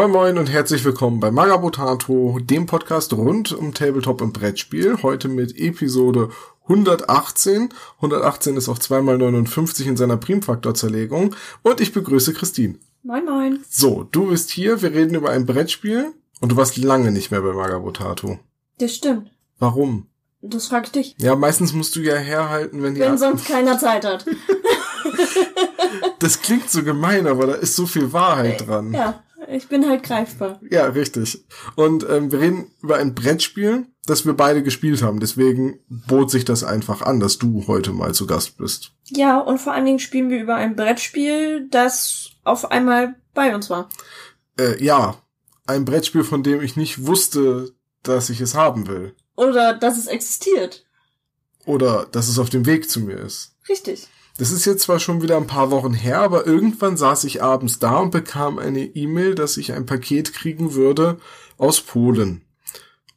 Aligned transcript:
Moin 0.00 0.12
Moin 0.12 0.38
und 0.38 0.50
herzlich 0.50 0.82
willkommen 0.86 1.20
bei 1.20 1.30
Magabotato, 1.30 2.38
dem 2.40 2.64
Podcast 2.64 3.12
rund 3.12 3.52
um 3.52 3.74
Tabletop 3.74 4.22
und 4.22 4.32
Brettspiel. 4.32 5.02
Heute 5.02 5.28
mit 5.28 5.58
Episode 5.58 6.30
118. 6.62 7.68
118 7.96 8.56
ist 8.56 8.70
auch 8.70 8.78
zweimal 8.78 9.18
59 9.18 9.86
in 9.86 9.98
seiner 9.98 10.16
Primfaktorzerlegung. 10.16 11.36
Und 11.60 11.82
ich 11.82 11.92
begrüße 11.92 12.32
Christine. 12.32 12.76
Moin 13.02 13.26
Moin. 13.26 13.62
So, 13.68 14.04
du 14.04 14.28
bist 14.28 14.48
hier, 14.48 14.80
wir 14.80 14.94
reden 14.94 15.16
über 15.16 15.28
ein 15.28 15.44
Brettspiel 15.44 16.14
und 16.40 16.52
du 16.52 16.56
warst 16.56 16.78
lange 16.78 17.10
nicht 17.12 17.30
mehr 17.30 17.42
bei 17.42 17.52
Magabotato. 17.52 18.38
Das 18.78 18.94
stimmt. 18.94 19.30
Warum? 19.58 20.06
Das 20.40 20.68
frag 20.68 20.86
ich 20.86 20.92
dich. 20.92 21.16
Ja, 21.18 21.36
meistens 21.36 21.74
musst 21.74 21.94
du 21.94 22.00
ja 22.00 22.16
herhalten, 22.16 22.82
wenn 22.82 22.94
die... 22.94 23.02
Wenn 23.02 23.18
sonst 23.18 23.46
keiner 23.46 23.78
Zeit 23.78 24.06
hat. 24.06 24.24
das 26.20 26.40
klingt 26.40 26.70
so 26.70 26.82
gemein, 26.82 27.26
aber 27.26 27.48
da 27.48 27.52
ist 27.52 27.76
so 27.76 27.84
viel 27.84 28.14
Wahrheit 28.14 28.66
dran. 28.66 28.94
Ja, 28.94 29.22
ich 29.52 29.68
bin 29.68 29.88
halt 29.88 30.02
greifbar. 30.02 30.60
Ja, 30.70 30.86
richtig. 30.86 31.44
Und 31.76 32.06
ähm, 32.08 32.32
wir 32.32 32.40
reden 32.40 32.70
über 32.82 32.96
ein 32.96 33.14
Brettspiel, 33.14 33.86
das 34.06 34.26
wir 34.26 34.34
beide 34.34 34.62
gespielt 34.62 35.02
haben. 35.02 35.20
Deswegen 35.20 35.80
bot 35.88 36.30
sich 36.30 36.44
das 36.44 36.64
einfach 36.64 37.02
an, 37.02 37.20
dass 37.20 37.38
du 37.38 37.66
heute 37.66 37.92
mal 37.92 38.14
zu 38.14 38.26
Gast 38.26 38.58
bist. 38.58 38.92
Ja, 39.08 39.38
und 39.38 39.58
vor 39.58 39.72
allen 39.72 39.84
Dingen 39.84 39.98
spielen 39.98 40.30
wir 40.30 40.40
über 40.40 40.54
ein 40.54 40.76
Brettspiel, 40.76 41.68
das 41.70 42.30
auf 42.44 42.70
einmal 42.70 43.16
bei 43.34 43.54
uns 43.54 43.70
war. 43.70 43.88
Äh, 44.58 44.82
ja, 44.82 45.16
ein 45.66 45.84
Brettspiel, 45.84 46.24
von 46.24 46.42
dem 46.42 46.60
ich 46.60 46.76
nicht 46.76 47.06
wusste, 47.06 47.72
dass 48.02 48.30
ich 48.30 48.40
es 48.40 48.54
haben 48.54 48.86
will. 48.86 49.14
Oder 49.36 49.74
dass 49.74 49.98
es 49.98 50.06
existiert. 50.06 50.84
Oder 51.66 52.06
dass 52.10 52.28
es 52.28 52.38
auf 52.38 52.50
dem 52.50 52.66
Weg 52.66 52.90
zu 52.90 53.00
mir 53.00 53.18
ist. 53.18 53.56
Richtig. 53.68 54.08
Das 54.40 54.52
ist 54.52 54.64
jetzt 54.64 54.84
zwar 54.84 55.00
schon 55.00 55.20
wieder 55.20 55.36
ein 55.36 55.46
paar 55.46 55.70
Wochen 55.70 55.92
her, 55.92 56.20
aber 56.20 56.46
irgendwann 56.46 56.96
saß 56.96 57.24
ich 57.24 57.42
abends 57.42 57.78
da 57.78 57.98
und 57.98 58.10
bekam 58.10 58.58
eine 58.58 58.80
E-Mail, 58.80 59.34
dass 59.34 59.58
ich 59.58 59.74
ein 59.74 59.84
Paket 59.84 60.32
kriegen 60.32 60.72
würde 60.72 61.18
aus 61.58 61.82
Polen. 61.82 62.40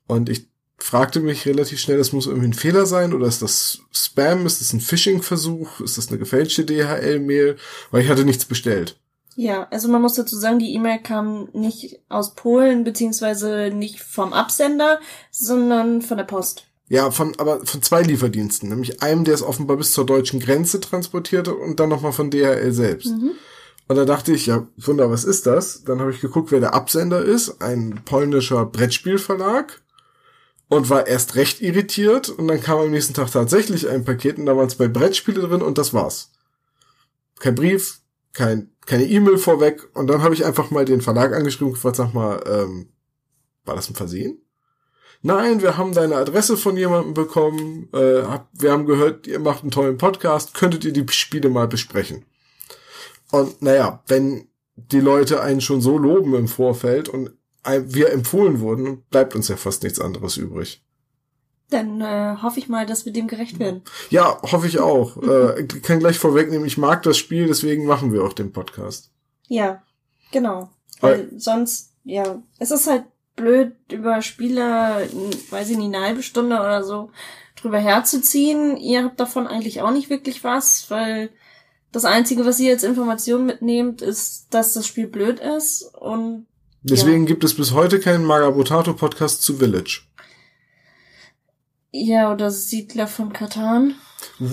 Und 0.05 0.27
ich 0.27 0.49
fragte 0.77 1.21
mich 1.21 1.45
relativ 1.45 1.79
schnell, 1.79 1.97
das 1.97 2.11
muss 2.11 2.27
irgendwie 2.27 2.49
ein 2.49 2.53
Fehler 2.53 2.85
sein 2.85 3.13
oder 3.13 3.25
ist 3.25 3.41
das 3.41 3.79
Spam, 3.94 4.45
ist 4.45 4.59
das 4.59 4.73
ein 4.73 4.81
Phishing-Versuch, 4.81 5.79
ist 5.79 5.97
das 5.97 6.09
eine 6.09 6.17
gefälschte 6.17 6.66
DHL-Mail, 6.66 7.55
weil 7.91 8.03
ich 8.03 8.09
hatte 8.09 8.25
nichts 8.25 8.44
bestellt. 8.44 8.99
Ja, 9.38 9.69
also 9.71 9.88
man 9.88 10.01
muss 10.01 10.16
dazu 10.16 10.35
sagen, 10.35 10.59
die 10.59 10.73
E-Mail 10.73 10.99
kam 10.99 11.47
nicht 11.53 12.01
aus 12.09 12.35
Polen, 12.35 12.83
beziehungsweise 12.83 13.71
nicht 13.73 14.01
vom 14.01 14.33
Absender, 14.33 14.99
sondern 15.31 16.01
von 16.01 16.17
der 16.17 16.25
Post. 16.25 16.67
Ja, 16.94 17.09
von, 17.09 17.33
aber 17.39 17.66
von 17.66 17.81
zwei 17.81 18.03
Lieferdiensten, 18.03 18.69
nämlich 18.69 19.02
einem, 19.02 19.23
der 19.23 19.33
es 19.33 19.41
offenbar 19.41 19.77
bis 19.77 19.94
zur 19.94 20.05
deutschen 20.05 20.39
Grenze 20.39 20.80
transportierte 20.80 21.55
und 21.55 21.80
dann 21.80 21.89
nochmal 21.89 22.11
von 22.11 22.30
DHL 22.30 22.72
selbst. 22.72 23.08
Mhm. 23.08 23.31
Und 23.88 23.95
da 23.95 24.05
dachte 24.05 24.31
ich, 24.31 24.45
ja, 24.45 24.67
Wunder, 24.77 25.09
was 25.09 25.23
ist 25.23 25.47
das? 25.47 25.83
Dann 25.85 26.00
habe 26.00 26.11
ich 26.11 26.22
geguckt, 26.22 26.52
wer 26.52 26.59
der 26.59 26.75
Absender 26.75 27.23
ist, 27.23 27.63
ein 27.63 28.03
polnischer 28.05 28.67
Brettspielverlag 28.67 29.81
und 30.67 30.91
war 30.91 31.08
erst 31.08 31.33
recht 31.33 31.61
irritiert 31.61 32.30
und 32.30 32.47
dann 32.47 32.61
kam 32.61 32.77
am 32.77 32.91
nächsten 32.91 33.16
Tag 33.16 33.31
tatsächlich 33.31 33.89
ein 33.89 34.05
Paket 34.05 34.38
und 34.38 34.45
da 34.45 34.55
waren 34.55 34.69
zwei 34.69 34.88
Brettspiele 34.88 35.41
drin 35.41 35.63
und 35.63 35.80
das 35.80 35.95
war's. 35.95 36.31
Kein 37.39 37.55
Brief, 37.55 38.02
kein, 38.33 38.69
keine 38.85 39.05
E-Mail 39.05 39.39
vorweg 39.39 39.89
und 39.95 40.05
dann 40.05 40.22
habe 40.22 40.35
ich 40.35 40.45
einfach 40.45 40.69
mal 40.69 40.85
den 40.85 41.02
Verlag 41.02 41.33
angeschrieben 41.33 41.69
und 41.69 41.73
gefragt, 41.73 41.95
sag 41.95 42.13
mal, 42.13 42.39
ähm, 42.45 42.89
war 43.66 43.75
das 43.75 43.89
ein 43.89 43.95
Versehen? 43.95 44.42
Nein, 45.25 45.61
wir 45.61 45.77
haben 45.77 45.93
deine 45.93 46.17
Adresse 46.17 46.57
von 46.57 46.75
jemandem 46.75 47.13
bekommen, 47.13 47.88
äh, 47.93 48.23
wir 48.52 48.72
haben 48.72 48.85
gehört, 48.85 49.25
ihr 49.25 49.39
macht 49.39 49.61
einen 49.61 49.72
tollen 49.72 49.97
Podcast, 49.97 50.53
könntet 50.53 50.84
ihr 50.84 50.91
die 50.91 51.06
Spiele 51.13 51.47
mal 51.47 51.66
besprechen? 51.66 52.25
Und 53.31 53.62
naja, 53.62 54.03
wenn 54.07 54.50
die 54.75 55.00
Leute 55.00 55.41
einen 55.41 55.62
schon 55.62 55.79
so 55.79 55.97
loben 55.97 56.33
im 56.35 56.50
Vorfeld 56.50 57.07
und 57.07 57.31
wir 57.66 58.12
empfohlen 58.12 58.59
wurden, 58.59 59.03
bleibt 59.09 59.33
uns 59.33 59.47
ja 59.47 59.56
fast 59.56 59.83
nichts 59.83 60.01
anderes 60.01 60.35
übrig. 60.35 60.83
Dann 61.69 62.01
äh, 62.01 62.35
hoffe 62.41 62.59
ich 62.59 62.67
mal, 62.67 62.85
dass 62.85 63.06
wir 63.06 63.13
dem 63.13 63.28
gerecht 63.28 63.59
werden. 63.59 63.83
Ja, 64.09 64.41
hoffe 64.41 64.67
ich 64.67 64.79
auch. 64.79 65.16
äh, 65.23 65.63
kann 65.81 66.00
gleich 66.00 66.19
vorwegnehmen, 66.19 66.67
ich 66.67 66.78
mag 66.78 67.01
das 67.03 67.17
Spiel, 67.17 67.47
deswegen 67.47 67.85
machen 67.85 68.12
wir 68.12 68.25
auch 68.25 68.33
den 68.33 68.51
Podcast. 68.51 69.09
Ja, 69.47 69.81
genau. 70.31 70.69
Weil, 71.00 71.31
Weil 71.31 71.39
sonst, 71.39 71.94
ja, 72.03 72.44
es 72.59 72.72
ist 72.72 72.88
halt 72.88 73.06
blöd, 73.35 73.73
über 73.91 74.21
Spiele, 74.21 75.09
weiß 75.49 75.69
ich 75.69 75.77
nicht, 75.77 75.94
eine 75.94 76.05
halbe 76.05 76.23
Stunde 76.23 76.55
oder 76.55 76.83
so 76.83 77.11
drüber 77.55 77.79
herzuziehen. 77.79 78.77
Ihr 78.77 79.03
habt 79.03 79.19
davon 79.19 79.47
eigentlich 79.47 79.81
auch 79.81 79.91
nicht 79.91 80.09
wirklich 80.09 80.44
was, 80.44 80.89
weil 80.89 81.29
das 81.91 82.05
Einzige, 82.05 82.45
was 82.45 82.59
ihr 82.59 82.73
als 82.73 82.83
Information 82.83 83.45
mitnehmt, 83.45 84.01
ist, 84.01 84.47
dass 84.51 84.73
das 84.73 84.88
Spiel 84.88 85.07
blöd 85.07 85.39
ist 85.39 85.83
und 85.95 86.47
Deswegen 86.85 87.21
ja. 87.21 87.27
gibt 87.27 87.45
es 87.45 87.55
bis 87.55 87.71
heute 87.71 87.99
keinen 87.99 88.25
Magabotato 88.25 88.94
Podcast 88.94 89.41
zu 89.41 89.55
Village. 89.55 90.01
Ja, 91.91 92.31
oder 92.33 92.51
Siedler 92.51 93.07
von 93.07 93.31
Katan. 93.31 93.95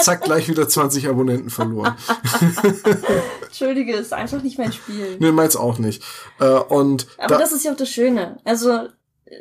Zack, 0.00 0.22
gleich 0.22 0.48
wieder 0.48 0.68
20 0.68 1.08
Abonnenten 1.08 1.50
verloren. 1.50 1.96
Entschuldige, 3.46 3.94
ist 3.94 4.12
einfach 4.12 4.42
nicht 4.42 4.58
mein 4.58 4.72
Spiel. 4.72 5.16
Nee, 5.18 5.32
meins 5.32 5.56
auch 5.56 5.78
nicht. 5.78 6.02
Äh, 6.40 6.46
und 6.46 7.06
Aber 7.18 7.34
da 7.34 7.38
das 7.38 7.52
ist 7.52 7.64
ja 7.64 7.72
auch 7.72 7.76
das 7.76 7.90
Schöne. 7.90 8.38
Also, 8.44 8.88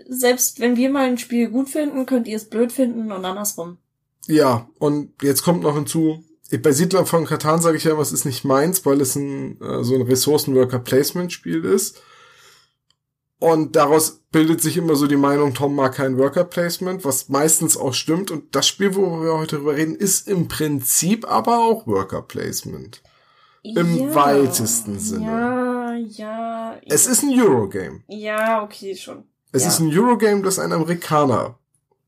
selbst 0.08 0.60
wenn 0.60 0.76
wir 0.76 0.90
mal 0.90 1.06
ein 1.06 1.18
Spiel 1.18 1.50
gut 1.50 1.70
finden, 1.70 2.06
könnt 2.06 2.28
ihr 2.28 2.38
es 2.38 2.50
blöd 2.50 2.72
finden 2.72 3.12
und 3.12 3.26
andersrum. 3.26 3.78
Ja, 4.28 4.68
und 4.80 5.14
jetzt 5.22 5.44
kommt 5.44 5.62
noch 5.64 5.76
hinzu, 5.76 6.24
bei 6.62 6.72
Siedler 6.72 7.06
von 7.06 7.26
Katan 7.26 7.62
sage 7.62 7.78
ich 7.78 7.84
ja 7.84 7.92
immer, 7.92 8.02
es 8.02 8.12
ist 8.12 8.26
nicht 8.26 8.46
meins, 8.46 8.86
weil 8.86 9.02
es 9.02 9.16
ein, 9.16 9.60
äh, 9.62 9.84
so 9.84 9.96
ein 9.96 10.04
Ressourcen-Worker-Placement-Spiel 10.04 11.66
ist. 11.66 12.02
Und 13.46 13.76
daraus 13.76 14.22
bildet 14.32 14.60
sich 14.60 14.76
immer 14.76 14.96
so 14.96 15.06
die 15.06 15.18
Meinung, 15.18 15.54
Tom 15.54 15.76
mag 15.76 15.94
kein 15.94 16.18
Worker 16.18 16.46
Placement, 16.46 17.06
was 17.06 17.30
meistens 17.30 17.78
auch 17.78 17.94
stimmt. 17.94 18.32
Und 18.32 18.56
das 18.56 18.68
Spiel, 18.68 18.96
worüber 18.96 19.24
wir 19.24 19.38
heute 19.38 19.58
drüber 19.58 19.76
reden, 19.76 19.94
ist 19.94 20.28
im 20.28 20.48
Prinzip 20.48 21.30
aber 21.30 21.60
auch 21.60 21.86
Worker 21.86 22.24
Placement. 22.24 23.04
Im 23.62 23.96
ja, 23.96 24.16
weitesten 24.16 24.98
Sinne. 24.98 25.26
Ja, 25.28 25.94
ja. 25.94 26.82
Es 26.88 27.06
ist 27.06 27.22
ein 27.22 27.40
Eurogame. 27.40 28.02
Ja, 28.08 28.64
okay, 28.64 28.96
schon. 28.96 29.26
Es 29.52 29.62
ja. 29.62 29.68
ist 29.70 29.80
ein 29.80 29.96
Eurogame, 29.96 30.42
das 30.42 30.58
ein 30.58 30.74
Amerikaner 30.74 31.60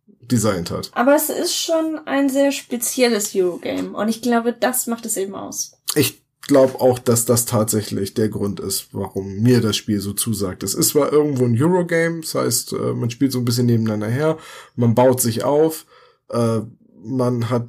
designt 0.08 0.72
hat. 0.72 0.90
Aber 0.96 1.14
es 1.14 1.30
ist 1.30 1.56
schon 1.56 2.00
ein 2.08 2.30
sehr 2.30 2.52
spezielles 2.52 3.36
Eurogame. 3.36 3.96
Und 3.96 4.10
ich 4.10 4.24
glaube, 4.24 4.54
das 4.54 4.88
macht 4.88 5.06
es 5.06 5.18
eben 5.18 5.36
aus. 5.36 5.74
Ich 5.94 6.20
glaube 6.48 6.80
auch, 6.80 7.00
dass 7.00 7.26
das 7.26 7.46
tatsächlich 7.46 8.14
der 8.14 8.30
Grund 8.30 8.60
ist, 8.60 8.88
warum 8.94 9.42
mir 9.42 9.62
das 9.62 9.76
Spiel 9.76 10.00
so 10.00 10.14
zusagt. 10.14 10.64
Es 10.64 10.74
ist 10.74 10.90
zwar 10.90 11.12
irgendwo 11.12 11.46
ein 11.46 11.62
Eurogame, 11.62 12.22
das 12.22 12.36
heißt, 12.36 12.74
äh, 12.74 12.94
man 12.94 13.10
spielt 13.10 13.32
so 13.32 13.40
ein 13.40 13.46
bisschen 13.46 13.66
nebeneinander 13.66 14.08
her, 14.08 14.38
man 14.76 14.96
baut 14.96 15.22
sich 15.22 15.44
auf, 15.44 15.86
äh, 16.30 16.62
man 17.04 17.50
hat 17.50 17.68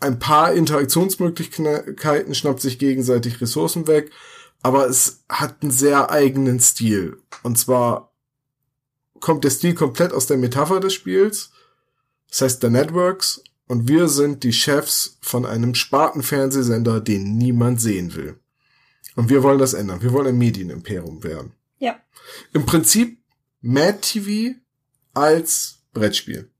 ein 0.00 0.18
paar 0.18 0.52
Interaktionsmöglichkeiten, 0.52 2.34
schnappt 2.34 2.60
sich 2.60 2.78
gegenseitig 2.78 3.40
Ressourcen 3.40 3.86
weg, 3.86 4.10
aber 4.62 4.88
es 4.88 5.24
hat 5.28 5.62
einen 5.62 5.70
sehr 5.70 6.10
eigenen 6.10 6.60
Stil. 6.60 7.18
Und 7.42 7.58
zwar 7.58 8.12
kommt 9.20 9.44
der 9.44 9.50
Stil 9.50 9.74
komplett 9.74 10.12
aus 10.12 10.26
der 10.26 10.36
Metapher 10.36 10.80
des 10.80 10.94
Spiels. 10.94 11.50
Das 12.28 12.42
heißt, 12.42 12.62
der 12.62 12.70
Networks 12.70 13.42
und 13.66 13.88
wir 13.88 14.08
sind 14.08 14.44
die 14.44 14.52
Chefs 14.52 15.18
von 15.20 15.46
einem 15.46 15.74
Spartenfernsehsender, 15.74 17.00
den 17.00 17.36
niemand 17.36 17.80
sehen 17.80 18.14
will. 18.14 18.38
Und 19.16 19.28
wir 19.28 19.42
wollen 19.42 19.58
das 19.58 19.74
ändern. 19.74 20.02
Wir 20.02 20.12
wollen 20.12 20.28
ein 20.28 20.38
Medienimperium 20.38 21.22
werden. 21.22 21.52
Ja. 21.78 21.98
Im 22.52 22.66
Prinzip 22.66 23.18
Mad 23.60 23.98
TV 24.00 24.56
als 25.14 25.78
Brettspiel. 25.92 26.50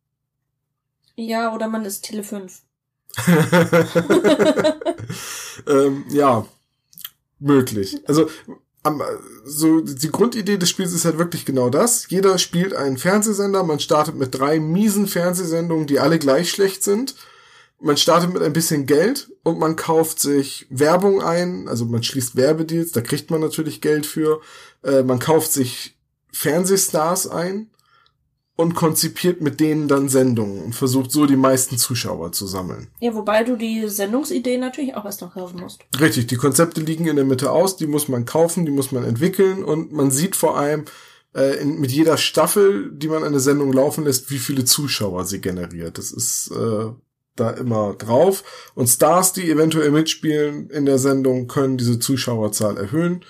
Ja, 1.17 1.55
oder 1.55 1.69
man 1.69 1.85
ist 1.85 2.03
Tele 2.03 2.25
5. 2.25 2.63
ähm, 5.69 6.05
ja, 6.11 6.47
möglich. 7.39 8.01
Also 8.09 8.29
so 9.45 9.81
die 9.81 10.11
Grundidee 10.11 10.59
des 10.59 10.69
Spiels 10.69 10.93
ist 10.93 11.05
halt 11.05 11.19
wirklich 11.19 11.45
genau 11.45 11.71
das. 11.71 12.09
Jeder 12.11 12.39
spielt 12.39 12.75
einen 12.75 12.99
Fernsehsender. 12.99 13.63
Man 13.63 13.81
startet 13.81 14.15
mit 14.15 14.39
drei 14.39 14.61
miesen 14.61 15.07
Fernsehsendungen, 15.07 15.87
die 15.87 16.01
alle 16.01 16.19
gleich 16.19 16.51
schlecht 16.51 16.83
sind. 16.83 17.15
Man 17.81 17.97
startet 17.97 18.33
mit 18.33 18.43
ein 18.43 18.53
bisschen 18.53 18.87
Geld 18.87 19.31
und 19.43 19.59
man 19.59 19.77
kauft 19.77 20.21
sich 20.21 20.67
Werbung 20.71 21.23
ein. 21.23 21.69
Also 21.69 21.85
man 21.87 22.03
schließt 22.03 22.37
Werbedeals, 22.37 22.93
da 22.93 23.01
kriegt 23.01 23.31
man 23.31 23.41
natürlich 23.41 23.81
Geld 23.81 24.07
für. 24.07 24.41
Äh, 24.83 25.03
man 25.03 25.19
kauft 25.19 25.53
sich 25.53 25.97
Fernsehstars 26.33 27.27
ein 27.27 27.71
und 28.57 28.75
konzipiert 28.75 29.41
mit 29.41 29.59
denen 29.59 29.89
dann 29.89 30.09
Sendungen 30.09 30.63
und 30.63 30.75
versucht 30.75 31.11
so 31.11 31.27
die 31.27 31.37
meisten 31.37 31.77
Zuschauer 31.77 32.33
zu 32.33 32.47
sammeln. 32.47 32.89
Ja, 33.01 33.15
wobei 33.15 33.43
du 33.43 33.57
die 33.57 33.89
Sendungsidee 33.89 34.59
natürlich 34.59 34.95
auch 34.95 35.05
erst 35.05 35.23
noch 35.23 35.35
kaufen 35.35 35.61
musst. 35.61 35.85
Richtig, 35.99 36.29
die 36.29 36.37
Konzepte 36.37 36.81
liegen 36.81 37.07
in 37.07 37.17
der 37.17 37.25
Mitte 37.25 37.51
aus, 37.51 37.77
die 37.77 37.89
muss 37.89 38.09
man 38.09 38.27
kaufen, 38.27 38.65
die 38.65 38.73
muss 38.73 38.93
man 38.93 39.05
entwickeln 39.05 39.65
und 39.65 39.93
man 39.93 40.11
sieht 40.13 40.37
vor 40.37 40.57
allem 40.57 40.85
äh, 41.35 41.61
in, 41.61 41.81
mit 41.81 41.91
jeder 41.91 42.17
Staffel, 42.17 42.93
die 42.93 43.09
man 43.09 43.25
eine 43.25 43.41
Sendung 43.41 43.73
laufen 43.73 44.05
lässt, 44.05 44.31
wie 44.31 44.39
viele 44.39 44.65
Zuschauer 44.65 45.25
sie 45.25 45.41
generiert. 45.41 45.99
Das 45.99 46.13
ist 46.13 46.53
äh, 46.53 46.93
da 47.37 47.51
immer 47.51 47.95
drauf. 47.95 48.45
Und 48.75 48.89
Stars, 48.89 49.33
die 49.33 49.51
eventuell 49.51 49.91
mitspielen 49.91 50.71
in 50.71 50.87
der 50.87 50.99
Sendung, 50.99 51.49
können 51.49 51.77
diese 51.77 51.99
Zuschauerzahl 51.99 52.77
erhöhen. 52.77 53.25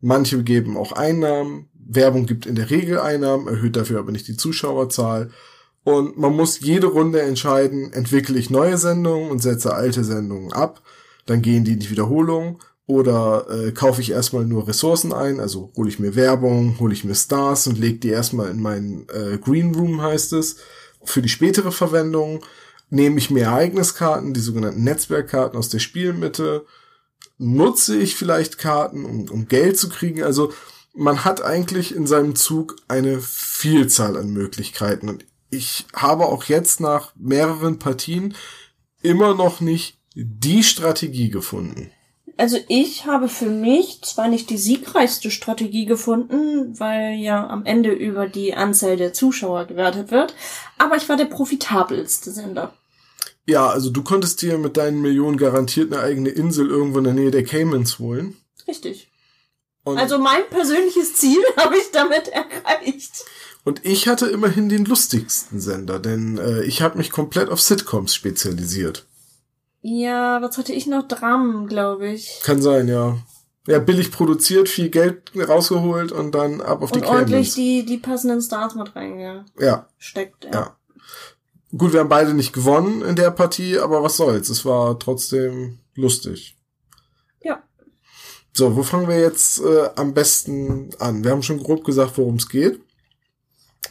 Manche 0.00 0.42
geben 0.42 0.78
auch 0.78 0.92
Einnahmen. 0.92 1.68
Werbung 1.94 2.26
gibt 2.26 2.46
in 2.46 2.54
der 2.54 2.70
Regel 2.70 2.98
Einnahmen, 3.00 3.48
erhöht 3.48 3.76
dafür 3.76 3.98
aber 3.98 4.12
nicht 4.12 4.28
die 4.28 4.36
Zuschauerzahl. 4.36 5.30
Und 5.82 6.18
man 6.18 6.36
muss 6.36 6.60
jede 6.60 6.86
Runde 6.86 7.20
entscheiden, 7.22 7.92
entwickle 7.92 8.38
ich 8.38 8.50
neue 8.50 8.76
Sendungen 8.76 9.30
und 9.30 9.42
setze 9.42 9.74
alte 9.74 10.04
Sendungen 10.04 10.52
ab. 10.52 10.82
Dann 11.26 11.42
gehen 11.42 11.64
die 11.64 11.72
in 11.72 11.80
die 11.80 11.90
Wiederholung. 11.90 12.60
Oder 12.86 13.46
äh, 13.48 13.70
kaufe 13.70 14.00
ich 14.00 14.10
erstmal 14.10 14.44
nur 14.44 14.66
Ressourcen 14.66 15.12
ein, 15.12 15.38
also 15.38 15.70
hole 15.76 15.88
ich 15.88 16.00
mir 16.00 16.16
Werbung, 16.16 16.76
hole 16.80 16.92
ich 16.92 17.04
mir 17.04 17.14
Stars 17.14 17.68
und 17.68 17.78
lege 17.78 18.00
die 18.00 18.08
erstmal 18.08 18.50
in 18.50 18.60
meinen 18.60 19.06
äh, 19.10 19.38
Green 19.38 19.72
Room, 19.76 20.02
heißt 20.02 20.32
es, 20.32 20.56
für 21.04 21.22
die 21.22 21.28
spätere 21.28 21.70
Verwendung. 21.70 22.44
Nehme 22.88 23.18
ich 23.18 23.30
mir 23.30 23.44
Ereigniskarten, 23.44 24.34
die 24.34 24.40
sogenannten 24.40 24.82
Netzwerkkarten 24.82 25.56
aus 25.56 25.68
der 25.68 25.78
Spielmitte. 25.78 26.66
Nutze 27.38 27.96
ich 27.96 28.16
vielleicht 28.16 28.58
Karten, 28.58 29.04
um, 29.04 29.30
um 29.30 29.46
Geld 29.46 29.78
zu 29.78 29.88
kriegen. 29.88 30.24
Also 30.24 30.52
man 30.94 31.24
hat 31.24 31.42
eigentlich 31.42 31.94
in 31.94 32.06
seinem 32.06 32.36
Zug 32.36 32.76
eine 32.88 33.20
Vielzahl 33.20 34.16
an 34.16 34.30
Möglichkeiten. 34.30 35.08
Und 35.08 35.24
ich 35.50 35.86
habe 35.94 36.26
auch 36.26 36.44
jetzt 36.44 36.80
nach 36.80 37.12
mehreren 37.16 37.78
Partien 37.78 38.34
immer 39.02 39.34
noch 39.34 39.60
nicht 39.60 39.98
die 40.14 40.62
Strategie 40.62 41.30
gefunden. 41.30 41.90
Also 42.36 42.56
ich 42.68 43.04
habe 43.04 43.28
für 43.28 43.50
mich 43.50 44.00
zwar 44.02 44.28
nicht 44.28 44.48
die 44.48 44.56
siegreichste 44.56 45.30
Strategie 45.30 45.84
gefunden, 45.84 46.78
weil 46.80 47.16
ja 47.16 47.46
am 47.46 47.66
Ende 47.66 47.90
über 47.90 48.28
die 48.28 48.54
Anzahl 48.54 48.96
der 48.96 49.12
Zuschauer 49.12 49.66
gewertet 49.66 50.10
wird, 50.10 50.34
aber 50.78 50.96
ich 50.96 51.06
war 51.10 51.18
der 51.18 51.26
profitabelste 51.26 52.30
Sender. 52.30 52.72
Ja, 53.46 53.68
also 53.68 53.90
du 53.90 54.02
konntest 54.02 54.40
dir 54.40 54.56
mit 54.56 54.78
deinen 54.78 55.02
Millionen 55.02 55.36
garantiert 55.36 55.92
eine 55.92 56.02
eigene 56.02 56.30
Insel 56.30 56.70
irgendwo 56.70 56.98
in 56.98 57.04
der 57.04 57.12
Nähe 57.12 57.30
der 57.30 57.44
Caymans 57.44 57.98
holen. 57.98 58.36
Richtig. 58.66 59.09
Und 59.84 59.98
also 59.98 60.18
mein 60.18 60.42
persönliches 60.50 61.14
Ziel 61.14 61.42
habe 61.56 61.76
ich 61.76 61.90
damit 61.90 62.28
erreicht. 62.28 63.24
Und 63.64 63.84
ich 63.84 64.08
hatte 64.08 64.26
immerhin 64.26 64.68
den 64.68 64.84
lustigsten 64.84 65.60
Sender, 65.60 65.98
denn 65.98 66.38
äh, 66.38 66.62
ich 66.62 66.82
habe 66.82 66.98
mich 66.98 67.10
komplett 67.10 67.50
auf 67.50 67.60
Sitcoms 67.60 68.14
spezialisiert. 68.14 69.06
Ja, 69.82 70.40
was 70.42 70.58
hatte 70.58 70.72
ich 70.72 70.86
noch? 70.86 71.06
Dramen, 71.08 71.66
glaube 71.66 72.08
ich. 72.08 72.40
Kann 72.42 72.60
sein, 72.60 72.88
ja. 72.88 73.18
Ja, 73.66 73.78
billig 73.78 74.10
produziert, 74.10 74.68
viel 74.68 74.88
Geld 74.88 75.32
rausgeholt 75.36 76.12
und 76.12 76.34
dann 76.34 76.60
ab 76.60 76.82
auf 76.82 76.92
die 76.92 77.00
Und 77.00 77.06
ordentlich 77.06 77.54
die, 77.54 77.84
die 77.84 77.98
passenden 77.98 78.40
Stars 78.40 78.74
mit 78.74 78.96
reingesteckt. 78.96 80.44
Ja. 80.46 80.50
ja. 80.50 80.60
ja. 80.60 80.76
Gut, 81.76 81.92
wir 81.92 82.00
haben 82.00 82.08
beide 82.08 82.34
nicht 82.34 82.52
gewonnen 82.52 83.02
in 83.02 83.14
der 83.16 83.30
Partie, 83.30 83.78
aber 83.78 84.02
was 84.02 84.16
soll's. 84.16 84.48
Es 84.48 84.64
war 84.64 84.98
trotzdem 84.98 85.78
lustig. 85.94 86.56
So, 88.52 88.76
wo 88.76 88.82
fangen 88.82 89.08
wir 89.08 89.20
jetzt 89.20 89.60
äh, 89.60 89.90
am 89.96 90.12
besten 90.14 90.90
an? 90.98 91.24
Wir 91.24 91.30
haben 91.30 91.42
schon 91.42 91.62
grob 91.62 91.84
gesagt, 91.84 92.18
worum 92.18 92.36
es 92.36 92.48
geht. 92.48 92.80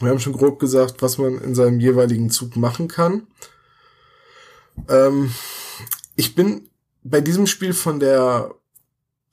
Wir 0.00 0.10
haben 0.10 0.20
schon 0.20 0.34
grob 0.34 0.58
gesagt, 0.58 1.02
was 1.02 1.18
man 1.18 1.40
in 1.40 1.54
seinem 1.54 1.80
jeweiligen 1.80 2.30
Zug 2.30 2.56
machen 2.56 2.88
kann. 2.88 3.26
Ähm, 4.88 5.32
ich 6.16 6.34
bin 6.34 6.68
bei 7.02 7.20
diesem 7.20 7.46
Spiel 7.46 7.72
von 7.72 8.00
der 8.00 8.54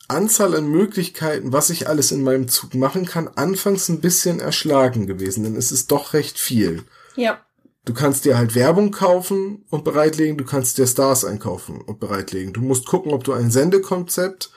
Anzahl 0.07 0.55
an 0.55 0.69
Möglichkeiten, 0.69 1.51
was 1.51 1.69
ich 1.69 1.87
alles 1.87 2.11
in 2.11 2.23
meinem 2.23 2.47
Zug 2.47 2.75
machen 2.75 3.05
kann, 3.05 3.27
anfangs 3.35 3.89
ein 3.89 3.99
bisschen 3.99 4.39
erschlagen 4.39 5.05
gewesen, 5.05 5.43
denn 5.43 5.55
es 5.55 5.71
ist 5.71 5.91
doch 5.91 6.13
recht 6.13 6.39
viel. 6.39 6.83
Ja. 7.15 7.41
Du 7.83 7.93
kannst 7.93 8.25
dir 8.25 8.37
halt 8.37 8.55
Werbung 8.55 8.91
kaufen 8.91 9.65
und 9.69 9.83
bereitlegen, 9.83 10.37
du 10.37 10.45
kannst 10.45 10.77
dir 10.77 10.87
Stars 10.87 11.25
einkaufen 11.25 11.81
und 11.81 11.99
bereitlegen. 11.99 12.53
Du 12.53 12.61
musst 12.61 12.85
gucken, 12.85 13.13
ob 13.13 13.23
du 13.23 13.33
ein 13.33 13.51
Sendekonzept 13.51 14.51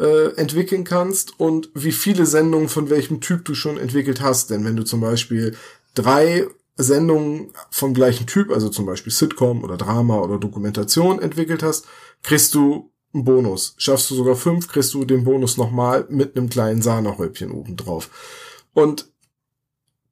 äh, 0.00 0.34
entwickeln 0.36 0.84
kannst 0.84 1.38
und 1.38 1.70
wie 1.74 1.92
viele 1.92 2.26
Sendungen 2.26 2.68
von 2.68 2.90
welchem 2.90 3.20
Typ 3.20 3.44
du 3.44 3.54
schon 3.54 3.78
entwickelt 3.78 4.20
hast. 4.20 4.50
Denn 4.50 4.64
wenn 4.64 4.76
du 4.76 4.82
zum 4.82 5.00
Beispiel 5.00 5.56
drei 5.94 6.46
Sendungen 6.76 7.52
vom 7.70 7.92
gleichen 7.94 8.26
Typ, 8.26 8.50
also 8.50 8.70
zum 8.70 8.86
Beispiel 8.86 9.12
Sitcom 9.12 9.62
oder 9.62 9.76
Drama 9.76 10.20
oder 10.20 10.38
Dokumentation 10.38 11.20
entwickelt 11.20 11.62
hast, 11.62 11.86
kriegst 12.22 12.54
du 12.54 12.90
einen 13.12 13.24
Bonus. 13.24 13.74
Schaffst 13.76 14.10
du 14.10 14.14
sogar 14.14 14.36
fünf, 14.36 14.68
kriegst 14.68 14.94
du 14.94 15.04
den 15.04 15.24
Bonus 15.24 15.56
nochmal 15.56 16.06
mit 16.08 16.36
einem 16.36 16.48
kleinen 16.48 16.80
Sahnehäubchen 16.80 17.50
obendrauf. 17.50 18.08
Und 18.72 19.10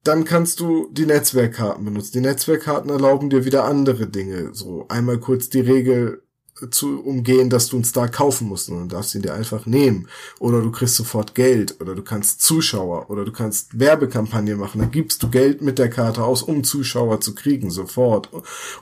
dann 0.05 0.25
kannst 0.25 0.61
du 0.61 0.89
die 0.93 1.07
Netzwerkkarten 1.07 1.85
benutzen. 1.85 2.13
Die 2.13 2.21
Netzwerkkarten 2.21 2.91
erlauben 2.91 3.31
dir 3.31 3.45
wieder 3.45 3.65
andere 3.65 4.07
Dinge. 4.07 4.51
So 4.53 4.87
einmal 4.89 5.19
kurz 5.19 5.49
die 5.49 5.61
Regel 5.61 6.23
zu 6.71 7.01
umgehen, 7.01 7.51
dass 7.51 7.69
du 7.69 7.77
einen 7.77 7.85
Star 7.85 8.09
kaufen 8.09 8.49
musst 8.49 8.69
und 8.69 8.93
darfst 8.93 9.15
ihn 9.15 9.23
dir 9.23 9.35
einfach 9.35 9.67
nehmen. 9.67 10.09
Oder 10.39 10.61
du 10.61 10.71
kriegst 10.71 10.97
sofort 10.97 11.35
Geld 11.35 11.81
oder 11.81 11.95
du 11.95 12.03
kannst 12.03 12.43
Zuschauer 12.43 13.11
oder 13.11 13.25
du 13.25 13.33
kannst 13.33 13.79
Werbekampagne 13.79 14.57
machen. 14.57 14.81
Dann 14.81 14.91
gibst 14.91 15.23
du 15.23 15.31
Geld 15.31 15.63
mit 15.63 15.79
der 15.79 15.91
Karte 15.91 16.25
aus, 16.25 16.43
um 16.43 16.65
Zuschauer 16.65 17.21
zu 17.21 17.35
kriegen, 17.35 17.71
sofort. 17.71 18.31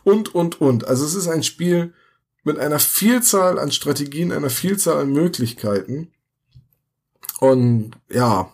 Und, 0.04 0.34
und, 0.34 0.60
und. 0.60 0.86
Also 0.86 1.04
es 1.04 1.14
ist 1.14 1.28
ein 1.28 1.42
Spiel 1.42 1.92
mit 2.44 2.58
einer 2.58 2.78
Vielzahl 2.78 3.58
an 3.58 3.72
Strategien, 3.72 4.32
einer 4.32 4.50
Vielzahl 4.50 5.00
an 5.00 5.12
Möglichkeiten. 5.12 6.12
Und 7.40 7.92
ja, 8.08 8.52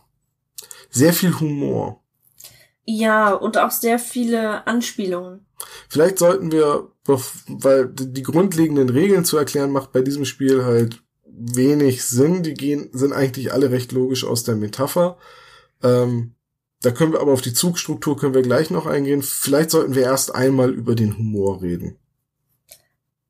sehr 0.91 1.13
viel 1.13 1.39
Humor. 1.39 2.03
Ja, 2.85 3.33
und 3.33 3.59
auch 3.59 3.71
sehr 3.71 3.99
viele 3.99 4.67
Anspielungen. 4.67 5.47
Vielleicht 5.89 6.19
sollten 6.19 6.51
wir, 6.51 6.92
weil 7.05 7.89
die 7.89 8.23
grundlegenden 8.23 8.89
Regeln 8.89 9.25
zu 9.25 9.37
erklären 9.37 9.71
macht 9.71 9.93
bei 9.93 10.03
diesem 10.03 10.25
Spiel 10.25 10.65
halt 10.65 11.03
wenig 11.27 12.05
Sinn. 12.05 12.43
Die 12.43 12.55
gehen, 12.55 12.91
sind 12.93 13.13
eigentlich 13.13 13.53
alle 13.53 13.71
recht 13.71 13.93
logisch 13.93 14.25
aus 14.25 14.45
der 14.45 14.57
Metapher. 14.57 15.19
Ähm, 15.83 16.35
da 16.83 16.91
können 16.91 17.13
wir 17.13 17.21
aber 17.21 17.33
auf 17.33 17.43
die 17.43 17.55
Zugstruktur 17.55 18.17
können 18.17 18.35
wir 18.35 18.43
gleich 18.43 18.71
noch 18.71 18.87
eingehen. 18.87 19.23
Vielleicht 19.23 19.71
sollten 19.71 19.95
wir 19.95 20.03
erst 20.03 20.35
einmal 20.35 20.71
über 20.71 20.95
den 20.95 21.17
Humor 21.17 21.63
reden. 21.63 21.97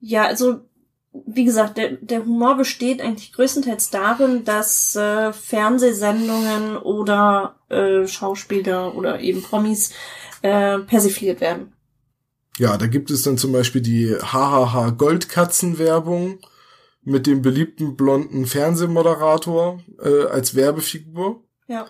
Ja, 0.01 0.27
also 0.27 0.61
wie 1.13 1.45
gesagt, 1.45 1.77
der, 1.77 1.93
der 1.93 2.25
Humor 2.25 2.57
besteht 2.57 3.03
eigentlich 3.03 3.33
größtenteils 3.33 3.91
darin, 3.91 4.45
dass 4.45 4.97
äh, 4.97 5.33
Fernsehsendungen 5.33 6.79
oder 6.79 7.57
äh, 7.69 8.07
Schauspieler 8.07 8.97
oder 8.97 9.21
eben 9.21 9.43
Promis 9.43 9.93
äh, 10.41 10.79
persifliert 10.79 11.43
werden. 11.43 11.73
Ja, 12.59 12.77
da 12.77 12.87
gibt 12.87 13.11
es 13.11 13.23
dann 13.23 13.39
zum 13.39 13.53
Beispiel 13.53 13.81
die 13.81 14.15
Hahaha 14.15 14.91
Goldkatzen-Werbung 14.91 16.39
mit 17.03 17.27
dem 17.27 17.43
beliebten 17.43 17.97
blonden 17.97 18.47
Fernsehmoderator 18.47 19.81
äh, 20.03 20.27
als 20.27 20.55
Werbefigur. 20.55 21.43
Ja. 21.67 21.87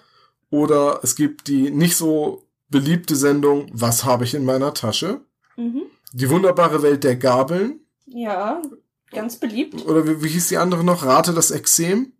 Oder 0.50 1.00
es 1.02 1.16
gibt 1.16 1.48
die 1.48 1.70
nicht 1.70 1.96
so 1.96 2.46
beliebte 2.68 3.16
Sendung 3.16 3.66
Was 3.72 4.04
habe 4.04 4.24
ich 4.24 4.34
in 4.34 4.44
meiner 4.44 4.72
Tasche? 4.74 5.20
Mhm. 5.56 5.82
Die 6.12 6.30
wunderbare 6.30 6.82
Welt 6.82 7.04
der 7.04 7.16
Gabeln. 7.16 7.80
Ja, 8.06 8.60
ganz 9.10 9.36
beliebt. 9.36 9.86
Oder 9.86 10.06
wie, 10.06 10.22
wie 10.22 10.28
hieß 10.28 10.48
die 10.48 10.58
andere 10.58 10.84
noch? 10.84 11.04
Rate 11.04 11.32
das 11.32 11.50
Exem? 11.50 12.12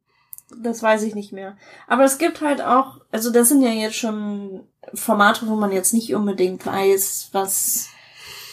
Das 0.62 0.82
weiß 0.82 1.02
ich 1.02 1.14
nicht 1.14 1.32
mehr. 1.32 1.56
Aber 1.86 2.04
es 2.04 2.18
gibt 2.18 2.40
halt 2.40 2.60
auch, 2.60 3.00
also 3.10 3.30
das 3.30 3.48
sind 3.48 3.62
ja 3.62 3.70
jetzt 3.70 3.96
schon 3.96 4.60
Formate, 4.94 5.46
wo 5.46 5.56
man 5.56 5.72
jetzt 5.72 5.94
nicht 5.94 6.14
unbedingt 6.14 6.66
weiß, 6.66 7.30
was 7.32 7.88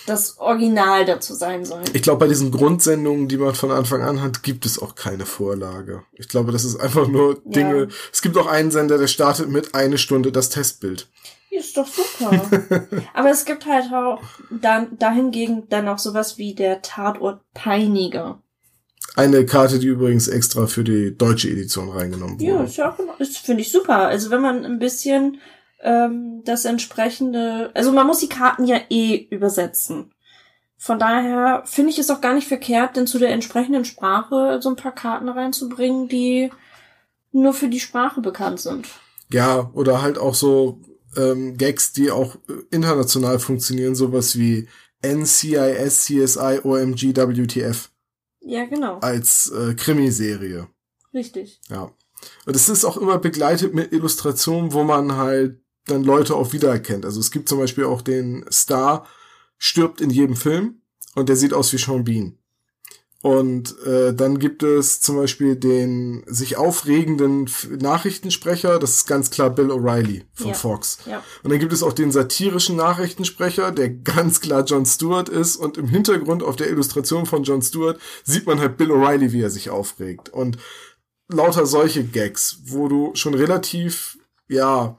das 0.10 0.38
Original 0.40 1.06
dazu 1.06 1.34
sein 1.34 1.66
soll. 1.66 1.82
Ich 1.94 2.02
glaube, 2.02 2.20
bei 2.20 2.28
diesen 2.28 2.52
Grundsendungen, 2.52 3.28
die 3.28 3.38
man 3.38 3.56
von 3.56 3.72
Anfang 3.72 4.02
an 4.02 4.22
hat, 4.22 4.44
gibt 4.44 4.66
es 4.66 4.82
auch 4.82 4.96
keine 4.96 5.26
Vorlage. 5.26 6.04
Ich 6.14 6.28
glaube, 6.28 6.52
das 6.52 6.66
ist 6.66 6.78
einfach 6.78 7.08
nur 7.08 7.42
Dinge. 7.46 7.84
Ja. 7.84 7.88
Es 8.12 8.22
gibt 8.22 8.38
auch 8.38 8.48
einen 8.48 8.72
Sender, 8.72 8.98
der 8.98 9.08
startet 9.08 9.50
mit 9.50 9.76
eine 9.76 9.98
Stunde 9.98 10.32
das 10.32 10.50
Testbild. 10.50 11.08
Ist 11.52 11.78
doch 11.78 11.88
super. 11.88 12.42
Aber 13.14 13.30
es 13.30 13.46
gibt 13.46 13.66
halt 13.66 13.92
auch 13.94 14.22
dann, 14.50 14.98
dahingegen 14.98 15.68
dann 15.70 15.88
auch 15.88 15.98
sowas 15.98 16.38
wie 16.38 16.54
der 16.54 16.82
Tatort 16.82 17.42
Peiniger. 17.54 18.42
Eine 19.16 19.46
Karte, 19.46 19.80
die 19.80 19.88
übrigens 19.88 20.28
extra 20.28 20.68
für 20.68 20.84
die 20.84 21.18
deutsche 21.18 21.50
Edition 21.50 21.90
reingenommen 21.90 22.40
wurde. 22.40 22.46
Ja, 22.46 22.64
ist 22.64 22.78
ja 22.78 22.92
auch, 22.92 23.20
ist, 23.20 23.40
finde 23.40 23.62
ich 23.62 23.72
super. 23.72 24.08
Also 24.08 24.30
wenn 24.30 24.42
man 24.42 24.66
ein 24.66 24.80
bisschen 24.80 25.40
ähm, 25.82 26.42
das 26.46 26.66
entsprechende, 26.66 27.72
also 27.74 27.92
man 27.92 28.08
muss 28.08 28.20
die 28.20 28.30
Karten 28.30 28.66
ja 28.66 28.80
eh 28.90 29.28
übersetzen. 29.30 30.14
Von 30.78 30.98
daher 30.98 31.64
finde 31.66 31.92
ich 31.92 32.00
es 32.00 32.10
auch 32.10 32.22
gar 32.22 32.34
nicht 32.34 32.48
verkehrt, 32.48 32.96
denn 32.96 33.08
zu 33.08 33.20
der 33.20 33.32
entsprechenden 33.32 33.84
Sprache 33.84 34.60
so 34.62 34.70
ein 34.70 34.78
paar 34.78 34.96
Karten 34.96 35.28
reinzubringen, 35.28 36.08
die 36.08 36.52
nur 37.32 37.54
für 37.54 37.68
die 37.68 37.82
Sprache 37.82 38.22
bekannt 38.22 38.62
sind. 38.62 38.88
Ja, 39.32 39.70
oder 39.74 40.02
halt 40.02 40.18
auch 40.18 40.36
so 40.36 40.80
ähm, 41.18 41.58
Gags, 41.58 41.92
die 41.92 42.12
auch 42.12 42.38
international 42.72 43.40
funktionieren, 43.40 43.96
sowas 43.96 44.38
wie 44.38 44.68
NCIS, 45.06 46.06
CSI, 46.06 46.62
OMG, 46.64 47.16
WTF. 47.16 47.90
Ja, 48.42 48.66
genau. 48.66 49.00
Als 49.00 49.52
äh, 49.52 49.74
Krimiserie. 49.76 50.68
Richtig. 51.14 51.60
Ja. 51.70 51.92
Und 52.46 52.56
es 52.56 52.70
ist 52.70 52.86
auch 52.86 52.98
immer 52.98 53.18
begleitet 53.18 53.74
mit 53.74 53.92
Illustrationen, 53.92 54.74
wo 54.74 54.84
man 54.84 55.16
halt 55.16 55.62
dann 55.86 56.04
Leute 56.04 56.36
auch 56.36 56.54
wiedererkennt. 56.54 57.06
Also 57.06 57.20
es 57.20 57.32
gibt 57.32 57.50
zum 57.50 57.60
Beispiel 57.60 57.86
auch 57.86 58.02
den 58.02 58.46
Star, 58.52 59.08
stirbt 59.58 60.02
in 60.02 60.10
jedem 60.10 60.36
Film 60.36 60.82
und 61.16 61.30
der 61.30 61.36
sieht 61.36 61.54
aus 61.54 61.74
wie 61.74 61.78
Sean 61.78 62.04
Bean. 62.04 62.36
Und 63.22 63.78
äh, 63.86 64.14
dann 64.14 64.40
gibt 64.40 64.64
es 64.64 65.02
zum 65.02 65.18
Beispiel 65.18 65.58
den 65.58 66.24
sich 66.26 66.56
aufregenden 66.56 67.50
Nachrichtensprecher, 67.70 68.80
das 68.80 68.92
ist 68.96 69.08
ganz 69.08 69.30
klar 69.30 69.50
Bill 69.50 69.72
O'Reilly 69.72 70.24
von 70.34 70.48
Ja. 70.48 70.54
Fox. 70.54 71.00
Ja. 71.06 71.22
Und 71.44 71.52
dann 71.52 71.60
gibt 71.60 71.74
es 71.74 71.84
auch 71.84 71.92
den 71.92 72.14
satirischen 72.14 72.78
Nachrichtensprecher, 72.78 73.72
der 73.74 73.90
ganz 73.90 74.40
klar 74.40 74.64
Jon 74.64 74.86
Stewart 74.86 75.28
ist. 75.28 75.58
Und 75.58 75.78
im 75.78 75.90
Hintergrund 75.90 76.44
auf 76.44 76.56
der 76.56 76.70
Illustration 76.70 77.26
von 77.26 77.44
Jon 77.44 77.62
Stewart 77.62 78.00
sieht 78.24 78.46
man 78.46 78.62
halt 78.62 78.78
Bill 78.78 78.92
O'Reilly, 78.92 79.34
wie 79.34 79.42
er 79.42 79.50
sich 79.50 79.70
aufregt. 79.70 80.30
Und 80.30 80.58
lauter 81.28 81.66
solche 81.66 82.06
Gags, 82.06 82.60
wo 82.68 82.88
du 82.88 83.12
schon 83.16 83.34
relativ, 83.34 84.18
ja, 84.48 84.98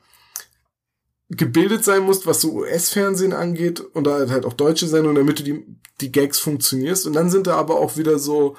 gebildet 1.30 1.84
sein 1.84 2.02
musst, 2.02 2.26
was 2.26 2.40
so 2.40 2.52
US-Fernsehen 2.52 3.32
angeht 3.32 3.80
und 3.80 4.04
da 4.04 4.28
halt 4.28 4.44
auch 4.44 4.52
deutsche 4.52 4.86
Sendungen, 4.86 5.16
damit 5.16 5.38
du 5.38 5.44
die, 5.44 5.64
die 6.00 6.10
Gags 6.12 6.40
funktionierst. 6.40 7.06
Und 7.06 7.14
dann 7.14 7.30
sind 7.30 7.46
da 7.46 7.56
aber 7.56 7.78
auch 7.78 7.96
wieder 7.96 8.18
so 8.18 8.56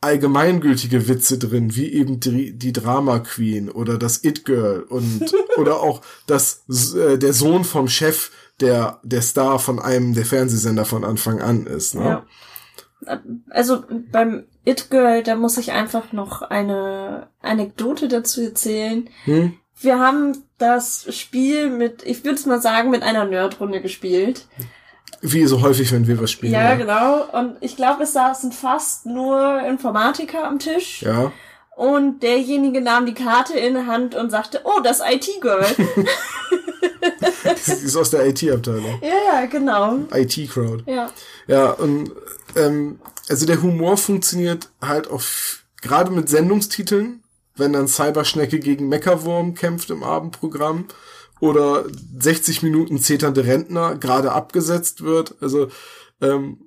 allgemeingültige 0.00 1.06
Witze 1.06 1.38
drin, 1.38 1.76
wie 1.76 1.92
eben 1.92 2.18
die, 2.18 2.58
die 2.58 2.72
Drama 2.72 3.20
Queen 3.20 3.70
oder 3.70 3.98
das 3.98 4.24
It 4.24 4.44
Girl 4.44 4.80
und 4.82 5.32
oder 5.58 5.80
auch 5.80 6.00
das 6.26 6.64
äh, 6.94 7.18
der 7.18 7.32
Sohn 7.32 7.62
vom 7.64 7.88
Chef, 7.88 8.32
der 8.60 8.98
der 9.04 9.22
Star 9.22 9.58
von 9.58 9.78
einem 9.78 10.14
der 10.14 10.24
Fernsehsender 10.24 10.84
von 10.84 11.04
Anfang 11.04 11.40
an 11.40 11.66
ist. 11.66 11.94
Ne? 11.94 12.04
Ja. 12.04 12.26
Also 13.50 13.84
beim 14.10 14.44
It 14.64 14.90
Girl, 14.90 15.22
da 15.22 15.36
muss 15.36 15.58
ich 15.58 15.72
einfach 15.72 16.12
noch 16.12 16.42
eine 16.42 17.28
Anekdote 17.40 18.08
dazu 18.08 18.42
erzählen. 18.42 19.08
Hm? 19.24 19.54
Wir 19.82 19.98
haben 19.98 20.44
das 20.58 21.06
Spiel 21.14 21.70
mit, 21.70 22.04
ich 22.04 22.24
würde 22.24 22.36
es 22.36 22.46
mal 22.46 22.60
sagen, 22.60 22.90
mit 22.90 23.02
einer 23.02 23.24
Nerdrunde 23.24 23.80
gespielt. 23.80 24.46
Wie 25.20 25.46
so 25.46 25.62
häufig, 25.62 25.92
wenn 25.92 26.06
wir 26.06 26.20
was 26.20 26.30
spielen. 26.30 26.52
Ja, 26.52 26.74
genau. 26.74 27.24
Und 27.32 27.56
ich 27.60 27.76
glaube, 27.76 28.04
es 28.04 28.12
saßen 28.12 28.52
fast 28.52 29.06
nur 29.06 29.60
Informatiker 29.60 30.46
am 30.46 30.58
Tisch. 30.58 31.02
Ja. 31.02 31.32
Und 31.76 32.22
derjenige 32.22 32.80
nahm 32.80 33.06
die 33.06 33.14
Karte 33.14 33.58
in 33.58 33.74
die 33.74 33.86
Hand 33.86 34.14
und 34.14 34.30
sagte, 34.30 34.60
oh, 34.64 34.80
das 34.82 35.00
IT-Girl. 35.00 35.66
Die 37.66 37.86
ist 37.86 37.96
aus 37.96 38.10
der 38.10 38.26
IT-Abteilung. 38.26 39.00
ja, 39.02 39.40
ja, 39.40 39.46
genau. 39.46 39.98
IT-Crowd. 40.12 40.84
Ja. 40.86 41.10
Ja, 41.46 41.70
und 41.70 42.12
ähm, 42.56 43.00
also 43.28 43.46
der 43.46 43.62
Humor 43.62 43.96
funktioniert 43.96 44.68
halt 44.80 45.08
auf 45.08 45.64
gerade 45.80 46.10
mit 46.10 46.28
Sendungstiteln, 46.28 47.21
wenn 47.56 47.72
dann 47.72 47.88
Cyberschnecke 47.88 48.58
gegen 48.58 48.88
Meckerwurm 48.88 49.54
kämpft 49.54 49.90
im 49.90 50.02
Abendprogramm 50.02 50.86
oder 51.40 51.84
60 52.18 52.62
Minuten 52.62 52.98
zeternde 52.98 53.44
Rentner 53.44 53.96
gerade 53.96 54.32
abgesetzt 54.32 55.02
wird. 55.02 55.34
Also 55.40 55.68
ähm, 56.20 56.58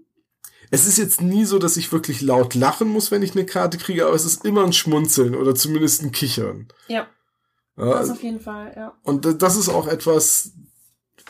es 0.71 0.85
ist 0.85 0.97
jetzt 0.97 1.21
nie 1.21 1.45
so, 1.45 1.59
dass 1.59 1.77
ich 1.77 1.91
wirklich 1.91 2.21
laut 2.21 2.55
lachen 2.55 2.87
muss, 2.89 3.09
wenn 3.11 3.23
ich 3.23 3.31
eine 3.35 3.45
Karte 3.45 3.77
kriege, 3.77 4.05
aber 4.05 4.15
es 4.15 4.25
ist 4.25 4.43
immer 4.45 4.63
ein 4.65 4.73
Schmunzeln 4.73 5.35
oder 5.35 5.55
zumindest 5.55 6.01
ein 6.03 6.11
Kichern. 6.11 6.67
Ja, 6.87 7.07
Ja, 7.77 7.85
das 7.99 8.09
auf 8.09 8.23
jeden 8.23 8.39
Fall, 8.39 8.73
ja. 8.75 8.93
und 9.03 9.25
da- 9.25 9.33
das 9.33 9.55
ist 9.57 9.69
auch 9.69 9.87
etwas, 9.87 10.51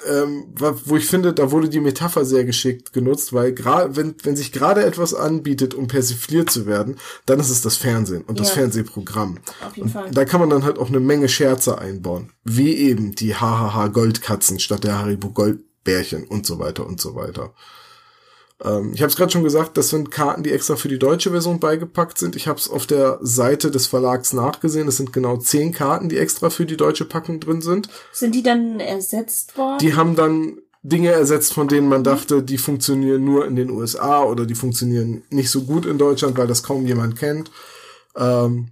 ähm, 0.07 0.53
wo 0.57 0.97
ich 0.97 1.07
finde, 1.07 1.33
da 1.33 1.51
wurde 1.51 1.69
die 1.69 1.79
Metapher 1.79 2.25
sehr 2.25 2.43
geschickt 2.43 2.91
genutzt, 2.93 3.33
weil 3.33 3.53
gerade 3.53 3.95
wenn, 3.95 4.15
wenn 4.23 4.35
sich 4.35 4.51
gerade 4.51 4.83
etwas 4.83 5.13
anbietet, 5.13 5.73
um 5.73 5.87
persifliert 5.87 6.49
zu 6.49 6.65
werden, 6.65 6.97
dann 7.25 7.39
ist 7.39 7.49
es 7.49 7.61
das 7.61 7.77
Fernsehen 7.77 8.23
und 8.23 8.39
das 8.39 8.49
Ja. 8.49 8.55
Fernsehprogramm. 8.55 9.39
Auf 9.65 9.77
jeden 9.77 9.89
Fall. 9.89 10.11
Da 10.11 10.25
kann 10.25 10.41
man 10.41 10.49
dann 10.49 10.63
halt 10.63 10.77
auch 10.77 10.89
eine 10.89 10.99
Menge 10.99 11.29
Scherze 11.29 11.77
einbauen, 11.77 12.31
wie 12.43 12.75
eben 12.75 13.15
die 13.15 13.35
Hahaha 13.35 13.87
Goldkatzen 13.87 14.59
statt 14.59 14.83
der 14.83 14.99
Haribo 14.99 15.29
Goldbärchen 15.29 16.25
und 16.25 16.45
so 16.45 16.59
weiter 16.59 16.85
und 16.85 16.99
so 16.99 17.15
weiter. 17.15 17.53
Ähm, 18.63 18.91
ich 18.93 19.01
habe 19.01 19.09
es 19.09 19.15
gerade 19.15 19.31
schon 19.31 19.43
gesagt, 19.43 19.77
das 19.77 19.89
sind 19.89 20.11
Karten, 20.11 20.43
die 20.43 20.51
extra 20.51 20.75
für 20.75 20.87
die 20.87 20.99
deutsche 20.99 21.31
Version 21.31 21.59
beigepackt 21.59 22.17
sind. 22.17 22.35
Ich 22.35 22.47
habe 22.47 22.59
es 22.59 22.69
auf 22.69 22.85
der 22.85 23.19
Seite 23.21 23.71
des 23.71 23.87
Verlags 23.87 24.33
nachgesehen. 24.33 24.87
Es 24.87 24.97
sind 24.97 25.13
genau 25.13 25.37
zehn 25.37 25.73
Karten, 25.73 26.09
die 26.09 26.17
extra 26.17 26.49
für 26.49 26.65
die 26.65 26.77
deutsche 26.77 27.05
Packung 27.05 27.39
drin 27.39 27.61
sind. 27.61 27.89
Sind 28.11 28.33
die 28.35 28.43
dann 28.43 28.79
ersetzt 28.79 29.57
worden? 29.57 29.79
Die 29.79 29.95
haben 29.95 30.15
dann 30.15 30.59
Dinge 30.83 31.09
ersetzt, 31.09 31.53
von 31.53 31.67
denen 31.67 31.89
man 31.89 32.03
dachte, 32.03 32.43
die 32.43 32.59
funktionieren 32.59 33.25
nur 33.25 33.47
in 33.47 33.55
den 33.55 33.71
USA 33.71 34.23
oder 34.23 34.45
die 34.45 34.53
funktionieren 34.53 35.23
nicht 35.31 35.49
so 35.49 35.63
gut 35.63 35.85
in 35.85 35.97
Deutschland, 35.97 36.37
weil 36.37 36.47
das 36.47 36.61
kaum 36.61 36.85
jemand 36.85 37.17
kennt. 37.17 37.49
Ähm, 38.15 38.69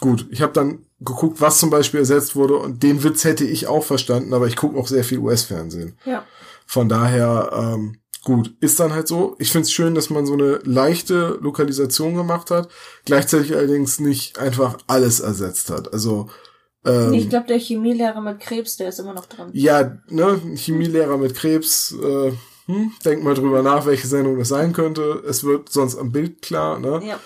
gut, 0.00 0.26
ich 0.30 0.40
habe 0.40 0.54
dann 0.54 0.86
geguckt, 0.98 1.42
was 1.42 1.58
zum 1.58 1.68
Beispiel 1.68 2.00
ersetzt 2.00 2.36
wurde 2.36 2.56
und 2.56 2.82
den 2.82 3.04
Witz 3.04 3.24
hätte 3.24 3.44
ich 3.44 3.66
auch 3.66 3.84
verstanden, 3.84 4.32
aber 4.32 4.46
ich 4.46 4.56
gucke 4.56 4.78
auch 4.78 4.88
sehr 4.88 5.04
viel 5.04 5.18
US-Fernsehen. 5.18 5.98
ja. 6.04 6.24
Von 6.64 6.88
daher, 6.88 7.50
ähm, 7.52 7.98
gut, 8.24 8.54
ist 8.60 8.78
dann 8.80 8.92
halt 8.92 9.08
so. 9.08 9.36
Ich 9.38 9.52
find's 9.52 9.72
schön, 9.72 9.94
dass 9.94 10.10
man 10.10 10.26
so 10.26 10.34
eine 10.34 10.60
leichte 10.64 11.38
Lokalisation 11.40 12.14
gemacht 12.14 12.50
hat, 12.50 12.68
gleichzeitig 13.04 13.54
allerdings 13.54 14.00
nicht 14.00 14.38
einfach 14.38 14.78
alles 14.86 15.20
ersetzt 15.20 15.70
hat. 15.70 15.92
Also 15.92 16.28
ähm, 16.84 17.12
Ich 17.14 17.28
glaube, 17.28 17.46
der 17.46 17.58
Chemielehrer 17.58 18.20
mit 18.20 18.40
Krebs, 18.40 18.76
der 18.76 18.88
ist 18.88 18.98
immer 19.00 19.14
noch 19.14 19.26
dran. 19.26 19.50
ja, 19.52 19.98
ne, 20.08 20.40
Chemielehrer 20.56 21.16
mit 21.18 21.34
Krebs, 21.34 21.92
äh, 21.92 22.32
hm, 22.66 22.92
denk 23.04 23.24
mal 23.24 23.34
drüber 23.34 23.62
nach, 23.62 23.86
welche 23.86 24.06
Sendung 24.06 24.38
das 24.38 24.48
sein 24.48 24.72
könnte. 24.72 25.22
Es 25.28 25.42
wird 25.42 25.68
sonst 25.68 25.96
am 25.96 26.12
Bild 26.12 26.42
klar, 26.42 26.78
ne? 26.78 27.00
Ja. 27.04 27.18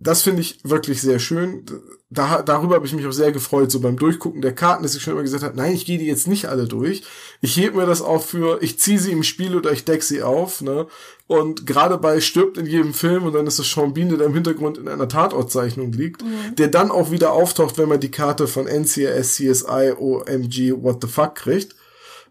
Das 0.00 0.22
finde 0.22 0.42
ich 0.42 0.60
wirklich 0.62 1.00
sehr 1.00 1.18
schön. 1.18 1.66
Da, 2.08 2.42
darüber 2.42 2.76
habe 2.76 2.86
ich 2.86 2.92
mich 2.92 3.06
auch 3.06 3.12
sehr 3.12 3.32
gefreut, 3.32 3.70
so 3.72 3.80
beim 3.80 3.98
Durchgucken 3.98 4.40
der 4.40 4.54
Karten, 4.54 4.84
dass 4.84 4.94
ich 4.94 5.02
schon 5.02 5.14
immer 5.14 5.22
gesagt 5.22 5.42
habe, 5.42 5.56
nein, 5.56 5.74
ich 5.74 5.86
gehe 5.86 5.98
die 5.98 6.06
jetzt 6.06 6.28
nicht 6.28 6.46
alle 6.46 6.66
durch. 6.66 7.02
Ich 7.40 7.56
heb 7.56 7.74
mir 7.74 7.84
das 7.84 8.00
auf 8.00 8.26
für, 8.26 8.62
ich 8.62 8.78
ziehe 8.78 9.00
sie 9.00 9.10
im 9.10 9.24
Spiel 9.24 9.56
oder 9.56 9.72
ich 9.72 9.84
deck 9.84 10.04
sie 10.04 10.22
auf, 10.22 10.60
ne? 10.62 10.86
Und 11.26 11.66
gerade 11.66 11.98
bei 11.98 12.20
stirbt 12.20 12.58
in 12.58 12.66
jedem 12.66 12.94
Film 12.94 13.24
und 13.24 13.34
dann 13.34 13.46
ist 13.46 13.58
es 13.58 13.70
Sean 13.70 13.92
Bean, 13.92 14.08
der 14.08 14.18
da 14.18 14.24
im 14.24 14.34
Hintergrund 14.34 14.78
in 14.78 14.88
einer 14.88 15.08
Tatortzeichnung 15.08 15.92
liegt, 15.92 16.22
der 16.56 16.68
dann 16.68 16.92
auch 16.92 17.10
wieder 17.10 17.32
auftaucht, 17.32 17.76
wenn 17.76 17.88
man 17.88 18.00
die 18.00 18.10
Karte 18.10 18.46
von 18.46 18.66
NCIS, 18.66 19.34
CSI, 19.34 19.94
OMG, 19.98 20.72
What 20.80 21.02
the 21.02 21.08
fuck 21.08 21.34
kriegt. 21.34 21.74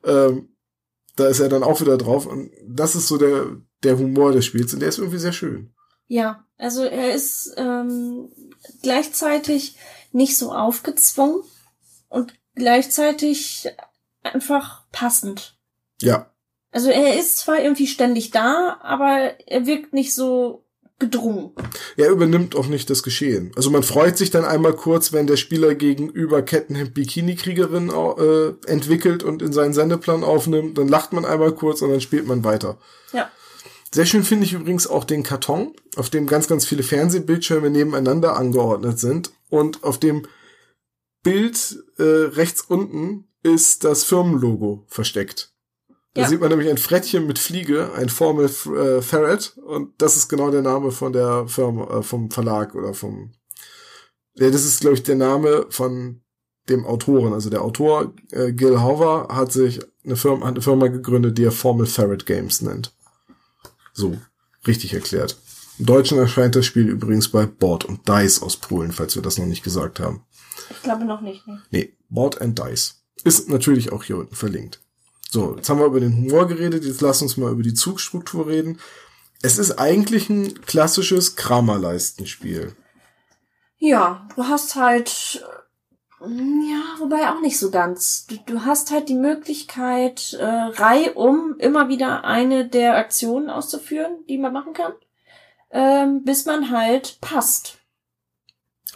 Ähm, 0.04 0.50
da 1.18 1.28
ist 1.28 1.40
er 1.40 1.50
dann 1.50 1.64
auch 1.64 1.82
wieder 1.82 1.98
drauf 1.98 2.26
und 2.26 2.50
das 2.66 2.96
ist 2.96 3.08
so 3.08 3.18
der, 3.18 3.58
der 3.84 3.98
Humor 3.98 4.32
des 4.32 4.46
Spiels 4.46 4.74
und 4.74 4.80
der 4.80 4.90
ist 4.90 5.00
irgendwie 5.00 5.20
sehr 5.20 5.34
schön. 5.34 5.74
Ja, 6.08 6.47
also 6.58 6.84
er 6.84 7.14
ist 7.14 7.54
ähm, 7.58 8.30
gleichzeitig 8.82 9.78
nicht 10.12 10.38
so 10.38 10.52
aufgezwungen 10.52 11.44
und 12.10 12.34
gleichzeitig 12.56 13.70
einfach 14.24 14.84
passend. 14.92 15.58
Ja, 16.02 16.32
Also 16.72 16.90
er 16.90 17.18
ist 17.18 17.38
zwar 17.38 17.62
irgendwie 17.62 17.88
ständig 17.88 18.32
da, 18.32 18.78
aber 18.82 19.36
er 19.48 19.66
wirkt 19.66 19.94
nicht 19.94 20.14
so 20.14 20.64
gedrungen. 21.00 21.52
er 21.96 22.10
übernimmt 22.10 22.56
auch 22.56 22.66
nicht 22.68 22.90
das 22.90 23.04
Geschehen. 23.04 23.52
Also 23.56 23.70
man 23.70 23.84
freut 23.84 24.18
sich 24.18 24.32
dann 24.32 24.46
einmal 24.46 24.74
kurz, 24.74 25.14
wenn 25.14 25.28
der 25.28 25.38
Spieler 25.38 25.76
gegenüber 25.76 26.42
Kettenhemd 26.42 26.96
Bikini 26.96 27.36
Kriegerin 27.36 27.90
äh, 27.90 28.72
entwickelt 28.72 29.24
und 29.24 29.44
in 29.44 29.54
seinen 29.54 29.74
Sendeplan 29.74 30.24
aufnimmt, 30.24 30.78
dann 30.78 30.88
lacht 30.88 31.14
man 31.14 31.24
einmal 31.26 31.52
kurz 31.52 31.84
und 31.84 31.92
dann 31.92 32.02
spielt 32.02 32.26
man 32.26 32.44
weiter. 32.44 32.80
Ja. 33.14 33.30
Sehr 33.94 34.06
schön 34.06 34.24
finde 34.24 34.46
ich 34.46 34.54
übrigens 34.54 34.88
auch 34.88 35.06
den 35.06 35.24
Karton, 35.24 35.74
auf 35.96 36.10
dem 36.10 36.28
ganz, 36.28 36.48
ganz 36.48 36.66
viele 36.66 36.84
Fernsehbildschirme 36.84 37.70
nebeneinander 37.70 38.36
angeordnet 38.36 39.00
sind 39.00 39.32
und 39.50 39.84
auf 39.84 39.98
dem 39.98 40.26
Bild 41.24 41.84
äh, 41.98 42.04
rechts 42.04 42.62
unten 42.62 43.28
ist 43.44 43.84
das 43.84 44.04
Firmenlogo 44.04 44.86
versteckt. 44.88 45.54
Da 46.14 46.24
Ja. 46.24 46.28
sieht 46.28 46.42
man 46.42 46.50
nämlich 46.50 46.70
ein 46.70 46.78
Frettchen 46.78 47.28
mit 47.28 47.40
Fliege, 47.40 47.94
ein 47.94 48.10
Formel 48.10 48.46
äh, 48.46 49.02
Ferret 49.02 49.56
und 49.58 49.94
das 50.02 50.18
ist 50.18 50.28
genau 50.28 50.52
der 50.52 50.62
Name 50.64 50.92
von 50.92 51.14
der 51.14 51.48
Firma, 51.48 52.00
äh, 52.00 52.04
vom 52.04 52.30
Verlag 52.30 52.76
oder 52.76 52.94
vom. 52.94 53.32
Ja, 54.36 54.50
das 54.50 54.66
ist, 54.66 54.82
glaube 54.82 54.96
ich, 54.96 55.04
der 55.04 55.16
Name 55.16 55.66
von 55.70 56.22
dem 56.70 56.86
Autoren. 56.86 57.34
Also 57.34 57.50
der 57.50 57.62
Autor 57.62 58.14
äh, 58.32 58.52
Gil 58.52 58.82
Hover 58.82 59.30
hat 59.32 59.52
sich 59.52 59.80
eine 60.04 60.16
Firma, 60.18 60.46
hat 60.46 60.56
eine 60.56 60.62
Firma 60.62 60.88
gegründet, 60.88 61.38
die 61.38 61.44
er 61.46 61.52
Formel 61.52 61.86
Ferret 61.86 62.26
Games 62.26 62.62
nennt. 62.62 62.94
So, 63.98 64.16
richtig 64.68 64.94
erklärt. 64.94 65.38
Im 65.80 65.88
Deutschen 65.88 66.20
erscheint 66.20 66.56
das 66.56 66.68
Spiel 66.68 66.88
übrigens 66.88 67.30
bei 67.30 67.48
Board 67.48 67.84
und 67.84 68.08
Dice 68.08 68.44
aus 68.44 68.58
Polen, 68.58 68.92
falls 68.92 69.16
wir 69.16 69.24
das 69.24 69.40
noch 69.40 69.48
nicht 69.48 69.64
gesagt 69.64 70.00
haben. 70.00 70.24
Ich 70.70 70.84
glaube 70.84 71.04
noch 71.04 71.22
nicht. 71.22 71.48
Ne? 71.48 71.64
Nee, 71.72 71.98
Board 72.08 72.40
and 72.40 72.60
Dice. 72.60 73.02
Ist 73.24 73.50
natürlich 73.50 73.92
auch 73.92 74.04
hier 74.04 74.18
unten 74.18 74.36
verlinkt. 74.36 74.82
So, 75.32 75.56
jetzt 75.56 75.68
haben 75.68 75.80
wir 75.80 75.88
über 75.88 76.00
den 76.00 76.16
Humor 76.16 76.48
geredet, 76.48 76.86
jetzt 76.86 77.02
lass 77.02 77.24
uns 77.24 77.38
mal 77.38 77.52
über 77.52 77.64
die 77.64 77.74
Zugstruktur 77.74 78.48
reden. 78.48 78.80
Es 79.42 79.58
ist 79.58 79.80
eigentlich 79.80 80.30
ein 80.30 80.62
klassisches 80.62 81.36
Kramerleistenspiel. 81.36 82.76
Ja, 83.80 84.28
du 84.36 84.44
hast 84.44 84.76
halt, 84.76 85.44
ja, 86.20 87.00
wobei 87.00 87.30
auch 87.30 87.42
nicht 87.42 87.60
so 87.60 87.70
ganz. 87.70 88.26
Du, 88.26 88.38
du 88.46 88.66
hast 88.66 88.92
halt 88.92 89.08
die 89.08 89.16
Möglichkeit, 89.16 90.34
äh, 90.34 90.46
reihum 90.46 91.56
immer 91.60 91.90
wieder 91.90 92.26
eine 92.26 92.68
der 92.68 92.98
Aktionen 92.98 93.50
auszuführen, 93.50 94.26
die 94.28 94.38
man 94.38 94.54
machen 94.54 94.74
kann, 94.74 94.94
ähm, 95.72 96.24
bis 96.24 96.46
man 96.46 96.72
halt 96.72 97.20
passt. 97.22 97.78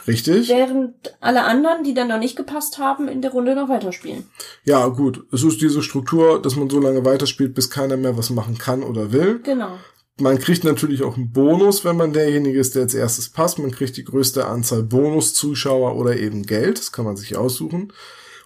Richtig? 0.08 0.50
Während 0.50 1.16
alle 1.20 1.44
anderen, 1.44 1.84
die 1.84 1.94
dann 1.94 2.08
noch 2.08 2.18
nicht 2.18 2.36
gepasst 2.36 2.80
haben, 2.80 3.08
in 3.08 3.22
der 3.22 3.32
Runde 3.32 3.56
noch 3.56 3.70
weiterspielen. 3.70 4.28
Ja, 4.64 4.88
gut. 4.88 5.26
Es 5.32 5.44
ist 5.44 5.62
diese 5.62 5.84
Struktur, 5.84 6.42
dass 6.42 6.56
man 6.56 6.70
so 6.70 6.80
lange 6.80 7.06
weiterspielt, 7.06 7.54
bis 7.54 7.70
keiner 7.70 7.98
mehr 7.98 8.18
was 8.18 8.32
machen 8.32 8.58
kann 8.58 8.84
oder 8.84 9.12
will. 9.12 9.40
Genau. 9.44 9.78
Man 10.20 10.40
kriegt 10.40 10.64
natürlich 10.64 11.04
auch 11.04 11.16
einen 11.16 11.32
Bonus, 11.32 11.86
wenn 11.86 11.98
man 11.98 12.14
derjenige 12.14 12.60
ist, 12.60 12.76
der 12.76 12.84
als 12.84 12.94
erstes 12.94 13.30
passt. 13.30 13.60
Man 13.60 13.72
kriegt 13.72 13.98
die 13.98 14.04
größte 14.04 14.46
Anzahl 14.46 14.84
Bonus-Zuschauer 14.84 15.96
oder 15.96 16.18
eben 16.18 16.44
Geld. 16.44 16.78
Das 16.78 16.92
kann 16.92 17.06
man 17.06 17.18
sich 17.18 17.38
aussuchen. 17.38 17.92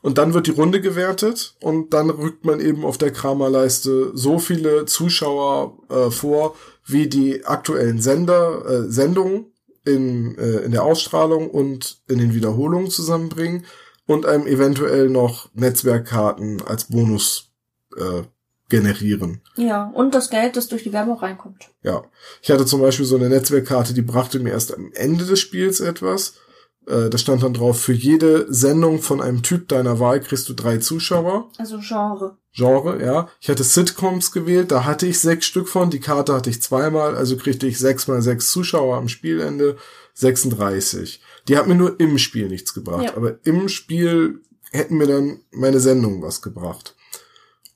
Und 0.02 0.20
dann 0.20 0.36
wird 0.36 0.46
die 0.46 0.52
Runde 0.52 0.82
gewertet 0.82 1.56
und 1.62 1.94
dann 1.96 2.12
rückt 2.12 2.46
man 2.46 2.60
eben 2.60 2.86
auf 2.86 3.00
der 3.00 3.12
Kramerleiste 3.12 4.12
so 4.14 4.38
viele 4.38 4.86
Zuschauer 4.86 5.80
äh, 5.90 6.12
vor, 6.12 6.56
wie 6.86 7.08
die 7.08 7.44
aktuellen 7.46 8.00
Sender, 8.00 8.64
äh, 8.68 8.92
Sendungen 8.92 9.48
in, 9.84 10.38
äh, 10.38 10.60
in 10.60 10.72
der 10.72 10.84
Ausstrahlung 10.84 11.50
und 11.50 12.04
in 12.08 12.20
den 12.20 12.36
Wiederholungen 12.36 12.92
zusammenbringen 12.92 13.66
und 14.06 14.28
einem 14.28 14.46
eventuell 14.46 15.10
noch 15.10 15.50
Netzwerkkarten 15.56 16.62
als 16.62 16.86
Bonus 16.86 17.52
äh, 17.98 18.24
generieren. 18.70 19.42
Ja, 19.56 19.92
und 19.94 20.16
das 20.16 20.30
Geld, 20.30 20.56
das 20.56 20.68
durch 20.68 20.84
die 20.84 20.94
Werbung 20.94 21.18
reinkommt. 21.18 21.70
Ja. 21.84 22.04
Ich 22.42 22.50
hatte 22.50 22.66
zum 22.66 22.82
Beispiel 22.82 23.06
so 23.06 23.16
eine 23.16 23.30
Netzwerkkarte, 23.30 23.94
die 23.94 24.02
brachte 24.02 24.40
mir 24.40 24.52
erst 24.52 24.74
am 24.74 24.92
Ende 24.94 25.26
des 25.26 25.40
Spiels 25.40 25.80
etwas. 25.80 26.34
Äh, 26.88 27.10
da 27.10 27.18
stand 27.18 27.44
dann 27.44 27.54
drauf, 27.54 27.80
für 27.80 27.94
jede 27.94 28.52
Sendung 28.52 29.02
von 29.02 29.22
einem 29.22 29.44
Typ 29.44 29.68
deiner 29.68 30.00
Wahl 30.00 30.20
kriegst 30.20 30.50
du 30.50 30.54
drei 30.54 30.78
Zuschauer. 30.78 31.50
Also 31.58 31.80
Genre. 31.80 32.38
Genre, 32.54 33.04
ja. 33.04 33.28
Ich 33.40 33.50
hatte 33.50 33.64
Sitcoms 33.64 34.32
gewählt, 34.32 34.72
da 34.72 34.86
hatte 34.86 35.06
ich 35.08 35.20
sechs 35.20 35.46
Stück 35.46 35.68
von. 35.68 35.90
Die 35.90 36.00
Karte 36.00 36.34
hatte 36.34 36.50
ich 36.50 36.62
zweimal, 36.62 37.16
also 37.16 37.38
kriegte 37.38 37.68
ich 37.68 37.78
sechs 37.78 38.08
mal 38.08 38.22
sechs 38.22 38.50
Zuschauer 38.52 38.98
am 38.98 39.10
Spielende, 39.10 39.78
36. 40.14 41.22
Die 41.48 41.58
hat 41.58 41.68
mir 41.68 41.76
nur 41.76 42.00
im 42.00 42.18
Spiel 42.18 42.48
nichts 42.48 42.74
gebracht, 42.74 43.04
ja. 43.04 43.18
aber 43.18 43.40
im 43.44 43.68
Spiel 43.68 44.42
hätten 44.72 44.98
mir 44.98 45.08
dann 45.08 45.42
meine 45.52 45.80
Sendungen 45.80 46.22
was 46.22 46.42
gebracht. 46.42 46.95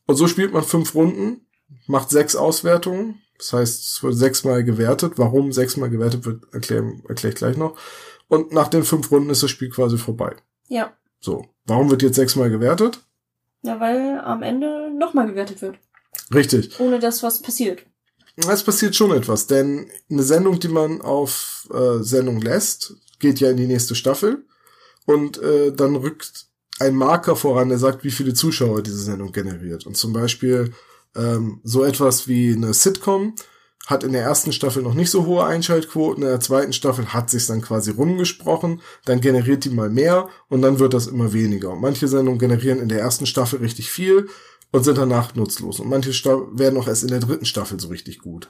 Und 0.10 0.16
so 0.16 0.28
spielt 0.28 0.54
man 0.54 0.64
fünf 0.64 0.96
Runden, 0.96 1.46
macht 1.86 2.10
sechs 2.10 2.36
Auswertungen. 2.36 3.22
Das 3.38 3.54
heißt, 3.54 3.84
es 3.84 4.02
wird 4.02 4.16
sechsmal 4.16 4.64
gewertet. 4.64 5.14
Warum 5.18 5.52
sechsmal 5.52 5.92
gewertet 5.92 6.26
wird, 6.26 6.52
erkläre 6.52 6.94
erklär 7.08 7.32
ich 7.32 7.38
gleich 7.38 7.58
noch. 7.58 7.78
Und 8.28 8.52
nach 8.52 8.70
den 8.70 8.84
fünf 8.84 9.12
Runden 9.12 9.30
ist 9.30 9.44
das 9.44 9.52
Spiel 9.52 9.70
quasi 9.70 10.00
vorbei. 10.00 10.36
Ja. 10.68 10.94
So. 11.20 11.46
Warum 11.66 11.92
wird 11.92 12.02
jetzt 12.02 12.16
sechsmal 12.16 12.50
gewertet? 12.50 13.02
Ja, 13.62 13.80
weil 13.80 14.20
am 14.22 14.42
Ende 14.42 14.90
nochmal 14.98 15.28
gewertet 15.28 15.62
wird. 15.62 15.78
Richtig. 16.34 16.80
Ohne 16.80 16.98
dass 16.98 17.22
was 17.22 17.44
passiert. 17.44 17.86
Es 18.36 18.64
passiert 18.64 18.96
schon 18.96 19.12
etwas, 19.12 19.46
denn 19.46 19.92
eine 20.10 20.24
Sendung, 20.24 20.60
die 20.60 20.70
man 20.70 21.02
auf 21.02 21.70
äh, 21.72 22.02
Sendung 22.02 22.42
lässt, 22.42 22.96
geht 23.20 23.40
ja 23.40 23.52
in 23.52 23.58
die 23.58 23.68
nächste 23.68 23.94
Staffel 23.94 24.44
und 25.06 25.38
äh, 25.38 25.72
dann 25.72 25.96
rückt 25.96 26.49
ein 26.80 26.96
Marker 26.96 27.36
voran, 27.36 27.70
der 27.70 27.78
sagt, 27.78 28.04
wie 28.04 28.12
viele 28.12 28.34
Zuschauer 28.34 28.82
diese 28.82 29.02
Sendung 29.02 29.32
generiert. 29.32 29.86
Und 29.86 29.98
zum 29.98 30.14
Beispiel 30.14 30.74
ähm, 31.16 31.60
so 31.64 31.84
etwas 31.84 32.28
wie 32.28 32.54
eine 32.54 32.74
Sitcom 32.74 33.36
hat 33.86 34.04
in 34.04 34.12
der 34.12 34.22
ersten 34.22 34.52
Staffel 34.52 34.84
noch 34.84 34.94
nicht 34.94 35.10
so 35.10 35.26
hohe 35.26 35.46
Einschaltquoten, 35.46 36.24
in 36.24 36.30
der 36.30 36.40
zweiten 36.40 36.74
Staffel 36.74 37.12
hat 37.12 37.30
sich 37.30 37.48
dann 37.48 37.62
quasi 37.62 37.92
rumgesprochen, 37.92 38.82
dann 39.06 39.20
generiert 39.20 39.66
die 39.66 39.72
mal 39.72 39.90
mehr 39.90 40.30
und 40.48 40.62
dann 40.62 40.78
wird 40.80 40.94
das 40.94 41.08
immer 41.08 41.34
weniger. 41.34 41.72
Und 41.72 41.82
manche 41.82 42.08
Sendungen 42.08 42.40
generieren 42.40 42.80
in 42.80 42.90
der 42.90 43.00
ersten 43.00 43.26
Staffel 43.26 43.60
richtig 43.60 43.90
viel 43.90 44.30
und 44.72 44.84
sind 44.84 44.98
danach 44.98 45.34
nutzlos. 45.34 45.80
Und 45.80 45.90
manche 45.90 46.14
Sta 46.14 46.40
werden 46.52 46.78
auch 46.78 46.88
erst 46.88 47.04
in 47.04 47.10
der 47.10 47.20
dritten 47.20 47.46
Staffel 47.46 47.80
so 47.80 47.88
richtig 47.88 48.20
gut. 48.20 48.48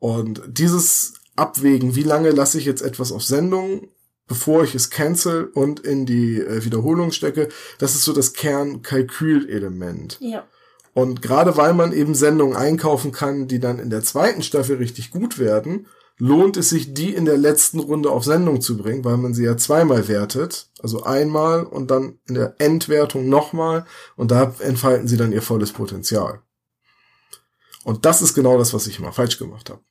Und 0.00 0.42
dieses 0.48 1.14
Abwägen, 1.36 1.94
wie 1.94 2.02
lange 2.02 2.30
lasse 2.30 2.58
ich 2.58 2.64
jetzt 2.64 2.82
etwas 2.82 3.12
auf 3.12 3.22
Sendung, 3.22 3.88
bevor 4.32 4.64
ich 4.64 4.74
es 4.74 4.88
cancel 4.88 5.44
und 5.52 5.80
in 5.80 6.06
die 6.06 6.40
äh, 6.40 6.64
Wiederholung 6.64 7.12
stecke, 7.12 7.50
das 7.76 7.94
ist 7.94 8.04
so 8.04 8.14
das 8.14 8.32
Kernkalkülelement. 8.32 10.16
Ja. 10.22 10.46
Und 10.94 11.20
gerade 11.20 11.58
weil 11.58 11.74
man 11.74 11.92
eben 11.92 12.14
Sendungen 12.14 12.56
einkaufen 12.56 13.12
kann, 13.12 13.46
die 13.46 13.60
dann 13.60 13.78
in 13.78 13.90
der 13.90 14.02
zweiten 14.02 14.42
Staffel 14.42 14.76
richtig 14.76 15.10
gut 15.10 15.38
werden, 15.38 15.86
lohnt 16.16 16.56
es 16.56 16.70
sich, 16.70 16.94
die 16.94 17.14
in 17.14 17.26
der 17.26 17.36
letzten 17.36 17.78
Runde 17.78 18.10
auf 18.10 18.24
Sendung 18.24 18.62
zu 18.62 18.78
bringen, 18.78 19.04
weil 19.04 19.18
man 19.18 19.34
sie 19.34 19.44
ja 19.44 19.58
zweimal 19.58 20.08
wertet. 20.08 20.70
Also 20.80 21.02
einmal 21.02 21.64
und 21.64 21.90
dann 21.90 22.18
in 22.26 22.34
der 22.34 22.54
Endwertung 22.58 23.28
nochmal. 23.28 23.84
Und 24.16 24.30
da 24.30 24.54
entfalten 24.60 25.08
sie 25.08 25.18
dann 25.18 25.32
ihr 25.32 25.42
volles 25.42 25.72
Potenzial. 25.72 26.40
Und 27.84 28.06
das 28.06 28.22
ist 28.22 28.32
genau 28.32 28.56
das, 28.56 28.72
was 28.72 28.86
ich 28.86 28.98
immer 28.98 29.12
falsch 29.12 29.38
gemacht 29.38 29.68
habe. 29.68 29.82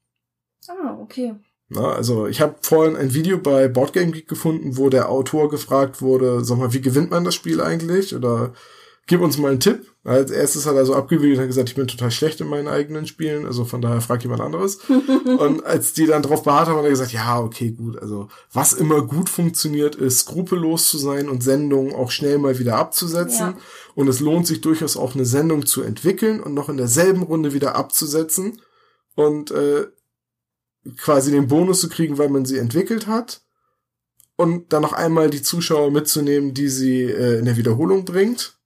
Ah, 0.68 0.98
okay. 1.00 1.36
Na, 1.74 1.94
also 1.94 2.28
ich 2.28 2.42
habe 2.42 2.56
vorhin 2.60 2.98
ein 2.98 3.14
Video 3.14 3.38
bei 3.38 3.70
Boardgame 3.70 4.12
Geek 4.12 4.28
gefunden, 4.28 4.76
wo 4.76 4.90
der 4.90 5.08
Autor 5.08 5.50
gefragt 5.50 6.02
wurde, 6.02 6.44
sag 6.44 6.58
mal, 6.58 6.74
wie 6.74 6.82
gewinnt 6.82 7.12
man 7.12 7.24
das 7.24 7.34
Spiel 7.34 7.62
eigentlich? 7.62 8.14
Oder 8.14 8.52
gib 9.08 9.22
uns 9.22 9.38
mal 9.38 9.52
einen 9.52 9.62
Tipp. 9.62 9.86
Als 10.04 10.32
erstes 10.32 10.66
hat 10.66 10.76
er 10.76 10.86
so 10.86 10.96
abgewiegelt 10.96 11.38
und 11.38 11.44
hat 11.44 11.48
gesagt, 11.48 11.70
ich 11.70 11.76
bin 11.76 11.88
total 11.88 12.12
schlecht 12.12 12.42
in 12.42 12.48
meinen 12.48 12.68
eigenen 12.68 13.08
Spielen, 13.08 13.46
also 13.46 13.64
von 13.64 13.82
daher 13.82 14.02
frag 14.02 14.22
jemand 14.22 14.42
anderes. 14.42 14.80
und 15.40 15.66
als 15.66 15.94
die 15.94 16.08
dann 16.08 16.24
drauf 16.24 16.44
beharrt 16.44 16.68
haben, 16.68 16.76
hat 16.76 16.84
er 16.84 16.90
gesagt, 16.90 17.14
ja, 17.14 17.40
okay, 17.40 17.72
gut, 17.72 17.98
also 17.98 18.28
was 18.52 18.74
immer 18.74 19.04
gut 19.04 19.30
funktioniert, 19.30 19.96
ist 19.96 20.20
skrupellos 20.20 20.90
zu 20.90 20.98
sein 20.98 21.30
und 21.30 21.42
Sendungen 21.42 21.96
auch 21.96 22.12
schnell 22.12 22.38
mal 22.38 22.60
wieder 22.60 22.76
abzusetzen. 22.76 23.54
Ja. 23.54 23.58
Und 23.96 24.10
es 24.10 24.20
lohnt 24.20 24.46
sich 24.46 24.60
durchaus 24.60 24.98
auch 24.98 25.16
eine 25.16 25.26
Sendung 25.26 25.66
zu 25.66 25.84
entwickeln 25.84 26.42
und 26.42 26.54
noch 26.54 26.68
in 26.68 26.76
derselben 26.76 27.22
Runde 27.22 27.54
wieder 27.54 27.76
abzusetzen 27.76 28.60
und 29.16 29.52
äh, 29.52 29.88
quasi 30.98 31.32
den 31.32 31.48
Bonus 31.48 31.82
zu 31.82 31.90
kriegen, 31.90 32.18
weil 32.18 32.30
man 32.30 32.46
sie 32.46 32.58
entwickelt 32.58 33.08
hat. 33.08 33.42
Und 34.36 34.74
dann 34.74 34.82
noch 34.82 34.94
einmal 34.94 35.30
die 35.30 35.44
Zuschauer 35.44 35.92
mitzunehmen, 35.92 36.54
die 36.54 36.70
sie 36.70 37.04
äh, 37.04 37.40
in 37.40 37.46
der 37.46 37.58
Wiederholung 37.58 38.06
bringt 38.06 38.58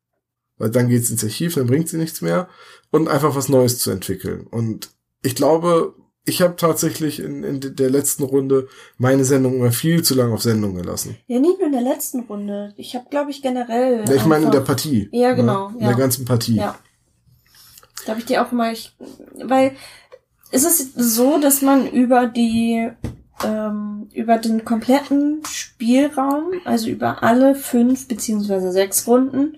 weil 0.58 0.70
dann 0.70 0.90
geht's 0.90 1.10
ins 1.10 1.24
Archiv, 1.24 1.56
dann 1.56 1.68
bringt 1.68 1.90
sie 1.90 1.98
nichts 1.98 2.22
mehr 2.22 2.48
und 2.92 3.08
einfach 3.08 3.36
was 3.36 3.50
Neues 3.50 3.80
zu 3.80 3.92
entwickeln. 3.92 4.48
Und 4.48 4.90
ich 5.22 5.36
glaube, 5.36 5.96
ich 6.26 6.42
habe 6.42 6.56
tatsächlich 6.56 7.20
in, 7.20 7.44
in 7.44 7.76
der 7.76 7.90
letzten 7.90 8.24
Runde 8.24 8.68
meine 8.98 9.26
Sendung 9.26 9.56
immer 9.56 9.72
viel 9.72 10.04
zu 10.04 10.16
lange 10.16 10.34
auf 10.34 10.42
Sendung 10.42 10.76
gelassen. 10.76 11.18
Ja, 11.28 11.40
nicht 11.40 11.60
nur 11.60 11.68
in 11.68 11.74
der 11.74 11.82
letzten 11.82 12.22
Runde. 12.22 12.74
Ich 12.78 12.96
habe, 12.96 13.06
glaube 13.10 13.32
ich, 13.32 13.42
generell. 13.42 14.06
Ja, 14.08 14.16
ich 14.16 14.26
meine 14.26 14.46
in 14.46 14.52
der 14.52 14.62
Partie. 14.62 15.10
Ja, 15.12 15.30
ne? 15.30 15.36
genau. 15.36 15.70
Ne? 15.70 15.76
In 15.76 15.82
ja. 15.82 15.88
der 15.90 15.98
ganzen 15.98 16.26
Partie. 16.26 16.56
Ja. 16.56 16.80
Da 18.06 18.12
habe 18.12 18.20
ich 18.20 18.26
dir 18.26 18.46
auch 18.46 18.52
immer, 18.52 18.72
ich, 18.72 18.96
weil 19.44 19.76
es 20.56 20.64
ist 20.64 20.94
so, 20.96 21.38
dass 21.38 21.62
man 21.62 21.90
über 21.90 22.28
die 22.28 22.90
ähm, 23.44 24.10
über 24.14 24.38
den 24.38 24.64
kompletten 24.64 25.44
Spielraum, 25.46 26.54
also 26.64 26.88
über 26.90 27.22
alle 27.24 27.56
fünf 27.56 28.08
beziehungsweise 28.08 28.72
sechs 28.72 29.06
Runden, 29.08 29.58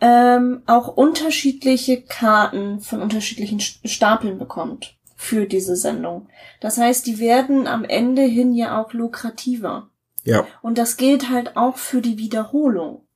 ähm, 0.00 0.62
auch 0.66 0.88
unterschiedliche 0.88 2.02
Karten 2.02 2.80
von 2.80 3.00
unterschiedlichen 3.00 3.60
Stapeln 3.60 4.38
bekommt 4.38 4.96
für 5.14 5.46
diese 5.46 5.76
Sendung. 5.76 6.28
Das 6.60 6.76
heißt, 6.76 7.06
die 7.06 7.20
werden 7.20 7.68
am 7.68 7.84
Ende 7.84 8.22
hin 8.22 8.52
ja 8.52 8.82
auch 8.82 8.92
lukrativer. 8.92 9.88
Ja. 10.24 10.44
Und 10.60 10.76
das 10.76 10.96
gilt 10.96 11.30
halt 11.30 11.56
auch 11.56 11.76
für 11.76 12.02
die 12.02 12.18
Wiederholung. 12.18 13.06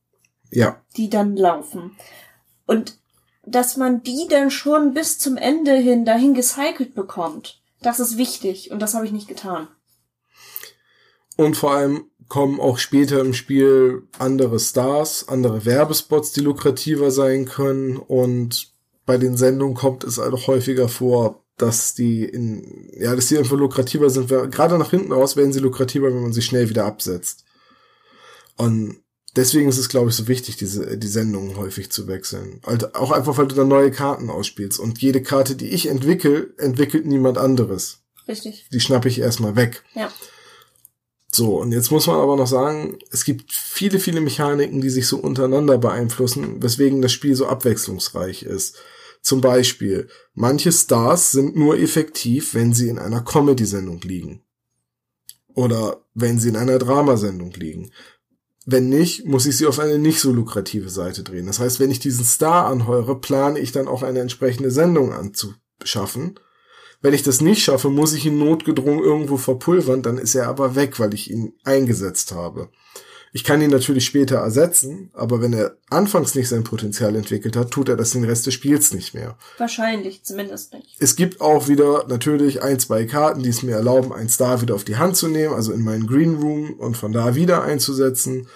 Ja. 0.51 0.81
Die 0.97 1.11
dann 1.11 1.37
laufen. 1.37 1.97
Und 2.67 3.00
dass 3.51 3.77
man 3.77 4.03
die 4.03 4.27
dann 4.29 4.51
schon 4.51 4.95
bis 4.95 5.19
zum 5.19 5.37
Ende 5.37 5.75
hin 5.77 6.05
dahin 6.05 6.35
gecycelt 6.35 6.95
bekommt, 6.95 7.61
das 7.83 8.01
ist 8.01 8.19
wichtig 8.19 8.71
und 8.71 8.81
das 8.81 8.95
habe 8.95 9.07
ich 9.07 9.13
nicht 9.13 9.29
getan. 9.29 9.69
Und 11.37 11.57
vor 11.57 11.73
allem 11.73 12.05
kommen 12.29 12.61
auch 12.61 12.79
später 12.79 13.21
im 13.21 13.33
Spiel 13.33 14.03
andere 14.19 14.61
Stars, 14.61 15.29
andere 15.29 15.65
Werbespots, 15.65 16.33
die 16.33 16.41
lukrativer 16.41 17.11
sein 17.11 17.47
können. 17.47 17.97
Und 17.97 18.73
bei 19.07 19.17
den 19.17 19.37
Sendungen 19.37 19.75
kommt 19.75 20.05
es 20.05 20.19
halt 20.19 20.35
auch 20.35 20.47
häufiger 20.47 20.89
vor, 20.89 21.43
dass 21.57 21.95
die 21.95 22.25
in, 22.25 22.91
ja, 22.93 23.17
dass 23.17 23.29
die 23.29 23.39
einfach 23.39 23.57
lukrativer 23.57 24.11
sind. 24.11 24.29
Gerade 24.29 24.79
nach 24.79 24.91
hinten 24.91 25.13
raus 25.13 25.37
werden 25.37 25.53
sie 25.53 25.61
lukrativer, 25.61 26.09
wenn 26.09 26.23
man 26.23 26.33
sie 26.33 26.43
schnell 26.43 26.69
wieder 26.69 26.85
absetzt. 26.85 27.45
Und 28.57 29.03
deswegen 29.37 29.69
ist 29.69 29.79
es, 29.79 29.89
glaube 29.89 30.11
ich, 30.11 30.17
so 30.17 30.29
wichtig, 30.29 30.57
diese, 30.57 30.97
die 30.97 31.09
Sendungen 31.09 31.57
häufig 31.57 31.91
zu 31.91 32.07
wechseln. 32.09 32.61
Also 32.65 32.89
auch 32.95 33.11
einfach, 33.11 33.39
weil 33.39 33.49
du 33.49 33.55
dann 33.55 33.69
neue 33.69 33.91
Karten 33.91 34.31
ausspielst. 34.31 34.79
Und 34.79 35.01
jede 35.01 35.23
Karte, 35.23 35.57
die 35.57 35.69
ich 35.69 35.89
entwickle, 35.89 36.55
entwickelt 36.59 37.07
niemand 37.07 37.39
anderes. 37.39 38.03
Richtig. 38.29 38.67
Die 38.73 38.81
schnappe 38.81 39.09
ich 39.09 39.19
erstmal 39.19 39.57
weg. 39.57 39.83
Ja. 39.95 40.13
So, 41.33 41.61
und 41.61 41.73
jetzt 41.73 41.91
muss 41.91 42.07
man 42.07 42.17
aber 42.17 42.37
noch 42.37 42.49
sagen, 42.49 42.99
es 43.13 43.25
gibt 43.25 43.53
viele, 43.53 44.01
viele 44.01 44.21
Mechaniken, 44.21 44.81
die 44.81 44.91
sich 44.91 45.07
so 45.07 45.17
untereinander 45.17 45.79
beeinflussen, 45.79 46.63
weswegen 46.63 47.03
das 47.03 47.13
Spiel 47.13 47.37
so 47.37 47.47
abwechslungsreich 47.47 48.43
ist. 48.43 48.79
Zum 49.23 49.41
Beispiel, 49.41 50.09
manche 50.35 50.73
Stars 50.73 51.31
sind 51.31 51.55
nur 51.55 51.79
effektiv, 51.79 52.55
wenn 52.55 52.73
sie 52.73 52.89
in 52.89 52.99
einer 52.99 53.21
Comedy-Sendung 53.21 54.01
liegen. 54.01 54.43
Oder 55.55 56.05
wenn 56.15 56.39
sie 56.39 56.49
in 56.49 56.57
einer 56.57 56.79
Dramasendung 56.79 57.53
liegen. 57.53 57.93
Wenn 58.71 58.89
nicht, 58.89 59.27
muss 59.27 59.47
ich 59.47 59.57
sie 59.57 59.67
auf 59.67 59.79
eine 59.79 59.99
nicht 59.99 60.21
so 60.21 60.33
lukrative 60.33 60.91
Seite 60.91 61.23
drehen. 61.23 61.47
Das 61.47 61.59
heißt, 61.59 61.81
wenn 61.81 61.91
ich 61.91 61.99
diesen 61.99 62.25
Star 62.25 62.67
anheure, 62.67 63.21
plane 63.21 63.59
ich 63.59 63.73
dann 63.73 63.89
auch 63.89 64.03
eine 64.03 64.21
entsprechende 64.21 64.71
Sendung 64.71 65.13
anzuschaffen 65.13 66.39
wenn 67.03 67.15
ich 67.15 67.23
das 67.23 67.41
nicht 67.41 67.63
schaffe, 67.63 67.89
muss 67.89 68.13
ich 68.13 68.27
ihn 68.27 68.39
notgedrungen 68.39 69.03
irgendwo 69.03 69.37
verpulvern, 69.37 70.03
dann 70.03 70.19
ist 70.19 70.35
er 70.35 70.49
aber 70.49 70.75
weg, 70.75 71.01
weil 71.01 71.15
ich 71.15 71.31
ihn 71.31 71.55
eingesetzt 71.65 72.33
habe. 72.33 72.69
Ich 73.33 73.45
kann 73.45 73.63
ihn 73.63 73.71
natürlich 73.71 74.05
später 74.05 74.37
ersetzen, 74.39 75.11
aber 75.13 75.41
wenn 75.41 75.53
er 75.53 75.77
anfangs 75.89 76.35
nicht 76.35 76.49
sein 76.49 76.65
Potenzial 76.65 77.15
entwickelt 77.15 77.57
hat, 77.57 77.71
tut 77.71 77.89
er 77.89 77.97
das 77.97 78.11
den 78.11 78.25
Rest 78.25 78.47
des 78.47 78.55
Spiels 78.55 78.93
nicht 78.93 79.15
mehr. 79.15 79.39
Wahrscheinlich, 79.59 80.25
zumindest 80.25 80.73
nicht. 80.75 80.97
Es 80.99 81.15
gibt 81.15 81.41
auch 81.41 81.69
wieder 81.69 82.07
natürlich 82.09 82.63
ein, 82.63 82.81
zwei 82.81 83.05
Karten, 83.05 83.43
die 83.43 83.51
es 83.51 83.63
mir 83.63 83.77
erlauben, 83.77 84.13
einen 84.13 84.29
Star 84.29 84.63
wieder 84.63 84.75
auf 84.75 84.83
die 84.83 84.97
Hand 84.97 85.17
zu 85.17 85.29
nehmen, 85.29 85.55
also 85.55 85.73
in 85.73 85.85
meinen 85.85 86.09
Green 86.09 86.37
Room 86.37 86.75
und 86.75 86.97
von 86.97 87.13
da 87.13 87.37
wieder 87.37 87.63
einzusetzen. 87.63 88.49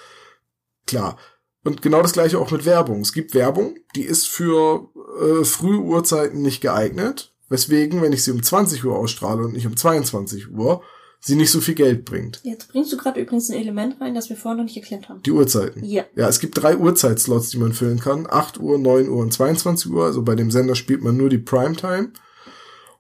Klar. 0.87 1.19
Und 1.63 1.81
genau 1.81 2.03
das 2.03 2.13
gleiche 2.13 2.41
auch 2.41 2.51
mit 2.51 2.67
Werbung. 2.67 3.01
Es 3.01 3.13
gibt 3.13 3.35
Werbung, 3.35 3.77
die 3.95 4.03
ist 4.03 4.27
für 4.27 4.91
äh, 5.21 5.45
frühe 5.45 5.79
Uhrzeiten 5.79 6.43
nicht 6.43 6.61
geeignet, 6.61 7.33
weswegen, 7.49 8.03
wenn 8.03 8.13
ich 8.13 8.25
sie 8.25 8.33
um 8.33 8.43
20 8.43 8.85
Uhr 8.85 8.99
ausstrahle 8.99 9.45
und 9.45 9.53
nicht 9.53 9.67
um 9.67 9.77
22 9.77 10.51
Uhr, 10.51 10.83
sie 11.25 11.37
nicht 11.37 11.51
so 11.51 11.61
viel 11.61 11.75
Geld 11.75 12.05
bringt. 12.05 12.41
Jetzt 12.45 12.69
bringst 12.69 12.93
du 12.93 12.99
gerade 12.99 13.21
übrigens 13.21 13.49
ein 13.49 13.57
Element 13.57 14.01
rein, 14.01 14.15
das 14.15 14.29
wir 14.29 14.37
vorher 14.37 14.59
noch 14.59 14.65
nicht 14.65 14.77
erklärt 14.77 15.09
haben. 15.09 15.23
Die 15.23 15.33
Uhrzeiten. 15.33 15.83
Ja. 15.83 16.05
Ja, 16.15 16.29
es 16.29 16.39
gibt 16.39 16.61
drei 16.63 16.77
Uhrzeitslots, 16.77 17.49
die 17.49 17.59
man 17.59 17.73
füllen 17.73 17.99
kann. 17.99 18.27
8 18.29 18.61
Uhr, 18.61 18.79
9 18.79 19.09
Uhr 19.09 19.23
und 19.23 19.33
22 19.33 19.91
Uhr. 19.91 20.05
Also 20.05 20.23
bei 20.23 20.35
dem 20.35 20.51
Sender 20.51 20.75
spielt 20.75 21.03
man 21.03 21.17
nur 21.17 21.31
die 21.31 21.39
Primetime. 21.39 22.13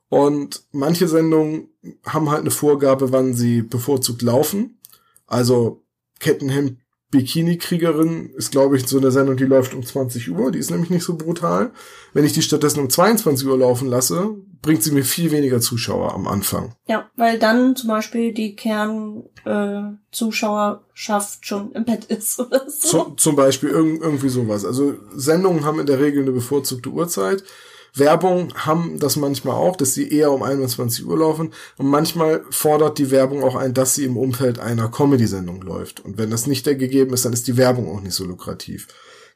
Und 0.08 0.64
manche 0.72 1.06
Sendungen 1.06 1.68
haben 2.06 2.30
halt 2.30 2.40
eine 2.40 2.50
Vorgabe, 2.50 3.12
wann 3.12 3.34
sie 3.34 3.62
bevorzugt 3.62 4.22
laufen. 4.22 4.80
Also 5.26 5.84
Kettenhemd 6.18 6.78
Bikini-Kriegerin 7.14 8.30
ist, 8.34 8.50
glaube 8.50 8.76
ich, 8.76 8.88
so 8.88 8.98
eine 8.98 9.12
Sendung, 9.12 9.36
die 9.36 9.44
läuft 9.44 9.72
um 9.72 9.84
20 9.84 10.32
Uhr. 10.32 10.50
Die 10.50 10.58
ist 10.58 10.72
nämlich 10.72 10.90
nicht 10.90 11.04
so 11.04 11.16
brutal. 11.16 11.70
Wenn 12.12 12.24
ich 12.24 12.32
die 12.32 12.42
stattdessen 12.42 12.80
um 12.80 12.90
22 12.90 13.46
Uhr 13.46 13.56
laufen 13.56 13.88
lasse, 13.88 14.34
bringt 14.62 14.82
sie 14.82 14.90
mir 14.90 15.04
viel 15.04 15.30
weniger 15.30 15.60
Zuschauer 15.60 16.12
am 16.12 16.26
Anfang. 16.26 16.74
Ja, 16.88 17.08
weil 17.14 17.38
dann 17.38 17.76
zum 17.76 17.88
Beispiel 17.88 18.34
die 18.34 18.56
Kern-Zuschauerschaft 18.56 21.46
schon 21.46 21.70
im 21.72 21.84
Bett 21.84 22.06
ist 22.06 22.40
oder 22.40 22.68
so. 22.68 22.88
Zu, 22.88 23.14
zum 23.16 23.36
Beispiel 23.36 23.68
irg 23.68 24.02
irgendwie 24.02 24.28
sowas. 24.28 24.64
Also 24.64 24.94
Sendungen 25.14 25.64
haben 25.64 25.78
in 25.78 25.86
der 25.86 26.00
Regel 26.00 26.22
eine 26.22 26.32
bevorzugte 26.32 26.88
Uhrzeit. 26.88 27.44
Werbung 27.96 28.52
haben 28.54 28.98
das 28.98 29.16
manchmal 29.16 29.54
auch, 29.54 29.76
dass 29.76 29.94
sie 29.94 30.08
eher 30.08 30.32
um 30.32 30.42
21 30.42 31.06
Uhr 31.06 31.18
laufen. 31.18 31.52
Und 31.76 31.86
manchmal 31.86 32.44
fordert 32.50 32.98
die 32.98 33.10
Werbung 33.10 33.44
auch 33.44 33.54
ein, 33.54 33.72
dass 33.72 33.94
sie 33.94 34.04
im 34.04 34.16
Umfeld 34.16 34.58
einer 34.58 34.88
Comedy-Sendung 34.88 35.62
läuft. 35.62 36.00
Und 36.00 36.18
wenn 36.18 36.30
das 36.30 36.46
nicht 36.46 36.66
der 36.66 36.74
gegeben 36.74 37.14
ist, 37.14 37.24
dann 37.24 37.32
ist 37.32 37.46
die 37.46 37.56
Werbung 37.56 37.88
auch 37.88 38.00
nicht 38.00 38.14
so 38.14 38.24
lukrativ. 38.24 38.88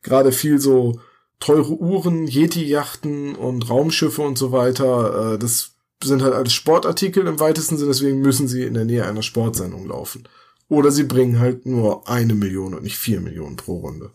Gerade 0.02 0.32
viel 0.32 0.58
so 0.58 1.00
teure 1.40 1.72
Uhren, 1.72 2.26
Yeti-Yachten 2.26 3.36
und 3.36 3.70
Raumschiffe 3.70 4.22
und 4.22 4.36
so 4.36 4.50
weiter, 4.50 5.34
äh, 5.34 5.38
das 5.38 5.72
sind 6.02 6.22
halt 6.22 6.34
alles 6.34 6.52
Sportartikel 6.52 7.26
im 7.26 7.40
weitesten 7.40 7.76
Sinne, 7.76 7.90
deswegen 7.90 8.20
müssen 8.20 8.48
sie 8.48 8.64
in 8.64 8.74
der 8.74 8.84
Nähe 8.84 9.04
einer 9.06 9.22
Sportsendung 9.22 9.86
laufen. 9.86 10.28
Oder 10.68 10.90
sie 10.90 11.04
bringen 11.04 11.38
halt 11.38 11.64
nur 11.64 12.08
eine 12.08 12.34
Million 12.34 12.74
und 12.74 12.82
nicht 12.82 12.98
vier 12.98 13.20
Millionen 13.20 13.56
pro 13.56 13.78
Runde. 13.78 14.10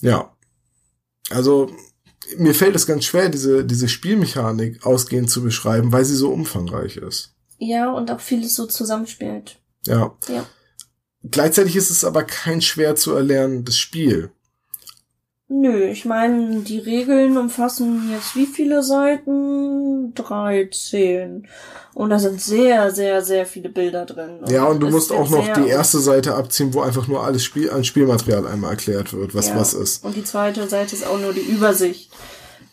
Ja. 0.00 0.32
Also, 1.30 1.70
mir 2.36 2.54
fällt 2.54 2.76
es 2.76 2.86
ganz 2.86 3.04
schwer, 3.04 3.28
diese, 3.28 3.64
diese 3.64 3.88
Spielmechanik 3.88 4.84
ausgehend 4.84 5.30
zu 5.30 5.42
beschreiben, 5.42 5.92
weil 5.92 6.04
sie 6.04 6.16
so 6.16 6.30
umfangreich 6.30 6.96
ist. 6.96 7.34
Ja, 7.58 7.92
und 7.92 8.10
auch 8.10 8.20
vieles 8.20 8.54
so 8.54 8.66
zusammenspielt. 8.66 9.58
Ja. 9.86 10.16
Ja. 10.28 10.46
Gleichzeitig 11.24 11.76
ist 11.76 11.90
es 11.90 12.04
aber 12.04 12.22
kein 12.24 12.60
schwer 12.60 12.94
zu 12.94 13.14
erlernendes 13.14 13.78
Spiel. 13.78 14.30
Nö, 15.50 15.84
ich 15.86 16.04
meine, 16.04 16.60
die 16.60 16.78
Regeln 16.78 17.38
umfassen 17.38 18.10
jetzt 18.12 18.36
wie 18.36 18.44
viele 18.44 18.82
Seiten? 18.82 20.12
13. 20.14 21.48
Und 21.94 22.10
da 22.10 22.18
sind 22.18 22.40
sehr, 22.40 22.90
sehr, 22.90 23.22
sehr 23.22 23.46
viele 23.46 23.70
Bilder 23.70 24.04
drin. 24.04 24.40
Ja, 24.48 24.64
und 24.64 24.80
du 24.80 24.90
musst 24.90 25.10
auch 25.10 25.30
noch 25.30 25.48
die 25.54 25.68
erste 25.68 26.00
Seite 26.00 26.34
abziehen, 26.34 26.74
wo 26.74 26.82
einfach 26.82 27.08
nur 27.08 27.24
alles 27.24 27.44
Spiel 27.44 27.70
an 27.70 27.82
Spielmaterial 27.82 28.46
einmal 28.46 28.72
erklärt 28.72 29.12
wird, 29.14 29.34
was 29.34 29.48
Ja. 29.48 29.56
was 29.56 29.72
ist. 29.72 30.04
Und 30.04 30.16
die 30.16 30.24
zweite 30.24 30.68
Seite 30.68 30.94
ist 30.94 31.06
auch 31.06 31.18
nur 31.18 31.32
die 31.32 31.40
Übersicht. 31.40 32.12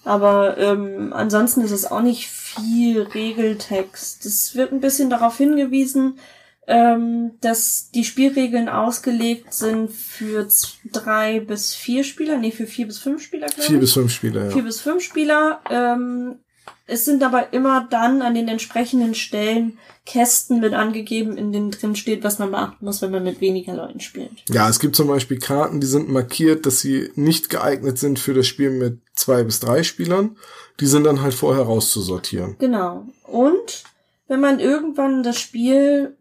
Aber 0.04 0.58
ähm, 0.58 1.14
ansonsten 1.14 1.62
ist 1.62 1.72
es 1.72 1.90
auch 1.90 2.02
nicht 2.02 2.28
viel 2.28 3.02
Regeltext. 3.02 4.26
Es 4.26 4.54
wird 4.56 4.72
ein 4.72 4.80
bisschen 4.82 5.10
darauf 5.10 5.38
hingewiesen, 5.38 6.20
ähm, 6.68 7.34
dass 7.42 7.92
die 7.94 8.04
Spielregeln 8.04 8.70
ausgelegt 8.70 9.54
sind 9.54 9.92
für 9.92 10.48
drei 10.92 11.40
bis 11.40 11.76
vier 11.76 12.04
Spieler, 12.04 12.38
nee, 12.38 12.52
für 12.52 12.68
vier 12.68 12.88
bis 12.88 12.98
fünf 12.98 13.22
Spieler, 13.22 13.48
glaube 13.48 13.62
ich. 13.62 13.68
Vier 13.68 13.80
bis 13.80 13.94
fünf 13.94 14.12
Spieler, 14.12 14.50
vier 14.50 14.58
ja. 14.58 14.64
bis 14.64 14.82
fünf 14.82 15.04
Spieler. 15.04 15.60
Ähm, 15.70 16.40
es 16.88 17.06
sind 17.06 17.24
aber 17.24 17.54
immer 17.54 17.88
dann 17.90 18.22
an 18.22 18.36
den 18.36 18.48
entsprechenden 18.48 19.16
Stellen 19.16 19.78
Kästen 20.06 20.60
mit 20.60 20.74
angegeben, 20.74 21.36
in 21.36 21.52
denen 21.52 21.72
drin 21.72 21.96
steht, 21.96 22.24
was 22.24 22.38
man 22.38 22.52
beachten 22.52 22.86
muss, 22.86 23.02
wenn 23.02 23.12
man 23.12 23.24
mit 23.24 23.42
weniger 23.42 23.74
Leuten 23.74 24.00
spielt. 24.00 24.44
Ja, 24.50 24.70
es 24.70 24.80
gibt 24.80 24.96
zum 24.96 25.08
Beispiel 25.08 25.40
Karten, 25.40 25.82
die 25.82 25.88
sind 25.88 26.10
markiert, 26.10 26.68
dass 26.68 26.80
sie 26.80 27.10
nicht 27.16 27.50
geeignet 27.50 27.98
sind 27.98 28.20
für 28.20 28.36
das 28.36 28.46
Spiel 28.46 28.70
mit 28.70 29.00
zwei 29.16 29.44
bis 29.44 29.60
drei 29.60 29.82
Spielern. 29.82 30.38
Die 30.80 30.86
sind 30.86 31.06
dann 31.06 31.22
halt 31.22 31.34
vorher 31.34 31.64
rauszusortieren. 31.64 32.56
Genau. 32.60 33.08
Und 33.24 33.84
wenn 34.28 34.42
man 34.42 34.60
irgendwann 34.60 35.24
das 35.24 35.40
Spiel 35.40 36.16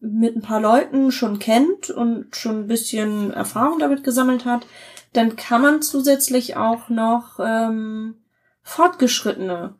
mit 0.00 0.34
ein 0.34 0.42
paar 0.42 0.60
Leuten 0.60 1.12
schon 1.12 1.38
kennt 1.38 1.90
und 1.90 2.34
schon 2.34 2.60
ein 2.60 2.66
bisschen 2.66 3.32
Erfahrung 3.32 3.78
damit 3.78 4.02
gesammelt 4.02 4.44
hat, 4.44 4.66
dann 5.12 5.36
kann 5.36 5.62
man 5.62 5.82
zusätzlich 5.82 6.56
auch 6.56 6.88
noch 6.88 7.38
ähm, 7.38 8.14
fortgeschrittene 8.62 9.74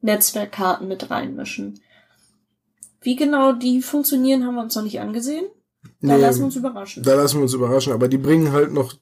Netzwerkkarten 0.00 0.88
mit 0.88 1.10
reinmischen. 1.10 1.80
Wie 3.02 3.16
genau 3.16 3.52
die 3.52 3.82
funktionieren, 3.82 4.46
haben 4.46 4.54
wir 4.54 4.62
uns 4.62 4.76
noch 4.76 4.82
nicht 4.82 5.00
angesehen. 5.00 5.46
Da 6.00 6.16
Nee, 6.16 6.22
lassen 6.22 6.40
wir 6.40 6.44
uns 6.46 6.56
überraschen. 6.56 7.02
Da 7.02 7.14
lassen 7.14 7.36
wir 7.36 7.42
uns 7.42 7.54
überraschen, 7.54 7.92
aber 7.92 8.08
die 8.08 8.18
bringen 8.18 8.52
halt 8.52 8.72
noch, 8.72 8.94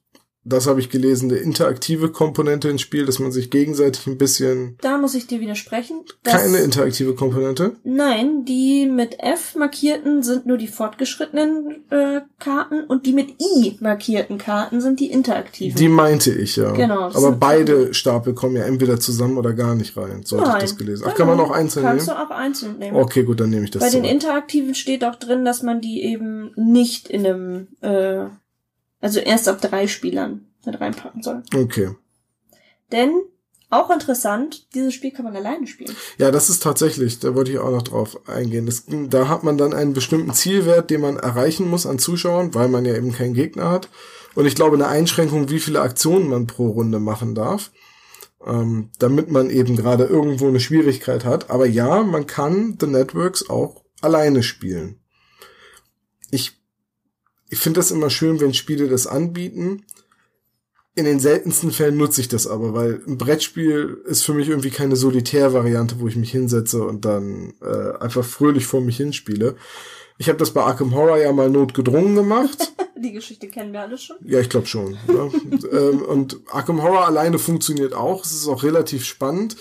das 0.45 0.67
habe 0.67 0.81
ich 0.81 0.89
gelesen, 0.89 1.31
eine 1.31 1.41
interaktive 1.41 2.11
Komponente 2.11 2.69
ins 2.69 2.81
Spiel, 2.81 3.05
dass 3.05 3.19
man 3.19 3.33
sich 3.33 3.51
gegenseitig 3.51 4.07
ein 4.07 4.17
bisschen. 4.19 4.77
Da 4.81 4.97
muss 4.97 5.15
ich 5.15 5.27
dir 5.27 5.41
widersprechen. 5.41 6.05
Keine 6.25 6.59
interaktive 6.59 7.15
Komponente. 7.15 7.77
Nein, 7.85 8.45
die 8.45 8.87
mit 8.87 9.19
F 9.21 9.57
markierten 9.57 10.23
sind 10.23 10.47
nur 10.47 10.57
die 10.57 10.69
fortgeschrittenen 10.69 11.85
äh, 11.91 12.21
Karten 12.39 12.85
und 12.85 13.07
die 13.07 13.13
mit 13.13 13.31
I 13.41 13.77
markierten 13.81 14.39
Karten 14.39 14.81
sind 14.81 15.01
die 15.01 15.11
interaktiven. 15.11 15.77
Die 15.79 15.89
meinte 15.89 16.31
ich, 16.33 16.57
ja. 16.57 16.73
Genau, 16.73 17.11
Aber 17.13 17.33
beide 17.33 17.93
Stapel 17.93 18.35
kommen 18.35 18.57
ja 18.57 18.65
entweder 18.65 18.99
zusammen 19.01 19.37
oder 19.39 19.53
gar 19.53 19.75
nicht 19.75 19.97
rein. 19.97 20.23
So 20.25 20.41
hatte 20.41 20.59
ich 20.59 20.71
das 20.71 20.77
gelesen. 20.79 21.05
Ach, 21.09 21.15
kann 21.15 21.27
man 21.27 21.41
auch 21.41 21.51
einzeln 21.51 21.85
Kannst 21.85 22.07
nehmen? 22.07 22.19
du 22.19 22.25
auch 22.25 22.31
einzeln 22.31 22.79
nehmen. 22.79 22.97
Okay, 22.97 23.25
gut, 23.25 23.41
dann 23.41 23.51
nehme 23.51 23.65
ich 23.65 23.71
das 23.71 23.83
Bei 23.83 23.91
den 23.91 24.03
zurück. 24.05 24.11
interaktiven 24.15 24.75
steht 24.75 25.05
auch 25.05 25.17
drin, 25.17 25.45
dass 25.45 25.63
man 25.63 25.81
die 25.81 26.03
eben 26.05 26.53
nicht 26.57 27.09
in 27.09 27.27
einem, 27.27 27.69
äh, 27.81 28.27
also 29.01 29.21
erst 29.21 29.49
ab 29.49 29.61
drei 29.61 29.87
Spielern 29.87 30.47
mit 30.65 30.81
reinpacken 30.81 31.23
soll. 31.23 31.43
Okay. 31.55 31.91
Denn, 32.93 33.13
auch 33.71 33.91
interessant, 33.91 34.75
dieses 34.75 34.95
Spiel 34.95 35.11
kann 35.11 35.27
man 35.27 35.37
alleine 35.37 35.67
spielen. 35.67 35.95
Ja, 36.17 36.31
das 36.31 36.49
ist 36.49 36.63
tatsächlich, 36.63 37.19
da 37.21 37.35
wollte 37.35 37.51
ich 37.51 37.59
auch 37.59 37.71
noch 37.71 37.83
drauf 37.83 38.27
eingehen. 38.27 38.67
Das, 38.67 38.85
da 38.89 39.29
hat 39.29 39.45
man 39.45 39.59
dann 39.59 39.75
einen 39.75 39.93
bestimmten 39.93 40.33
Zielwert, 40.33 40.91
den 40.91 41.03
man 41.03 41.19
erreichen 41.19 41.69
muss 41.69 41.87
an 41.87 41.99
Zuschauern, 41.99 42.55
weil 42.55 42.69
man 42.69 42.87
ja 42.87 42.95
eben 42.95 43.13
keinen 43.13 43.35
Gegner 43.35 43.71
hat. 43.71 43.89
Und 44.35 44.47
ich 44.47 44.55
glaube, 44.55 44.77
eine 44.77 44.89
Einschränkung, 44.89 45.51
wie 45.51 45.59
viele 45.59 45.81
Aktionen 45.81 46.29
man 46.29 46.47
pro 46.47 46.69
Runde 46.69 46.99
machen 46.99 47.35
darf, 47.35 47.71
ähm, 48.47 48.91
damit 48.99 49.31
man 49.31 49.51
eben 49.51 49.77
gerade 49.77 50.05
irgendwo 50.05 50.49
eine 50.49 50.61
Schwierigkeit 50.61 51.25
hat. 51.25 51.51
Aber 51.51 51.67
ja, 51.67 52.03
man 52.03 52.27
kann 52.27 52.77
The 52.81 52.87
Networks 52.87 53.51
auch 53.51 53.85
alleine 54.01 54.43
spielen. 54.43 55.01
Ich, 56.31 56.58
ich 57.51 57.59
finde 57.59 57.81
das 57.81 57.91
immer 57.91 58.11
schön, 58.11 58.41
wenn 58.41 58.55
Spiele 58.55 58.89
das 58.89 59.07
anbieten. 59.07 59.85
In 60.95 61.05
den 61.05 61.21
seltensten 61.21 61.71
Fällen 61.71 61.97
nutze 61.97 62.21
ich 62.21 62.29
das 62.29 62.47
aber, 62.49 62.75
weil 62.75 63.01
ein 63.07 63.19
Brettspiel 63.19 64.03
ist 64.07 64.25
für 64.25 64.35
mich 64.35 64.49
irgendwie 64.49 64.71
keine 64.71 64.97
Solitär-Variante, 64.97 66.01
wo 66.01 66.09
ich 66.09 66.17
mich 66.17 66.33
hinsetze 66.33 66.83
und 66.83 67.05
dann 67.05 67.55
äh, 67.63 67.97
einfach 68.01 68.25
fröhlich 68.25 68.67
vor 68.67 68.81
mich 68.81 68.97
hinspiele. 68.97 69.55
Ich 70.21 70.29
habe 70.29 70.39
das 70.39 70.51
bei 70.51 70.63
Arkham 70.63 70.95
Horror 70.95 71.19
ja 71.19 71.33
mal 71.33 71.49
notgedrungen 71.49 72.17
gemacht. 72.17 72.73
Die 72.97 73.13
Geschichte 73.13 73.47
kennen 73.47 73.73
wir 73.73 73.83
alle 73.83 73.97
schon. 73.97 74.17
ja, 74.25 74.41
ich 74.41 74.49
glaube 74.49 74.67
schon. 74.67 74.99
Ja. 75.07 75.31
ähm, 75.79 76.03
und 76.03 76.41
Arkham 76.51 76.83
Horror 76.83 77.07
alleine 77.07 77.39
funktioniert 77.39 77.95
auch. 77.95 78.25
Es 78.25 78.33
ist 78.33 78.49
auch 78.49 78.65
relativ 78.65 79.05
spannend. 79.05 79.57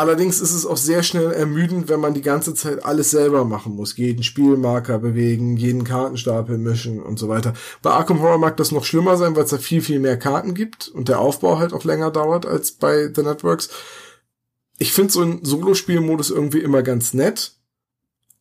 Allerdings 0.00 0.40
ist 0.40 0.54
es 0.54 0.64
auch 0.64 0.78
sehr 0.78 1.02
schnell 1.02 1.30
ermüdend, 1.30 1.90
wenn 1.90 2.00
man 2.00 2.14
die 2.14 2.22
ganze 2.22 2.54
Zeit 2.54 2.86
alles 2.86 3.10
selber 3.10 3.44
machen 3.44 3.76
muss. 3.76 3.98
Jeden 3.98 4.22
Spielmarker 4.22 4.98
bewegen, 4.98 5.58
jeden 5.58 5.84
Kartenstapel 5.84 6.56
mischen 6.56 7.02
und 7.02 7.18
so 7.18 7.28
weiter. 7.28 7.52
Bei 7.82 7.90
Arkham 7.90 8.22
Horror 8.22 8.38
mag 8.38 8.56
das 8.56 8.72
noch 8.72 8.86
schlimmer 8.86 9.18
sein, 9.18 9.36
weil 9.36 9.44
es 9.44 9.50
da 9.50 9.58
viel, 9.58 9.82
viel 9.82 9.98
mehr 9.98 10.16
Karten 10.16 10.54
gibt 10.54 10.88
und 10.88 11.10
der 11.10 11.20
Aufbau 11.20 11.58
halt 11.58 11.74
auch 11.74 11.84
länger 11.84 12.10
dauert 12.10 12.46
als 12.46 12.72
bei 12.72 13.12
The 13.14 13.22
Networks. 13.22 13.68
Ich 14.78 14.94
finde 14.94 15.12
so 15.12 15.20
ein 15.20 15.44
Solospielmodus 15.44 16.30
irgendwie 16.30 16.60
immer 16.60 16.82
ganz 16.82 17.12
nett. 17.12 17.58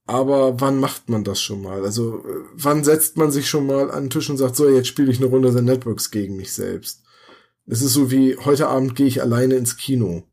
Aber 0.06 0.62
wann 0.62 0.80
macht 0.80 1.10
man 1.10 1.26
das 1.26 1.41
schon 1.41 1.62
mal? 1.62 1.84
Also, 1.84 2.24
wann 2.54 2.86
setzt 2.86 3.17
man 3.17 3.32
sich 3.32 3.50
schon 3.50 3.67
mal 3.67 3.91
an 3.91 4.06
den 4.06 4.10
Tisch 4.12 4.30
und 4.30 4.38
sagt, 4.38 4.56
so, 4.56 4.69
jetzt 4.69 4.88
spiele 4.88 5.12
ich 5.12 5.17
eine 5.17 5.28
Runde 5.28 5.52
The 5.52 5.62
Networks 5.62 6.10
gegen 6.10 6.38
mich 6.38 6.54
selbst? 6.54 7.04
Es 7.65 7.82
ist 7.82 7.91
so 7.91 8.12
wie, 8.12 8.38
heute 8.38 8.69
Abend 8.69 8.95
gehe 8.95 9.08
ich 9.08 9.22
alleine 9.22 9.56
ins 9.56 9.76
Kino. 9.76 10.24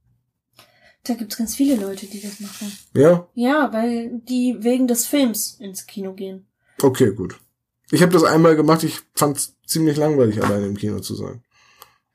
Da 1.07 1.15
gibt's 1.15 1.37
ganz 1.37 1.55
viele 1.55 1.77
Leute, 1.77 2.07
die 2.07 2.21
das 2.21 2.41
machen. 2.41 2.73
Ja? 2.95 3.29
Ja, 3.35 3.73
weil 3.73 4.21
die 4.29 4.57
wegen 4.61 4.89
des 4.89 5.07
Films 5.07 5.57
ins 5.61 5.87
Kino 5.87 6.15
gehen. 6.15 6.47
Okay, 6.83 7.13
gut. 7.13 7.39
Ich 7.91 8.03
habe 8.03 8.13
das 8.13 8.25
einmal 8.25 8.57
gemacht, 8.57 8.83
ich 8.83 9.01
fand 9.15 9.53
ziemlich 9.67 9.97
langweilig, 9.97 10.43
alleine 10.43 10.67
im 10.67 10.77
Kino 10.77 10.99
zu 11.01 11.15
sein. 11.15 11.43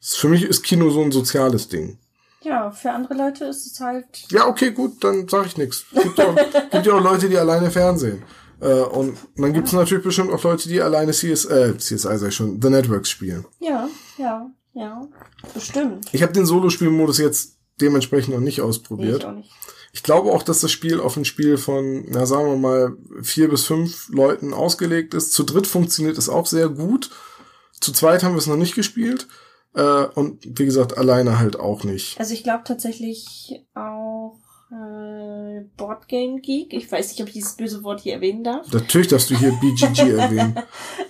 Für 0.01 0.27
mich 0.27 0.43
ist 0.43 0.63
Kino 0.63 0.89
so 0.89 1.01
ein 1.01 1.11
soziales 1.11 1.69
Ding. 1.69 1.97
Ja, 2.43 2.71
für 2.71 2.91
andere 2.91 3.13
Leute 3.13 3.45
ist 3.45 3.65
es 3.71 3.79
halt. 3.79 4.05
Ja, 4.31 4.47
okay, 4.47 4.71
gut, 4.71 5.03
dann 5.03 5.27
sage 5.27 5.47
ich 5.47 5.57
nichts. 5.57 5.85
Gibt 5.93 6.17
ja 6.17 6.27
auch, 6.27 6.35
gibt 6.71 6.85
ja 6.85 6.93
auch 6.93 7.03
Leute, 7.03 7.29
die 7.29 7.37
alleine 7.37 7.69
Fernsehen. 7.69 8.23
Äh, 8.59 8.81
und 8.81 9.17
dann 9.37 9.53
gibt 9.53 9.67
es 9.67 9.73
natürlich 9.73 10.03
bestimmt 10.03 10.31
auch 10.31 10.43
Leute, 10.43 10.67
die 10.67 10.81
alleine 10.81 11.11
CS, 11.11 11.45
äh, 11.45 11.77
CSI 11.77 12.17
sag 12.17 12.29
ich 12.29 12.35
schon, 12.35 12.61
The 12.61 12.69
Networks 12.69 13.09
spielen. 13.09 13.45
Ja, 13.59 13.87
ja, 14.17 14.49
ja. 14.73 15.07
Bestimmt. 15.53 16.07
Ich 16.11 16.23
habe 16.23 16.33
den 16.33 16.45
Solospielmodus 16.45 17.19
jetzt 17.19 17.57
dementsprechend 17.81 18.33
noch 18.33 18.41
nicht 18.41 18.61
ausprobiert. 18.61 19.23
Nee, 19.23 19.29
ich, 19.29 19.37
nicht. 19.37 19.51
ich 19.93 20.03
glaube 20.03 20.31
auch, 20.31 20.43
dass 20.43 20.61
das 20.61 20.71
Spiel 20.71 20.99
auf 20.99 21.17
ein 21.17 21.25
Spiel 21.25 21.57
von, 21.57 22.05
na 22.09 22.25
sagen 22.25 22.49
wir 22.49 22.57
mal, 22.57 22.97
vier 23.21 23.49
bis 23.49 23.65
fünf 23.65 24.09
Leuten 24.09 24.53
ausgelegt 24.53 25.13
ist. 25.13 25.33
Zu 25.33 25.43
dritt 25.43 25.67
funktioniert 25.67 26.17
es 26.17 26.29
auch 26.29 26.45
sehr 26.45 26.69
gut. 26.69 27.09
Zu 27.79 27.91
zweit 27.93 28.23
haben 28.23 28.33
wir 28.33 28.39
es 28.39 28.47
noch 28.47 28.57
nicht 28.57 28.75
gespielt. 28.75 29.27
Äh, 29.73 30.05
und 30.15 30.59
wie 30.59 30.65
gesagt, 30.65 30.97
alleine 30.97 31.39
halt 31.39 31.59
auch 31.59 31.83
nicht. 31.83 32.19
Also 32.19 32.33
ich 32.33 32.43
glaube 32.43 32.63
tatsächlich 32.65 33.63
auch 33.73 34.37
äh, 34.71 35.61
Boardgame 35.77 36.39
Geek. 36.41 36.73
Ich 36.73 36.91
weiß 36.91 37.09
nicht, 37.09 37.21
ob 37.21 37.27
ich 37.27 37.33
dieses 37.33 37.55
böse 37.55 37.83
Wort 37.83 38.01
hier 38.01 38.13
erwähnen 38.13 38.43
darf. 38.43 38.71
Natürlich 38.71 39.07
darfst 39.07 39.29
du 39.29 39.37
hier 39.37 39.51
BGG 39.51 39.99
erwähnen. 40.17 40.55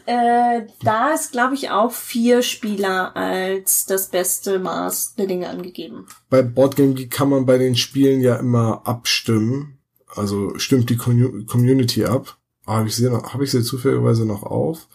Äh, 0.06 0.68
da 0.84 1.14
ist, 1.14 1.32
glaube 1.32 1.56
ich, 1.56 1.70
auch 1.70 1.92
vier 1.92 2.42
Spieler 2.42 3.16
als 3.16 3.86
das 3.86 4.10
beste 4.10 4.60
Maß 4.60 5.16
der 5.16 5.28
Dinge 5.28 5.50
angegeben. 5.50 6.08
Bei 6.30 6.42
Boardgame 6.42 6.94
Geek 6.94 7.12
kann 7.12 7.30
man 7.30 7.46
bei 7.46 7.58
den 7.58 7.76
Spielen 7.76 8.22
ja 8.22 8.36
immer 8.36 8.82
abstimmen. 8.86 9.80
Also 10.16 10.58
stimmt 10.58 10.90
die 10.90 10.98
Community 10.98 12.06
ab. 12.06 12.38
Ah, 12.66 12.78
habe 12.78 12.88
ich 12.88 12.96
sie 12.96 13.10
noch, 13.10 13.34
habe 13.34 13.44
ich 13.44 13.52
sie 13.52 13.64
zufälligerweise 13.64 14.26
noch 14.26 14.44
auf? 14.44 14.88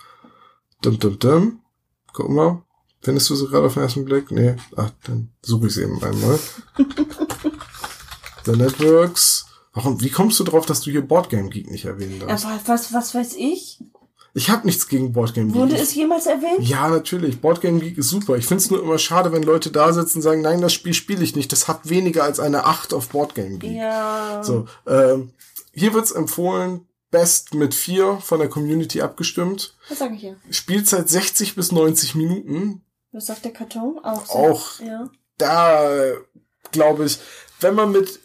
Dum, 0.82 0.98
dum, 0.98 1.18
dum. 1.18 1.60
Guck 2.12 2.28
mal. 2.28 2.62
Findest 3.00 3.30
du 3.30 3.36
sie 3.36 3.46
gerade 3.46 3.66
auf 3.66 3.74
den 3.74 3.82
ersten 3.82 4.04
Blick? 4.04 4.30
Nee. 4.30 4.56
Ach, 4.76 4.90
dann 5.04 5.32
suche 5.42 5.66
ich 5.68 5.74
sie 5.74 5.82
eben 5.82 6.02
einmal. 6.02 6.38
The 8.44 8.52
Networks. 8.52 9.46
Warum, 9.72 10.00
wie 10.00 10.10
kommst 10.10 10.40
du 10.40 10.44
drauf, 10.44 10.64
dass 10.64 10.80
du 10.80 10.90
hier 10.90 11.02
Boardgame 11.02 11.50
Geek 11.50 11.70
nicht 11.70 11.84
erwähnen 11.84 12.18
darfst? 12.18 12.44
Ja, 12.44 12.60
was, 12.66 12.92
was 12.94 13.14
weiß 13.14 13.34
ich? 13.36 13.82
Ich 14.36 14.50
habe 14.50 14.66
nichts 14.66 14.86
gegen 14.86 15.14
Boardgame 15.14 15.46
Geek. 15.46 15.56
Wurde 15.56 15.76
es 15.76 15.94
jemals 15.94 16.26
erwähnt? 16.26 16.60
Ja, 16.60 16.90
natürlich. 16.90 17.40
Boardgame 17.40 17.80
Geek 17.80 17.96
ist 17.96 18.10
super. 18.10 18.36
Ich 18.36 18.44
find's 18.44 18.68
nur 18.68 18.82
immer 18.82 18.98
schade, 18.98 19.32
wenn 19.32 19.42
Leute 19.42 19.70
da 19.70 19.94
sitzen 19.94 20.18
und 20.18 20.22
sagen, 20.22 20.42
nein, 20.42 20.60
das 20.60 20.74
Spiel 20.74 20.92
spiele 20.92 21.24
ich 21.24 21.34
nicht. 21.34 21.50
Das 21.52 21.68
hat 21.68 21.88
weniger 21.88 22.22
als 22.24 22.38
eine 22.38 22.66
8 22.66 22.92
auf 22.92 23.08
Boardgame 23.08 23.56
Geek. 23.56 23.78
Ja. 23.78 24.42
So, 24.44 24.66
ähm, 24.86 25.30
hier 25.72 25.94
wird's 25.94 26.12
empfohlen, 26.12 26.86
Best 27.10 27.54
mit 27.54 27.74
4 27.74 28.18
von 28.18 28.38
der 28.38 28.50
Community 28.50 29.00
abgestimmt. 29.00 29.74
Was 29.88 30.00
sage 30.00 30.16
ich 30.16 30.20
hier? 30.20 30.36
Spielzeit 30.50 31.08
60 31.08 31.54
bis 31.54 31.72
90 31.72 32.14
Minuten. 32.14 32.82
Was 33.12 33.24
sagt 33.24 33.46
der 33.46 33.54
Karton? 33.54 33.98
Auch. 34.02 34.28
Auch. 34.28 34.80
Ja. 34.80 35.08
Da, 35.38 35.88
glaube 36.72 37.06
ich, 37.06 37.20
wenn 37.60 37.74
man 37.74 37.90
mit 37.90 38.20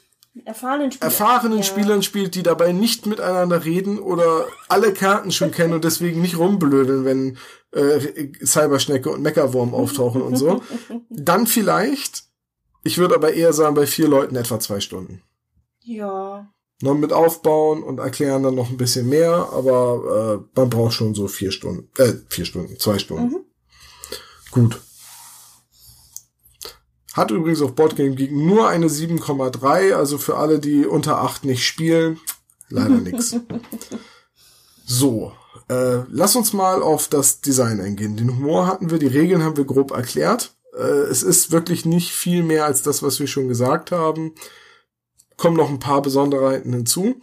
erfahrenen, 0.46 0.92
Spiel 0.92 1.06
erfahrenen 1.06 1.58
ja. 1.60 1.64
Spielern 1.64 2.04
spielt, 2.04 2.36
die 2.36 2.44
dabei 2.44 2.72
nicht 2.72 3.06
miteinander 3.06 3.66
reden 3.66 4.00
oder 4.00 4.48
alle 4.70 4.94
Karten 4.94 5.32
schon 5.32 5.52
kennen 5.52 5.74
und 5.74 5.84
deswegen 5.84 6.22
nicht 6.22 6.38
rumblödeln, 6.38 7.06
wenn 7.06 7.38
äh, 7.72 8.30
Cyberschnecke 8.46 9.10
und 9.10 9.22
Meckerwurm 9.22 9.74
auftauchen 9.74 10.22
und 10.22 10.36
so, 10.36 10.62
dann 11.10 11.48
vielleicht. 11.48 12.24
Ich 12.84 12.98
würde 12.98 13.16
aber 13.16 13.34
eher 13.34 13.54
sagen, 13.54 13.76
bei 13.76 13.86
vier 13.86 14.08
Leuten 14.08 14.36
etwa 14.36 14.60
zwei 14.60 14.80
Stunden. 14.80 15.22
Ja. 15.84 16.52
Noch 16.82 16.96
mit 16.96 17.14
aufbauen 17.14 17.84
und 17.84 18.00
erklären 18.00 18.42
dann 18.42 18.56
noch 18.56 18.72
ein 18.72 18.78
bisschen 18.78 19.08
mehr, 19.08 19.50
aber 19.54 20.42
äh, 20.56 20.60
man 20.60 20.70
braucht 20.70 20.94
schon 20.94 21.14
so 21.14 21.28
vier 21.28 21.52
Stunden, 21.52 21.90
äh, 21.98 22.14
vier 22.30 22.46
Stunden, 22.46 22.80
zwei 22.80 22.98
Stunden. 22.98 23.26
Mhm. 23.26 23.46
Gut. 24.50 24.82
Hat 27.14 27.32
übrigens 27.32 27.62
auf 27.62 27.76
Boardgame 27.76 28.16
Geek 28.16 28.32
nur 28.32 28.70
eine 28.70 28.88
7,3, 28.88 29.94
also 29.94 30.18
für 30.18 30.38
alle, 30.38 30.60
die 30.60 30.86
unter 30.86 31.22
8 31.22 31.46
nicht 31.46 31.66
spielen, 31.66 32.20
leider 32.70 32.96
nix. 32.98 33.36
So, 34.86 35.34
äh, 35.68 36.04
lass 36.10 36.36
uns 36.36 36.54
mal 36.54 36.82
auf 36.82 37.08
das 37.08 37.42
Design 37.42 37.82
eingehen. 37.82 38.16
Den 38.16 38.30
Humor 38.30 38.68
hatten 38.68 38.92
wir, 38.92 39.00
die 39.00 39.08
Regeln 39.08 39.44
haben 39.44 39.58
wir 39.58 39.66
grob 39.66 39.92
erklärt. 39.92 40.54
Äh, 40.74 40.84
es 40.84 41.24
ist 41.24 41.52
wirklich 41.52 41.86
nicht 41.86 42.12
viel 42.12 42.44
mehr 42.44 42.66
als 42.66 42.82
das, 42.82 43.04
was 43.04 43.20
wir 43.20 43.28
schon 43.28 43.48
gesagt 43.48 43.92
haben. 43.92 44.34
Kommen 45.38 45.58
noch 45.58 45.70
ein 45.70 45.80
paar 45.80 46.02
Besonderheiten 46.02 46.72
hinzu. 46.72 47.16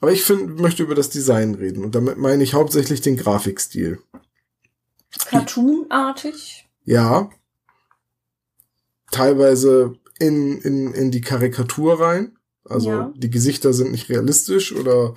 Aber 0.00 0.12
ich 0.12 0.24
find, 0.24 0.60
möchte 0.60 0.82
über 0.82 0.94
das 0.96 1.10
Design 1.10 1.54
reden. 1.54 1.84
Und 1.84 1.94
damit 1.94 2.18
meine 2.18 2.42
ich 2.42 2.54
hauptsächlich 2.54 3.00
den 3.00 3.16
Grafikstil. 3.16 4.00
Cartoonartig? 5.26 6.68
Ja, 6.84 7.30
teilweise 9.12 9.94
in, 10.18 10.58
in, 10.58 10.92
in 10.92 11.10
die 11.10 11.20
Karikatur 11.20 12.00
rein. 12.00 12.36
Also 12.64 12.90
ja. 12.90 13.12
die 13.16 13.30
Gesichter 13.30 13.72
sind 13.72 13.92
nicht 13.92 14.08
realistisch 14.08 14.74
oder. 14.74 15.14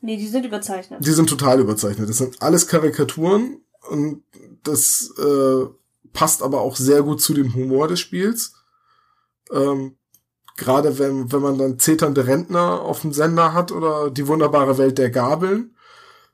Nee, 0.00 0.16
die 0.16 0.28
sind 0.28 0.44
überzeichnet. 0.44 1.04
Die 1.04 1.12
sind 1.12 1.28
total 1.28 1.60
überzeichnet. 1.60 2.08
Das 2.08 2.18
sind 2.18 2.42
alles 2.42 2.66
Karikaturen 2.66 3.60
und 3.88 4.22
das 4.64 5.12
äh, 5.18 5.66
passt 6.12 6.42
aber 6.42 6.60
auch 6.60 6.76
sehr 6.76 7.02
gut 7.02 7.20
zu 7.20 7.34
dem 7.34 7.54
Humor 7.54 7.88
des 7.88 8.00
Spiels. 8.00 8.54
Ähm, 9.50 9.96
Gerade 10.56 10.98
wenn, 10.98 11.32
wenn 11.32 11.40
man 11.40 11.56
dann 11.56 11.78
zeternde 11.78 12.26
Rentner 12.26 12.82
auf 12.82 13.00
dem 13.00 13.12
Sender 13.12 13.54
hat 13.54 13.72
oder 13.72 14.10
die 14.10 14.28
wunderbare 14.28 14.76
Welt 14.76 14.98
der 14.98 15.10
Gabeln. 15.10 15.74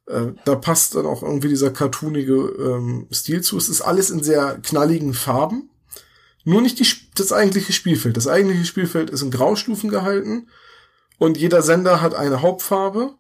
Äh, 0.06 0.32
da 0.44 0.56
passt 0.56 0.96
dann 0.96 1.06
auch 1.06 1.22
irgendwie 1.22 1.48
dieser 1.48 1.70
cartoonige 1.70 2.34
ähm, 2.34 3.06
Stil 3.12 3.42
zu. 3.42 3.56
Es 3.56 3.68
ist 3.68 3.80
alles 3.80 4.10
in 4.10 4.22
sehr 4.22 4.58
knalligen 4.62 5.14
Farben. 5.14 5.67
Nur 6.48 6.62
nicht 6.62 6.80
die, 6.80 6.86
das 7.14 7.30
eigentliche 7.30 7.74
Spielfeld. 7.74 8.16
Das 8.16 8.26
eigentliche 8.26 8.64
Spielfeld 8.64 9.10
ist 9.10 9.20
in 9.20 9.30
Graustufen 9.30 9.90
gehalten 9.90 10.48
und 11.18 11.36
jeder 11.36 11.60
Sender 11.60 12.00
hat 12.00 12.14
eine 12.14 12.40
Hauptfarbe 12.40 13.18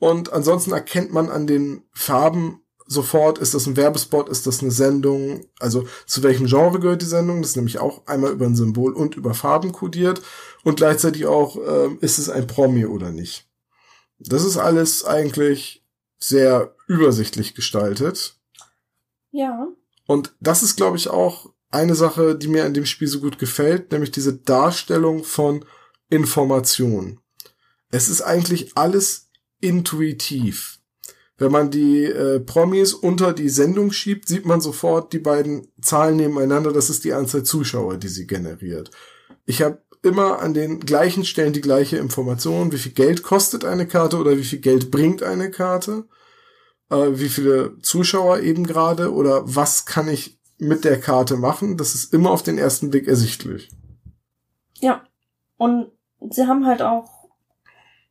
und 0.00 0.32
ansonsten 0.32 0.72
erkennt 0.72 1.12
man 1.12 1.30
an 1.30 1.46
den 1.46 1.84
Farben 1.92 2.62
sofort, 2.84 3.38
ist 3.38 3.54
das 3.54 3.66
ein 3.68 3.76
Werbespot, 3.76 4.28
ist 4.28 4.48
das 4.48 4.60
eine 4.60 4.72
Sendung, 4.72 5.46
also 5.60 5.86
zu 6.04 6.24
welchem 6.24 6.46
Genre 6.46 6.80
gehört 6.80 7.00
die 7.02 7.06
Sendung, 7.06 7.42
das 7.42 7.50
ist 7.50 7.56
nämlich 7.56 7.78
auch 7.78 8.04
einmal 8.08 8.32
über 8.32 8.46
ein 8.46 8.56
Symbol 8.56 8.92
und 8.92 9.14
über 9.14 9.34
Farben 9.34 9.70
kodiert 9.70 10.20
und 10.64 10.78
gleichzeitig 10.78 11.26
auch, 11.26 11.58
äh, 11.58 11.94
ist 12.00 12.18
es 12.18 12.28
ein 12.28 12.48
Promi 12.48 12.86
oder 12.86 13.12
nicht. 13.12 13.46
Das 14.18 14.42
ist 14.42 14.56
alles 14.56 15.04
eigentlich 15.04 15.86
sehr 16.18 16.74
übersichtlich 16.88 17.54
gestaltet. 17.54 18.34
Ja. 19.30 19.68
Und 20.08 20.34
das 20.40 20.64
ist, 20.64 20.74
glaube 20.74 20.96
ich, 20.96 21.08
auch 21.08 21.52
eine 21.70 21.94
Sache, 21.94 22.36
die 22.36 22.48
mir 22.48 22.64
an 22.64 22.74
dem 22.74 22.86
Spiel 22.86 23.08
so 23.08 23.20
gut 23.20 23.38
gefällt, 23.38 23.92
nämlich 23.92 24.10
diese 24.10 24.34
Darstellung 24.36 25.24
von 25.24 25.64
Information. 26.08 27.20
Es 27.90 28.08
ist 28.08 28.22
eigentlich 28.22 28.72
alles 28.76 29.30
intuitiv. 29.60 30.78
Wenn 31.36 31.52
man 31.52 31.70
die 31.70 32.04
äh, 32.04 32.40
Promis 32.40 32.94
unter 32.94 33.32
die 33.32 33.48
Sendung 33.48 33.92
schiebt, 33.92 34.26
sieht 34.26 34.44
man 34.44 34.60
sofort 34.60 35.12
die 35.12 35.20
beiden 35.20 35.68
Zahlen 35.80 36.16
nebeneinander. 36.16 36.72
Das 36.72 36.90
ist 36.90 37.04
die 37.04 37.12
Anzahl 37.12 37.44
Zuschauer, 37.44 37.96
die 37.96 38.08
sie 38.08 38.26
generiert. 38.26 38.90
Ich 39.46 39.62
habe 39.62 39.80
immer 40.02 40.40
an 40.40 40.52
den 40.52 40.80
gleichen 40.80 41.24
Stellen 41.24 41.52
die 41.52 41.60
gleiche 41.60 41.96
Information. 41.96 42.72
Wie 42.72 42.78
viel 42.78 42.92
Geld 42.92 43.22
kostet 43.22 43.64
eine 43.64 43.86
Karte 43.86 44.16
oder 44.16 44.36
wie 44.36 44.44
viel 44.44 44.58
Geld 44.58 44.90
bringt 44.90 45.22
eine 45.22 45.50
Karte? 45.50 46.06
Äh, 46.90 47.18
wie 47.18 47.28
viele 47.28 47.78
Zuschauer 47.82 48.40
eben 48.40 48.66
gerade 48.66 49.12
oder 49.12 49.42
was 49.44 49.86
kann 49.86 50.08
ich 50.08 50.37
mit 50.58 50.84
der 50.84 51.00
Karte 51.00 51.36
machen. 51.36 51.76
Das 51.76 51.94
ist 51.94 52.12
immer 52.12 52.30
auf 52.30 52.42
den 52.42 52.58
ersten 52.58 52.90
Blick 52.90 53.08
ersichtlich. 53.08 53.70
Ja. 54.80 55.02
Und 55.56 55.90
sie 56.30 56.46
haben 56.46 56.66
halt 56.66 56.82
auch 56.82 57.28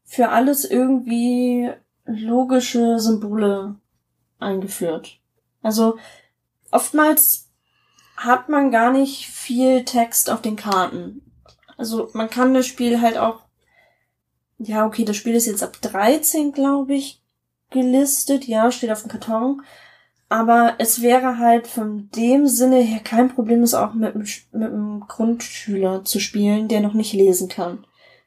für 0.03 0.29
alles 0.29 0.65
irgendwie 0.65 1.69
logische 2.05 2.99
Symbole 2.99 3.75
eingeführt. 4.39 5.19
Also 5.61 5.97
oftmals 6.71 7.49
hat 8.15 8.49
man 8.49 8.71
gar 8.71 8.91
nicht 8.91 9.27
viel 9.27 9.85
Text 9.85 10.29
auf 10.29 10.41
den 10.41 10.55
Karten. 10.55 11.21
Also 11.77 12.09
man 12.13 12.29
kann 12.29 12.53
das 12.53 12.65
Spiel 12.65 13.01
halt 13.01 13.17
auch, 13.17 13.43
ja, 14.57 14.85
okay, 14.85 15.05
das 15.05 15.15
Spiel 15.15 15.35
ist 15.35 15.45
jetzt 15.45 15.63
ab 15.63 15.77
13, 15.81 16.51
glaube 16.51 16.95
ich, 16.95 17.21
gelistet. 17.69 18.45
Ja, 18.45 18.71
steht 18.71 18.91
auf 18.91 19.01
dem 19.01 19.11
Karton. 19.11 19.61
Aber 20.29 20.75
es 20.77 21.01
wäre 21.01 21.37
halt 21.37 21.67
von 21.67 22.09
dem 22.15 22.47
Sinne 22.47 22.81
her 22.81 22.99
kein 23.03 23.33
Problem, 23.33 23.63
es 23.63 23.73
auch 23.73 23.93
mit, 23.93 24.15
mit 24.15 24.45
einem 24.51 25.05
Grundschüler 25.07 26.03
zu 26.03 26.19
spielen, 26.19 26.67
der 26.67 26.81
noch 26.81 26.93
nicht 26.93 27.13
lesen 27.13 27.47
kann. 27.47 27.85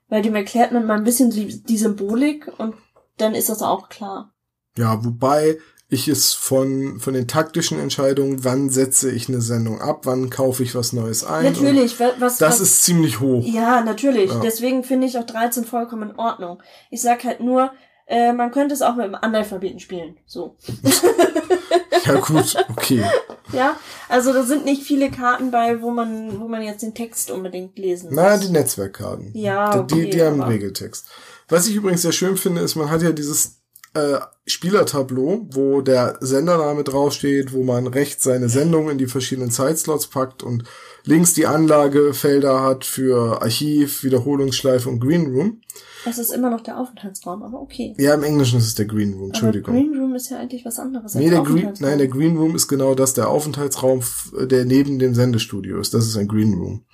Weil 0.08 0.22
dem 0.22 0.34
erklärt 0.34 0.72
man 0.72 0.86
mal 0.86 0.96
ein 0.96 1.04
bisschen 1.04 1.30
die, 1.30 1.62
die 1.62 1.76
Symbolik 1.76 2.50
und 2.58 2.74
dann 3.18 3.34
ist 3.34 3.50
das 3.50 3.62
auch 3.62 3.90
klar. 3.90 4.32
Ja, 4.76 5.04
wobei 5.04 5.58
ich 5.90 6.08
es 6.08 6.32
von, 6.32 7.00
von 7.00 7.14
den 7.14 7.26
taktischen 7.26 7.78
Entscheidungen, 7.78 8.44
wann 8.44 8.70
setze 8.70 9.10
ich 9.10 9.28
eine 9.28 9.40
Sendung 9.40 9.80
ab, 9.80 10.02
wann 10.04 10.30
kaufe 10.30 10.62
ich 10.62 10.74
was 10.74 10.92
Neues 10.92 11.24
ein. 11.24 11.44
Natürlich, 11.44 11.98
was, 11.98 12.38
das 12.38 12.40
was, 12.40 12.60
ist 12.60 12.84
ziemlich 12.84 13.20
hoch. 13.20 13.44
Ja, 13.44 13.82
natürlich. 13.82 14.30
Ja. 14.30 14.40
Deswegen 14.40 14.84
finde 14.84 15.08
ich 15.08 15.18
auch 15.18 15.26
13 15.26 15.64
vollkommen 15.64 16.10
in 16.10 16.16
Ordnung. 16.16 16.62
Ich 16.90 17.02
sag 17.02 17.24
halt 17.24 17.40
nur, 17.40 17.72
Äh, 18.10 18.32
man 18.32 18.50
könnte 18.50 18.74
es 18.74 18.82
auch 18.82 18.96
mit 18.96 19.04
einem 19.04 19.14
Analphabeten 19.14 19.78
spielen. 19.78 20.16
So. 20.26 20.56
ja, 22.04 22.14
gut, 22.16 22.56
okay. 22.68 23.04
Ja, 23.52 23.76
also 24.08 24.32
da 24.32 24.44
sind 24.44 24.64
nicht 24.64 24.84
viele 24.84 25.10
Karten 25.10 25.50
bei, 25.50 25.82
wo 25.82 25.90
man, 25.90 26.38
wo 26.38 26.46
man 26.46 26.62
jetzt 26.62 26.82
den 26.82 26.94
Text 26.94 27.32
unbedingt 27.32 27.76
lesen 27.76 28.06
muss. 28.06 28.14
Na, 28.14 28.36
die 28.36 28.48
Netzwerkkarten. 28.48 29.32
Ja, 29.34 29.80
okay, 29.80 30.04
die, 30.04 30.10
die 30.10 30.22
haben 30.22 30.40
einen 30.40 30.52
Regeltext. 30.52 31.08
Was 31.48 31.66
ich 31.66 31.74
übrigens 31.74 32.02
sehr 32.02 32.12
schön 32.12 32.36
finde, 32.36 32.60
ist, 32.60 32.76
man 32.76 32.92
hat 32.92 33.02
ja 33.02 33.10
dieses 33.10 33.56
äh, 33.94 34.20
Spielertableau, 34.46 35.48
wo 35.50 35.80
der 35.80 36.16
Sendername 36.20 36.84
draufsteht, 36.84 37.52
wo 37.52 37.64
man 37.64 37.88
rechts 37.88 38.22
seine 38.22 38.48
Sendung 38.48 38.88
in 38.88 38.98
die 38.98 39.08
verschiedenen 39.08 39.50
Zeitslots 39.50 40.06
packt 40.06 40.44
und 40.44 40.62
links 41.04 41.34
die 41.34 41.46
Anlagefelder 41.46 42.62
hat 42.62 42.84
für 42.84 43.42
Archiv, 43.42 44.04
Wiederholungsschleife 44.04 44.88
und 44.88 45.00
Green 45.00 45.26
Room. 45.34 45.60
Das 46.04 46.18
ist 46.18 46.30
immer 46.30 46.50
noch 46.50 46.62
der 46.62 46.78
Aufenthaltsraum, 46.78 47.42
aber 47.42 47.60
okay. 47.60 47.94
Ja, 47.98 48.14
im 48.14 48.22
Englischen 48.22 48.58
ist 48.58 48.66
es 48.66 48.74
der 48.74 48.86
Green 48.86 49.12
Room, 49.14 49.28
Entschuldigung. 49.28 49.74
Aber 49.74 49.84
Green 49.84 50.00
Room 50.00 50.14
ist 50.14 50.30
ja 50.30 50.38
eigentlich 50.38 50.64
was 50.64 50.78
anderes. 50.78 51.14
Nee, 51.14 51.30
der 51.30 51.42
Green, 51.42 51.72
nein, 51.78 51.98
der 51.98 52.08
Green 52.08 52.36
Room 52.36 52.54
ist 52.54 52.68
genau 52.68 52.94
das, 52.94 53.12
der 53.14 53.28
Aufenthaltsraum, 53.28 54.00
der 54.40 54.64
neben 54.64 54.98
dem 54.98 55.14
Sendestudio 55.14 55.78
ist. 55.78 55.92
Das 55.92 56.06
ist 56.06 56.16
ein 56.16 56.28
Green 56.28 56.54
Room. 56.54 56.84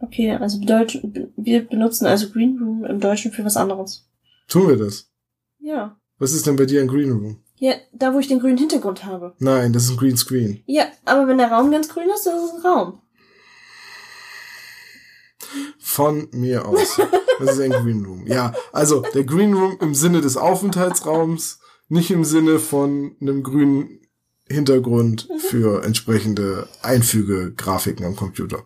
Okay, 0.00 0.32
also 0.32 0.60
Deutsch, 0.60 0.98
wir 1.36 1.66
benutzen 1.66 2.06
also 2.06 2.30
Green 2.30 2.58
Room 2.62 2.84
im 2.84 3.00
Deutschen 3.00 3.32
für 3.32 3.44
was 3.44 3.56
anderes. 3.56 4.08
Tun 4.46 4.68
wir 4.68 4.76
das? 4.76 5.10
Ja. 5.58 5.98
Was 6.18 6.32
ist 6.32 6.46
denn 6.46 6.56
bei 6.56 6.66
dir 6.66 6.80
ein 6.80 6.88
Green 6.88 7.12
Room? 7.12 7.42
Ja, 7.56 7.74
da 7.92 8.14
wo 8.14 8.18
ich 8.20 8.28
den 8.28 8.38
grünen 8.38 8.58
Hintergrund 8.58 9.04
habe. 9.04 9.34
Nein, 9.38 9.72
das 9.72 9.84
ist 9.84 9.90
ein 9.90 9.96
Green 9.96 10.16
Screen. 10.16 10.62
Ja, 10.66 10.84
aber 11.04 11.26
wenn 11.26 11.38
der 11.38 11.50
Raum 11.50 11.70
ganz 11.70 11.88
grün 11.88 12.08
ist, 12.14 12.26
ist 12.26 12.32
es 12.32 12.54
ein 12.54 12.60
Raum. 12.60 13.00
Von 15.78 16.28
mir 16.32 16.66
aus. 16.66 17.00
Das 17.38 17.54
ist 17.54 17.60
ein 17.60 17.70
Green 17.70 18.04
Room. 18.04 18.26
Ja, 18.26 18.54
also 18.72 19.02
der 19.14 19.24
Green 19.24 19.54
Room 19.54 19.76
im 19.80 19.94
Sinne 19.94 20.20
des 20.20 20.36
Aufenthaltsraums, 20.36 21.60
nicht 21.88 22.10
im 22.10 22.24
Sinne 22.24 22.58
von 22.58 23.16
einem 23.20 23.42
grünen 23.42 24.00
Hintergrund 24.48 25.28
für 25.38 25.84
entsprechende 25.84 26.68
Einfügegrafiken 26.82 28.04
am 28.06 28.16
Computer. 28.16 28.64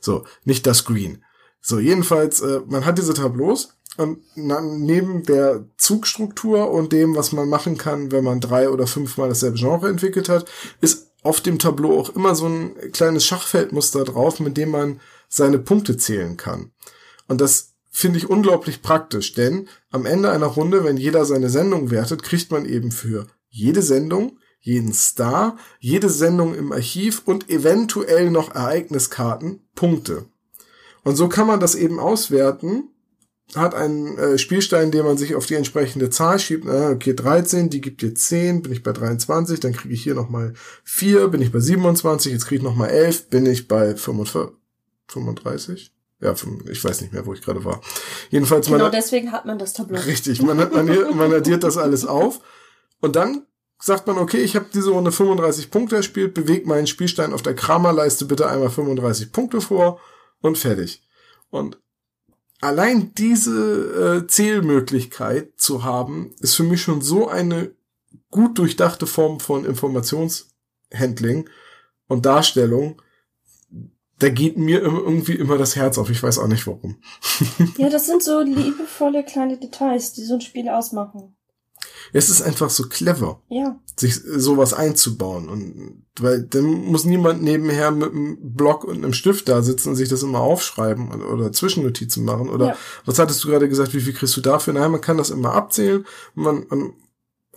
So, 0.00 0.24
nicht 0.44 0.66
das 0.66 0.84
Green. 0.84 1.24
So, 1.60 1.78
jedenfalls, 1.78 2.40
äh, 2.40 2.60
man 2.66 2.84
hat 2.84 2.98
diese 2.98 3.14
Tableaus 3.14 3.76
und 3.96 4.18
neben 4.34 5.22
der 5.24 5.66
Zugstruktur 5.76 6.70
und 6.70 6.92
dem, 6.92 7.14
was 7.14 7.32
man 7.32 7.48
machen 7.48 7.76
kann, 7.76 8.10
wenn 8.10 8.24
man 8.24 8.40
drei 8.40 8.70
oder 8.70 8.86
fünfmal 8.86 9.28
dasselbe 9.28 9.58
Genre 9.58 9.88
entwickelt 9.88 10.28
hat, 10.28 10.46
ist 10.80 11.12
auf 11.22 11.40
dem 11.40 11.58
Tableau 11.58 12.00
auch 12.00 12.16
immer 12.16 12.34
so 12.34 12.46
ein 12.46 12.74
kleines 12.92 13.24
Schachfeldmuster 13.26 14.04
drauf, 14.04 14.40
mit 14.40 14.56
dem 14.56 14.70
man 14.70 15.00
seine 15.28 15.58
Punkte 15.58 15.96
zählen 15.96 16.36
kann. 16.36 16.72
Und 17.28 17.40
das 17.40 17.71
finde 17.92 18.18
ich 18.18 18.28
unglaublich 18.28 18.82
praktisch, 18.82 19.34
denn 19.34 19.68
am 19.90 20.06
Ende 20.06 20.32
einer 20.32 20.46
Runde, 20.46 20.82
wenn 20.82 20.96
jeder 20.96 21.24
seine 21.24 21.50
Sendung 21.50 21.90
wertet, 21.90 22.22
kriegt 22.22 22.50
man 22.50 22.64
eben 22.64 22.90
für 22.90 23.26
jede 23.48 23.82
Sendung, 23.82 24.38
jeden 24.60 24.92
Star, 24.92 25.56
jede 25.78 26.08
Sendung 26.08 26.54
im 26.54 26.72
Archiv 26.72 27.22
und 27.26 27.50
eventuell 27.50 28.30
noch 28.30 28.54
Ereigniskarten 28.54 29.60
Punkte. 29.74 30.24
Und 31.04 31.16
so 31.16 31.28
kann 31.28 31.46
man 31.46 31.60
das 31.60 31.74
eben 31.74 32.00
auswerten 32.00 32.88
hat 33.54 33.74
einen 33.74 34.16
äh, 34.16 34.38
Spielstein, 34.38 34.90
den 34.90 35.04
man 35.04 35.18
sich 35.18 35.34
auf 35.34 35.46
die 35.46 35.54
entsprechende 35.54 36.10
Zahl 36.10 36.38
schiebt. 36.38 36.66
Äh, 36.66 36.92
okay, 36.94 37.14
13, 37.14 37.68
die 37.68 37.80
gibt 37.80 38.00
dir 38.02 38.14
10, 38.14 38.62
bin 38.62 38.72
ich 38.72 38.82
bei 38.82 38.92
23, 38.92 39.60
dann 39.60 39.74
kriege 39.74 39.92
ich 39.92 40.02
hier 40.02 40.14
nochmal 40.14 40.54
4, 40.84 41.28
bin 41.28 41.42
ich 41.42 41.52
bei 41.52 41.60
27, 41.60 42.32
jetzt 42.32 42.46
kriege 42.46 42.60
ich 42.60 42.62
nochmal 42.62 42.90
11, 42.90 43.28
bin 43.28 43.46
ich 43.46 43.68
bei 43.68 43.94
45, 43.94 44.56
35? 45.08 45.92
Ja, 46.22 46.34
ich 46.70 46.84
weiß 46.84 47.00
nicht 47.00 47.12
mehr, 47.12 47.26
wo 47.26 47.34
ich 47.34 47.42
gerade 47.42 47.64
war. 47.64 47.80
Jedenfalls 48.30 48.66
genau 48.66 48.84
man, 48.84 48.92
deswegen 48.92 49.32
hat 49.32 49.44
man 49.44 49.58
das 49.58 49.72
Tableau. 49.72 50.00
Richtig, 50.00 50.40
man, 50.40 50.58
hat, 50.58 50.72
man, 50.72 50.86
man 51.16 51.32
addiert 51.32 51.64
das 51.64 51.76
alles 51.76 52.06
auf 52.06 52.40
und 53.00 53.16
dann 53.16 53.46
sagt 53.82 54.06
man, 54.06 54.18
okay, 54.18 54.38
ich 54.38 54.54
habe 54.54 54.66
diese 54.72 54.90
Runde 54.90 55.10
35 55.10 55.70
Punkte 55.72 55.96
erspielt, 55.96 56.34
bewegt 56.34 56.66
meinen 56.66 56.86
Spielstein 56.86 57.32
auf 57.32 57.42
der 57.42 57.56
Kramerleiste 57.56 58.24
bitte 58.24 58.48
einmal 58.48 58.70
35 58.70 59.32
Punkte 59.32 59.60
vor 59.60 60.00
und 60.40 60.56
fertig. 60.56 61.02
Und 61.50 61.80
allein 62.60 63.12
diese 63.14 64.22
äh, 64.22 64.26
Zählmöglichkeit 64.28 65.54
zu 65.56 65.82
haben, 65.82 66.32
ist 66.38 66.54
für 66.54 66.62
mich 66.62 66.80
schon 66.80 67.02
so 67.02 67.28
eine 67.28 67.72
gut 68.30 68.58
durchdachte 68.58 69.08
Form 69.08 69.40
von 69.40 69.64
Informationshandling 69.64 71.50
und 72.06 72.24
Darstellung. 72.24 73.02
Da 74.22 74.28
geht 74.28 74.56
mir 74.56 74.80
irgendwie 74.80 75.34
immer 75.34 75.58
das 75.58 75.74
Herz 75.74 75.98
auf. 75.98 76.08
Ich 76.08 76.22
weiß 76.22 76.38
auch 76.38 76.46
nicht 76.46 76.64
warum. 76.68 77.02
ja, 77.76 77.90
das 77.90 78.06
sind 78.06 78.22
so 78.22 78.40
liebevolle 78.40 79.24
kleine 79.24 79.58
Details, 79.58 80.12
die 80.12 80.22
so 80.22 80.34
ein 80.34 80.40
Spiel 80.40 80.68
ausmachen. 80.68 81.34
Es 82.12 82.30
ist 82.30 82.40
einfach 82.40 82.70
so 82.70 82.84
clever, 82.84 83.42
ja. 83.48 83.80
sich 83.96 84.14
sowas 84.14 84.74
einzubauen. 84.74 85.48
Und 85.48 86.06
weil 86.20 86.44
dann 86.44 86.62
muss 86.62 87.04
niemand 87.04 87.42
nebenher 87.42 87.90
mit 87.90 88.12
einem 88.12 88.38
Block 88.54 88.84
und 88.84 88.98
einem 88.98 89.12
Stift 89.12 89.48
da 89.48 89.60
sitzen 89.62 89.88
und 89.88 89.96
sich 89.96 90.08
das 90.08 90.22
immer 90.22 90.38
aufschreiben 90.38 91.10
oder, 91.10 91.28
oder 91.28 91.52
Zwischennotizen 91.52 92.24
machen. 92.24 92.48
Oder 92.48 92.66
ja. 92.68 92.76
was 93.04 93.18
hattest 93.18 93.42
du 93.42 93.48
gerade 93.48 93.68
gesagt, 93.68 93.92
wie 93.92 94.00
viel 94.00 94.12
kriegst 94.12 94.36
du 94.36 94.40
dafür? 94.40 94.74
Nein, 94.74 94.92
man 94.92 95.00
kann 95.00 95.18
das 95.18 95.30
immer 95.30 95.52
abzählen. 95.52 96.06
Man, 96.36 96.64
man 96.68 96.92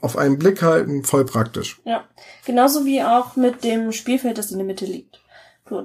auf 0.01 0.17
einen 0.17 0.39
Blick 0.39 0.63
halten, 0.63 1.03
voll 1.03 1.25
praktisch. 1.25 1.79
Ja. 1.85 2.05
Genauso 2.43 2.85
wie 2.85 3.03
auch 3.03 3.35
mit 3.35 3.63
dem 3.63 3.91
Spielfeld, 3.91 4.39
das 4.39 4.49
in 4.49 4.57
der 4.57 4.65
Mitte 4.65 4.85
liegt. 4.85 5.21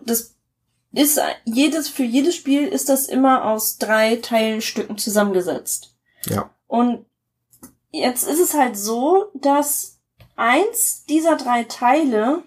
Das 0.06 0.39
ist 0.92 1.20
jedes, 1.44 1.88
für 1.88 2.04
jedes 2.04 2.34
Spiel 2.34 2.66
ist 2.66 2.88
das 2.88 3.06
immer 3.06 3.44
aus 3.44 3.78
drei 3.78 4.16
Teilstücken 4.16 4.98
zusammengesetzt. 4.98 5.94
Ja. 6.26 6.50
Und 6.66 7.04
Jetzt 7.92 8.28
ist 8.28 8.40
es 8.40 8.54
halt 8.54 8.76
so, 8.76 9.30
dass 9.34 9.98
eins 10.36 11.04
dieser 11.08 11.36
drei 11.36 11.64
Teile, 11.64 12.42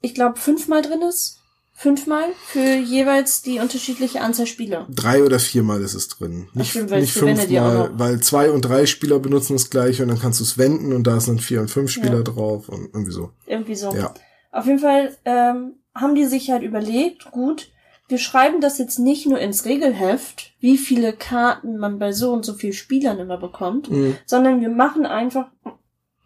ich 0.00 0.14
glaube, 0.14 0.38
fünfmal 0.38 0.82
drin 0.82 1.02
ist. 1.02 1.36
Fünfmal 1.72 2.24
für 2.44 2.76
jeweils 2.76 3.40
die 3.40 3.58
unterschiedliche 3.58 4.20
Anzahl 4.20 4.46
Spieler. 4.46 4.86
Drei 4.90 5.22
oder 5.24 5.38
viermal 5.38 5.80
ist 5.80 5.94
es 5.94 6.08
drin. 6.08 6.50
Nicht, 6.52 6.72
stimmt, 6.72 6.90
nicht 6.90 7.14
fünfmal, 7.14 7.98
weil 7.98 8.20
zwei 8.20 8.50
und 8.50 8.60
drei 8.62 8.84
Spieler 8.84 9.18
benutzen 9.18 9.54
das 9.54 9.70
gleiche 9.70 10.02
und 10.02 10.10
dann 10.10 10.18
kannst 10.18 10.40
du 10.40 10.44
es 10.44 10.58
wenden 10.58 10.92
und 10.92 11.06
da 11.06 11.20
sind 11.20 11.40
vier 11.40 11.62
und 11.62 11.70
fünf 11.70 11.90
Spieler 11.90 12.18
ja. 12.18 12.22
drauf 12.22 12.68
und 12.68 12.90
irgendwie 12.92 13.12
so. 13.12 13.30
Irgendwie 13.46 13.76
so. 13.76 13.94
Ja. 13.94 14.12
Auf 14.52 14.66
jeden 14.66 14.80
Fall 14.80 15.16
ähm, 15.24 15.76
haben 15.94 16.14
die 16.14 16.26
sich 16.26 16.50
halt 16.50 16.62
überlegt, 16.62 17.30
gut, 17.30 17.70
wir 18.08 18.18
schreiben 18.18 18.60
das 18.60 18.78
jetzt 18.78 18.98
nicht 18.98 19.26
nur 19.26 19.38
ins 19.38 19.64
Regelheft, 19.64 20.52
wie 20.60 20.76
viele 20.76 21.12
Karten 21.12 21.78
man 21.78 21.98
bei 21.98 22.12
so 22.12 22.32
und 22.32 22.44
so 22.44 22.54
vielen 22.54 22.72
Spielern 22.72 23.18
immer 23.18 23.38
bekommt, 23.38 23.90
mhm. 23.90 24.16
sondern 24.26 24.60
wir 24.60 24.68
machen 24.68 25.06
einfach 25.06 25.46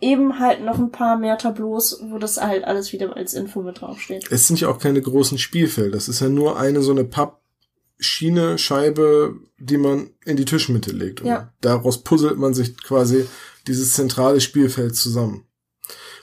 eben 0.01 0.39
halt 0.39 0.65
noch 0.65 0.79
ein 0.79 0.91
paar 0.91 1.19
mehr 1.19 1.39
Tableaus, 1.39 2.01
wo 2.09 2.19
das 2.19 2.41
halt 2.41 2.65
alles 2.65 2.93
wieder 2.93 3.17
als 3.17 3.35
Info 3.35 3.63
mit 3.63 3.81
draufsteht. 3.81 4.27
Es 4.31 4.47
sind 4.47 4.61
ja 4.61 4.69
auch 4.69 4.79
keine 4.79 5.01
großen 5.01 5.39
Spielfelder. 5.39 5.93
Das 5.93 6.09
ist 6.09 6.21
ja 6.21 6.29
nur 6.29 6.59
eine 6.59 6.83
so 6.83 6.91
eine 6.91 7.05
Pappschiene, 7.05 8.59
Scheibe, 8.59 9.37
die 9.59 9.79
man 9.79 10.11
in 10.25 10.37
die 10.37 10.45
Tischmitte 10.45 10.91
legt. 10.91 11.21
Und 11.21 11.29
ja. 11.29 11.53
daraus 11.61 12.03
puzzelt 12.03 12.39
man 12.39 12.55
sich 12.55 12.77
quasi 12.83 13.27
dieses 13.67 13.95
zentrale 13.95 14.41
Spielfeld 14.41 14.97
zusammen. 14.97 15.47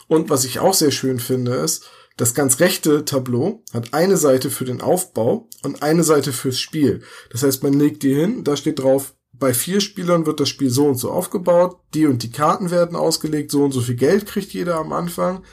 Und 0.08 0.30
was 0.30 0.44
ich 0.44 0.60
auch 0.60 0.74
sehr 0.74 0.92
schön 0.92 1.20
finde, 1.20 1.56
ist, 1.56 1.90
das 2.22 2.36
ganz 2.36 2.60
rechte 2.60 3.04
Tableau 3.04 3.64
hat 3.74 3.96
eine 3.96 4.16
Seite 4.16 4.52
für 4.52 4.64
den 4.64 4.80
Aufbau 4.80 5.50
und 5.64 5.82
eine 5.82 6.04
Seite 6.04 6.34
fürs 6.34 6.60
Spiel. 6.60 7.02
Das 7.32 7.42
heißt, 7.42 7.64
man 7.64 7.74
legt 7.74 8.04
die 8.04 8.14
hin, 8.14 8.44
da 8.44 8.56
steht 8.56 8.78
drauf, 8.78 9.16
bei 9.34 9.56
vier 9.56 9.82
Spielern 9.82 10.28
wird 10.28 10.40
das 10.40 10.48
Spiel 10.48 10.70
so 10.70 10.86
und 10.86 10.98
so 10.98 11.10
aufgebaut, 11.10 11.80
die 11.96 12.06
und 12.06 12.22
die 12.22 12.30
Karten 12.30 12.70
werden 12.70 12.96
ausgelegt, 12.96 13.50
so 13.50 13.64
und 13.64 13.72
so 13.72 13.82
viel 13.82 13.96
Geld 13.96 14.28
kriegt 14.28 14.54
jeder 14.54 14.76
am 14.76 14.94
Anfang. 14.94 15.44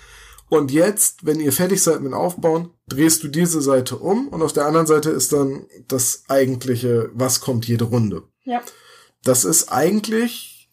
Und 0.51 0.71
jetzt, 0.71 1.25
wenn 1.25 1.41
ihr 1.41 1.55
fertig 1.55 1.83
seid 1.83 2.03
mit 2.03 2.13
Aufbauen, 2.13 2.75
drehst 2.87 3.23
du 3.23 3.29
diese 3.29 3.63
Seite 3.63 3.97
um 3.97 4.29
und 4.29 4.43
auf 4.43 4.53
der 4.53 4.67
anderen 4.67 4.87
Seite 4.87 5.09
ist 5.09 5.33
dann 5.33 5.65
das 5.87 6.25
eigentliche, 6.29 7.09
was 7.15 7.41
kommt 7.41 7.67
jede 7.67 7.85
Runde. 7.85 8.25
Ja. 8.45 8.61
Das 9.25 9.47
ist 9.47 9.73
eigentlich 9.73 10.71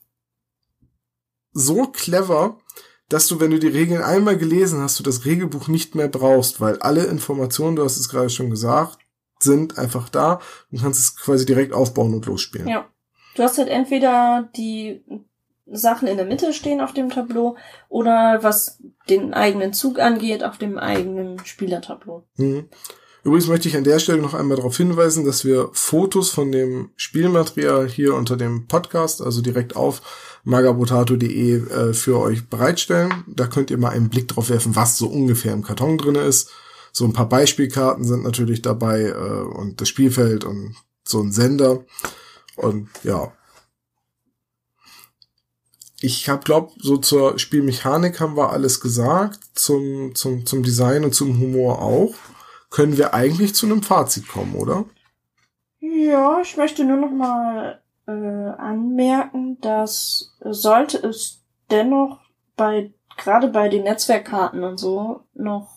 so 1.53 1.88
clever, 1.88 2.59
dass 3.10 3.28
du, 3.28 3.39
wenn 3.39 3.51
du 3.51 3.60
die 3.60 3.68
Regeln 3.68 4.01
einmal 4.01 4.38
gelesen 4.38 4.82
hast, 4.82 4.99
du 4.99 5.03
das 5.03 5.26
Regelbuch 5.26 5.68
nicht 5.68 5.95
mehr 5.95 6.08
brauchst, 6.08 6.60
weil 6.60 6.80
alle 6.80 7.06
Informationen, 7.06 7.76
du 7.76 7.84
hast 7.84 7.97
es 7.97 8.10
gerade 8.10 8.30
schon 8.30 8.49
gesagt, 8.49 8.99
sind 9.39 9.78
einfach 9.78 10.10
da 10.10 10.39
und 10.72 10.82
kannst 10.82 10.99
es 10.99 11.16
quasi 11.16 11.45
direkt 11.45 11.74
aufbauen 11.74 12.14
und 12.14 12.26
losspielen. 12.26 12.68
Ja. 12.68 12.88
Du 13.36 13.43
hast 13.43 13.58
halt 13.58 13.68
entweder 13.68 14.49
die 14.56 15.03
Sachen 15.66 16.08
in 16.08 16.18
der 16.18 16.26
Mitte 16.26 16.53
stehen 16.53 16.80
auf 16.80 16.93
dem 16.93 17.10
Tableau 17.10 17.58
oder 17.89 18.39
was 18.41 18.80
den 19.10 19.34
eigenen 19.34 19.74
Zug 19.74 19.99
angeht, 19.99 20.43
auf 20.43 20.58
dem 20.58 20.78
eigenen 20.78 21.43
Spielertableau. 21.43 22.24
Mhm. 22.38 22.70
Übrigens 23.24 23.47
möchte 23.47 23.68
ich 23.68 23.76
an 23.76 23.84
der 23.84 23.97
Stelle 23.97 24.22
noch 24.22 24.36
einmal 24.36 24.58
darauf 24.58 24.78
hinweisen, 24.78 25.26
dass 25.26 25.43
wir 25.43 25.70
Fotos 25.74 26.30
von 26.30 26.51
dem 26.51 26.91
Spielmaterial 26.95 27.88
hier 27.88 28.14
unter 28.14 28.38
dem 28.38 28.68
Podcast, 28.68 29.20
also 29.20 29.41
direkt 29.41 29.76
auf 29.76 30.34
magabotato.de 30.46 31.56
äh, 31.56 31.93
für 31.93 32.20
euch 32.20 32.48
bereitstellen. 32.48 33.26
Da 33.28 33.48
könnt 33.48 33.72
ihr 33.72 33.78
mal 33.78 33.89
einen 33.89 34.10
Blick 34.10 34.30
drauf 34.30 34.50
werfen, 34.50 34.76
was 34.76 34.98
so 34.98 35.08
ungefähr 35.08 35.54
im 35.54 35.64
Karton 35.64 35.98
drinne 35.98 36.22
ist. 36.22 36.52
So 36.93 37.04
ein 37.04 37.14
paar 37.14 37.28
Beispielkarten 37.28 38.06
sind 38.06 38.24
natürlich 38.24 38.62
dabei 38.62 39.08
äh, 39.08 39.14
und 39.14 39.82
das 39.82 39.89
Spielfeld 39.89 40.46
und 40.46 40.76
so 41.04 41.22
ein 41.22 41.32
Sender. 41.32 41.84
Und 42.56 42.88
ja, 43.04 43.34
ich 46.00 46.30
habe 46.30 46.43
glaub, 46.43 46.72
so 46.78 46.98
zur 46.98 47.39
Spielmechanik 47.39 48.20
haben 48.20 48.38
wir 48.38 48.52
alles 48.52 48.80
gesagt, 48.80 49.39
zum, 49.56 50.14
zum, 50.14 50.46
zum 50.46 50.64
Design 50.64 51.04
und 51.04 51.16
zum 51.16 51.39
Humor 51.39 51.82
auch. 51.82 52.14
Können 52.70 52.98
wir 52.98 53.14
eigentlich 53.14 53.56
zu 53.56 53.66
einem 53.66 53.82
Fazit 53.82 54.28
kommen, 54.28 54.56
oder? 54.56 54.86
Ja, 55.80 56.41
ich 56.41 56.58
möchte 56.58 56.84
nur 56.84 56.98
noch 56.98 57.12
mal 57.12 57.82
äh, 58.08 58.12
anmerken, 58.12 59.60
dass 59.62 60.34
sollte 60.41 60.97
es 60.97 61.41
dennoch 61.70 62.20
bei 62.56 62.93
gerade 63.18 63.47
bei 63.47 63.70
den 63.70 63.84
Netzwerkkarten 63.84 64.64
und 64.64 64.78
so 64.78 65.22
noch 65.34 65.70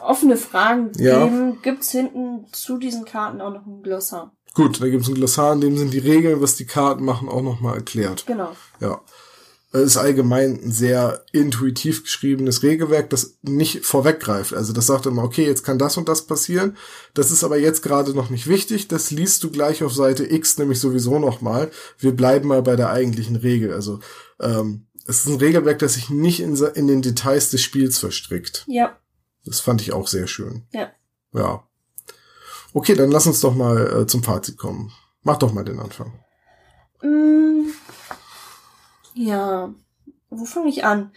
offene 0.00 0.36
Fragen 0.36 0.92
ja. 0.96 1.24
geben, 1.24 1.62
gibt's 1.62 1.90
hinten 1.90 2.46
zu 2.52 2.76
diesen 2.78 3.04
Karten 3.04 3.40
auch 3.40 3.52
noch 3.52 3.66
ein 3.66 3.82
Glossar. 3.82 4.32
Gut, 4.54 4.82
da 4.82 4.88
gibt's 4.88 5.08
ein 5.08 5.14
Glossar, 5.14 5.54
in 5.54 5.62
dem 5.62 5.78
sind 5.78 5.94
die 5.94 5.98
Regeln, 5.98 6.42
was 6.42 6.56
die 6.56 6.66
Karten 6.66 7.04
machen, 7.04 7.28
auch 7.28 7.40
nochmal 7.40 7.76
erklärt. 7.76 8.26
Genau. 8.26 8.50
Ja. 8.80 9.00
Es 9.74 9.82
ist 9.82 9.96
allgemein 9.96 10.60
ein 10.62 10.70
sehr 10.70 11.24
intuitiv 11.32 12.02
geschriebenes 12.02 12.62
Regelwerk, 12.62 13.08
das 13.08 13.38
nicht 13.40 13.86
vorweggreift. 13.86 14.52
Also 14.52 14.74
das 14.74 14.86
sagt 14.86 15.06
immer, 15.06 15.24
okay, 15.24 15.46
jetzt 15.46 15.64
kann 15.64 15.78
das 15.78 15.96
und 15.96 16.08
das 16.08 16.26
passieren. 16.26 16.76
Das 17.14 17.30
ist 17.30 17.42
aber 17.42 17.56
jetzt 17.56 17.82
gerade 17.82 18.12
noch 18.12 18.28
nicht 18.28 18.46
wichtig. 18.46 18.88
Das 18.88 19.10
liest 19.10 19.42
du 19.44 19.50
gleich 19.50 19.82
auf 19.82 19.94
Seite 19.94 20.30
X 20.30 20.58
nämlich 20.58 20.78
sowieso 20.78 21.18
nochmal. 21.18 21.70
Wir 21.98 22.14
bleiben 22.14 22.48
mal 22.48 22.62
bei 22.62 22.76
der 22.76 22.90
eigentlichen 22.90 23.36
Regel. 23.36 23.72
Also 23.72 24.00
ähm, 24.40 24.86
es 25.06 25.20
ist 25.20 25.28
ein 25.28 25.36
Regelwerk, 25.36 25.78
das 25.78 25.94
sich 25.94 26.10
nicht 26.10 26.40
in, 26.40 26.54
in 26.54 26.86
den 26.86 27.00
Details 27.00 27.50
des 27.50 27.62
Spiels 27.62 27.98
verstrickt. 27.98 28.64
Ja. 28.68 28.98
Das 29.44 29.60
fand 29.60 29.80
ich 29.80 29.92
auch 29.92 30.06
sehr 30.06 30.26
schön. 30.26 30.66
Ja. 30.72 30.90
Ja. 31.32 31.66
Okay, 32.74 32.94
dann 32.94 33.10
lass 33.10 33.26
uns 33.26 33.40
doch 33.40 33.54
mal 33.54 34.02
äh, 34.02 34.06
zum 34.06 34.22
Fazit 34.22 34.58
kommen. 34.58 34.92
Mach 35.22 35.38
doch 35.38 35.52
mal 35.52 35.64
den 35.64 35.78
Anfang. 35.78 36.12
Mm, 37.02 37.70
ja, 39.14 39.74
wo 40.30 40.44
fange 40.44 40.68
ich 40.68 40.84
an? 40.84 41.12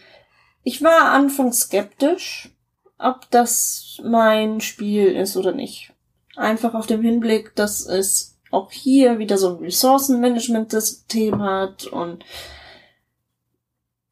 Ich 0.62 0.82
war 0.82 1.12
anfangs 1.12 1.60
skeptisch, 1.60 2.50
ob 2.98 3.30
das 3.30 4.00
mein 4.04 4.60
Spiel 4.60 5.06
ist 5.06 5.36
oder 5.36 5.52
nicht. 5.52 5.92
Einfach 6.36 6.74
auf 6.74 6.86
dem 6.86 7.02
Hinblick, 7.02 7.54
dass 7.54 7.86
es 7.86 8.38
auch 8.50 8.70
hier 8.70 9.18
wieder 9.18 9.38
so 9.38 9.56
ein 9.56 9.64
Ressourcenmanagement-System 9.64 11.42
hat 11.42 11.86
und 11.86 12.24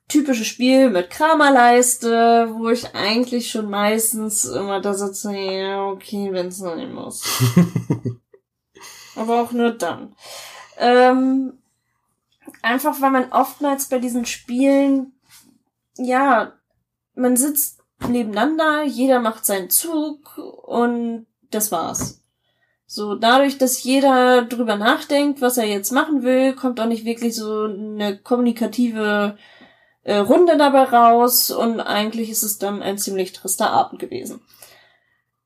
typische 0.09 0.45
Spiel 0.45 0.91
mit 0.91 1.11
Kramerleiste, 1.11 2.49
wo 2.57 2.69
ich 2.69 2.95
eigentlich 2.95 3.51
schon 3.51 3.69
meistens 3.69 4.45
immer 4.45 4.81
da 4.81 4.95
sitze, 4.95 5.35
ja, 5.35 5.87
okay, 5.87 6.29
wenn 6.33 6.49
es 6.49 6.59
sein 6.59 6.93
muss. 6.93 7.25
Aber 9.17 9.43
auch 9.43 9.53
nur 9.53 9.73
dann. 9.73 10.15
Ähm, 10.79 11.59
einfach 12.63 13.01
weil 13.01 13.11
man 13.11 13.33
oftmals 13.33 13.89
bei 13.89 13.99
diesen 13.99 14.27
Spielen, 14.27 15.13
ja, 15.97 16.53
man 17.15 17.37
sitzt 17.37 17.81
nebeneinander, 18.09 18.85
jeder 18.85 19.21
macht 19.21 19.47
seinen 19.47 19.71
Zug 19.71 20.39
und 20.39 21.27
das 21.51 21.73
war's. 21.73 22.21
So, 22.87 23.15
dadurch, 23.15 23.59
dass 23.59 23.83
jeder 23.83 24.43
drüber 24.43 24.77
nachdenkt, 24.77 25.41
was 25.41 25.57
er 25.57 25.65
jetzt 25.65 25.91
machen 25.91 26.23
will, 26.23 26.55
kommt 26.55 26.79
auch 26.81 26.87
nicht 26.87 27.05
wirklich 27.05 27.35
so 27.35 27.65
eine 27.65 28.19
kommunikative 28.19 29.37
äh, 30.03 30.17
Runde 30.17 30.57
dabei 30.57 30.85
raus 30.85 31.51
und 31.51 31.81
eigentlich 31.81 32.31
ist 32.31 32.43
es 32.43 32.59
dann 32.59 32.83
ein 32.83 32.99
ziemlich 32.99 33.33
trister 33.33 33.71
Abend 33.71 33.99
gewesen. 33.99 34.43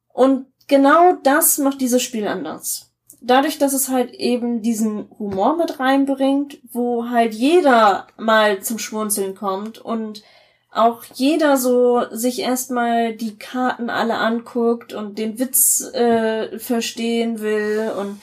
Und 0.09 0.47
genau 0.67 1.15
das 1.23 1.59
macht 1.59 1.81
dieses 1.81 2.03
Spiel 2.03 2.27
anders. 2.27 2.88
Dadurch, 3.21 3.59
dass 3.59 3.73
es 3.73 3.89
halt 3.89 4.15
eben 4.15 4.63
diesen 4.63 5.09
Humor 5.19 5.57
mit 5.57 5.81
reinbringt, 5.81 6.59
wo 6.73 7.11
halt 7.11 7.35
jeder 7.35 8.07
mal 8.17 8.63
zum 8.63 8.79
Schmunzeln 8.79 9.35
kommt 9.35 9.79
und 9.79 10.23
auch 10.71 11.03
jeder 11.15 11.57
so 11.57 12.03
sich 12.11 12.41
erstmal 12.41 13.15
die 13.15 13.37
Karten 13.37 13.91
alle 13.91 14.19
anguckt 14.19 14.93
und 14.93 15.19
den 15.19 15.39
Witz 15.39 15.81
äh, 15.93 16.59
verstehen 16.59 17.41
will 17.41 17.93
und 17.99 18.21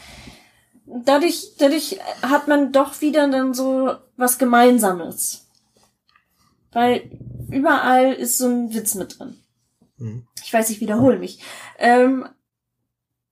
dadurch, 0.86 1.56
dadurch 1.58 2.00
hat 2.22 2.48
man 2.48 2.72
doch 2.72 3.02
wieder 3.02 3.28
dann 3.28 3.54
so 3.54 3.96
was 4.16 4.38
Gemeinsames. 4.38 5.48
Weil 6.72 7.10
überall 7.50 8.14
ist 8.14 8.38
so 8.38 8.48
ein 8.48 8.74
Witz 8.74 8.96
mit 8.96 9.20
drin. 9.20 9.38
Mhm. 9.98 10.28
Ich 10.43 10.54
weiß, 10.54 10.70
ich 10.70 10.82
wiederhole 10.82 11.18
mich. 11.18 11.39
Ähm, 11.80 12.28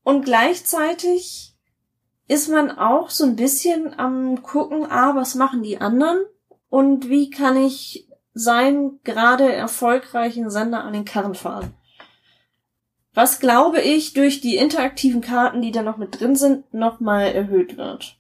und 0.04 0.26
gleichzeitig 0.26 1.53
ist 2.28 2.50
man 2.50 2.72
auch 2.72 3.10
so 3.10 3.26
ein 3.26 3.36
bisschen 3.36 3.98
am 4.00 4.42
gucken, 4.44 4.86
ah, 4.90 5.16
was 5.16 5.36
machen 5.36 5.64
die 5.64 5.80
anderen 5.80 6.20
und 6.70 7.10
wie 7.10 7.30
kann 7.30 7.58
ich 7.58 8.08
seinen 8.34 9.02
gerade 9.04 9.52
erfolgreichen 9.52 10.50
Sender 10.50 10.84
an 10.84 10.94
den 10.94 11.06
Karren 11.06 11.36
fahren. 11.36 11.74
Was 13.14 13.40
glaube 13.40 13.80
ich 13.80 14.14
durch 14.14 14.42
die 14.42 14.58
interaktiven 14.58 15.22
Karten, 15.22 15.62
die 15.62 15.72
da 15.72 15.84
noch 15.84 15.98
mit 15.98 16.20
drin 16.20 16.36
sind, 16.36 16.74
nochmal 16.74 17.32
erhöht 17.32 17.78
wird. 17.78 18.18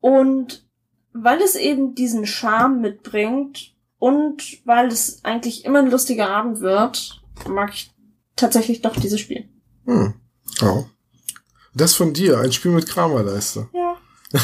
Und 0.00 0.64
weil 1.12 1.40
es 1.42 1.56
eben 1.56 1.96
diesen 1.96 2.26
Charme 2.26 2.80
mitbringt 2.80 3.74
und 3.98 4.64
weil 4.64 4.86
es 4.86 5.24
eigentlich 5.24 5.64
immer 5.64 5.80
ein 5.80 5.90
lustiger 5.90 6.30
Abend 6.30 6.60
wird, 6.60 7.20
mag 7.48 7.70
ich 7.74 7.92
tatsächlich 8.36 8.82
doch 8.82 8.94
dieses 8.94 9.18
Spiel. 9.18 9.48
Hm. 9.86 10.14
Oh. 10.62 10.84
Das 11.74 11.94
von 11.94 12.12
dir, 12.12 12.38
ein 12.38 12.52
Spiel 12.52 12.70
mit 12.70 12.88
Kramerleiste. 12.88 13.68
Ja. 13.72 13.96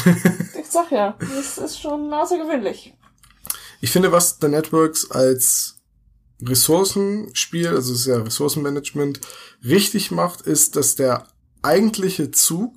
ich 0.59 0.67
sag 0.67 0.91
ja, 0.91 1.17
das 1.19 1.57
ist 1.57 1.81
schon 1.81 2.13
außergewöhnlich. 2.13 2.93
Ich 3.81 3.91
finde, 3.91 4.11
was 4.11 4.37
The 4.41 4.47
Networks 4.47 5.11
als 5.11 5.75
Ressourcenspiel, 6.41 7.67
also 7.67 7.93
es 7.93 8.01
ist 8.01 8.07
ja 8.07 8.17
Ressourcenmanagement, 8.17 9.21
richtig 9.63 10.11
macht, 10.11 10.41
ist, 10.41 10.75
dass 10.75 10.95
der 10.95 11.27
eigentliche 11.61 12.31
Zug 12.31 12.73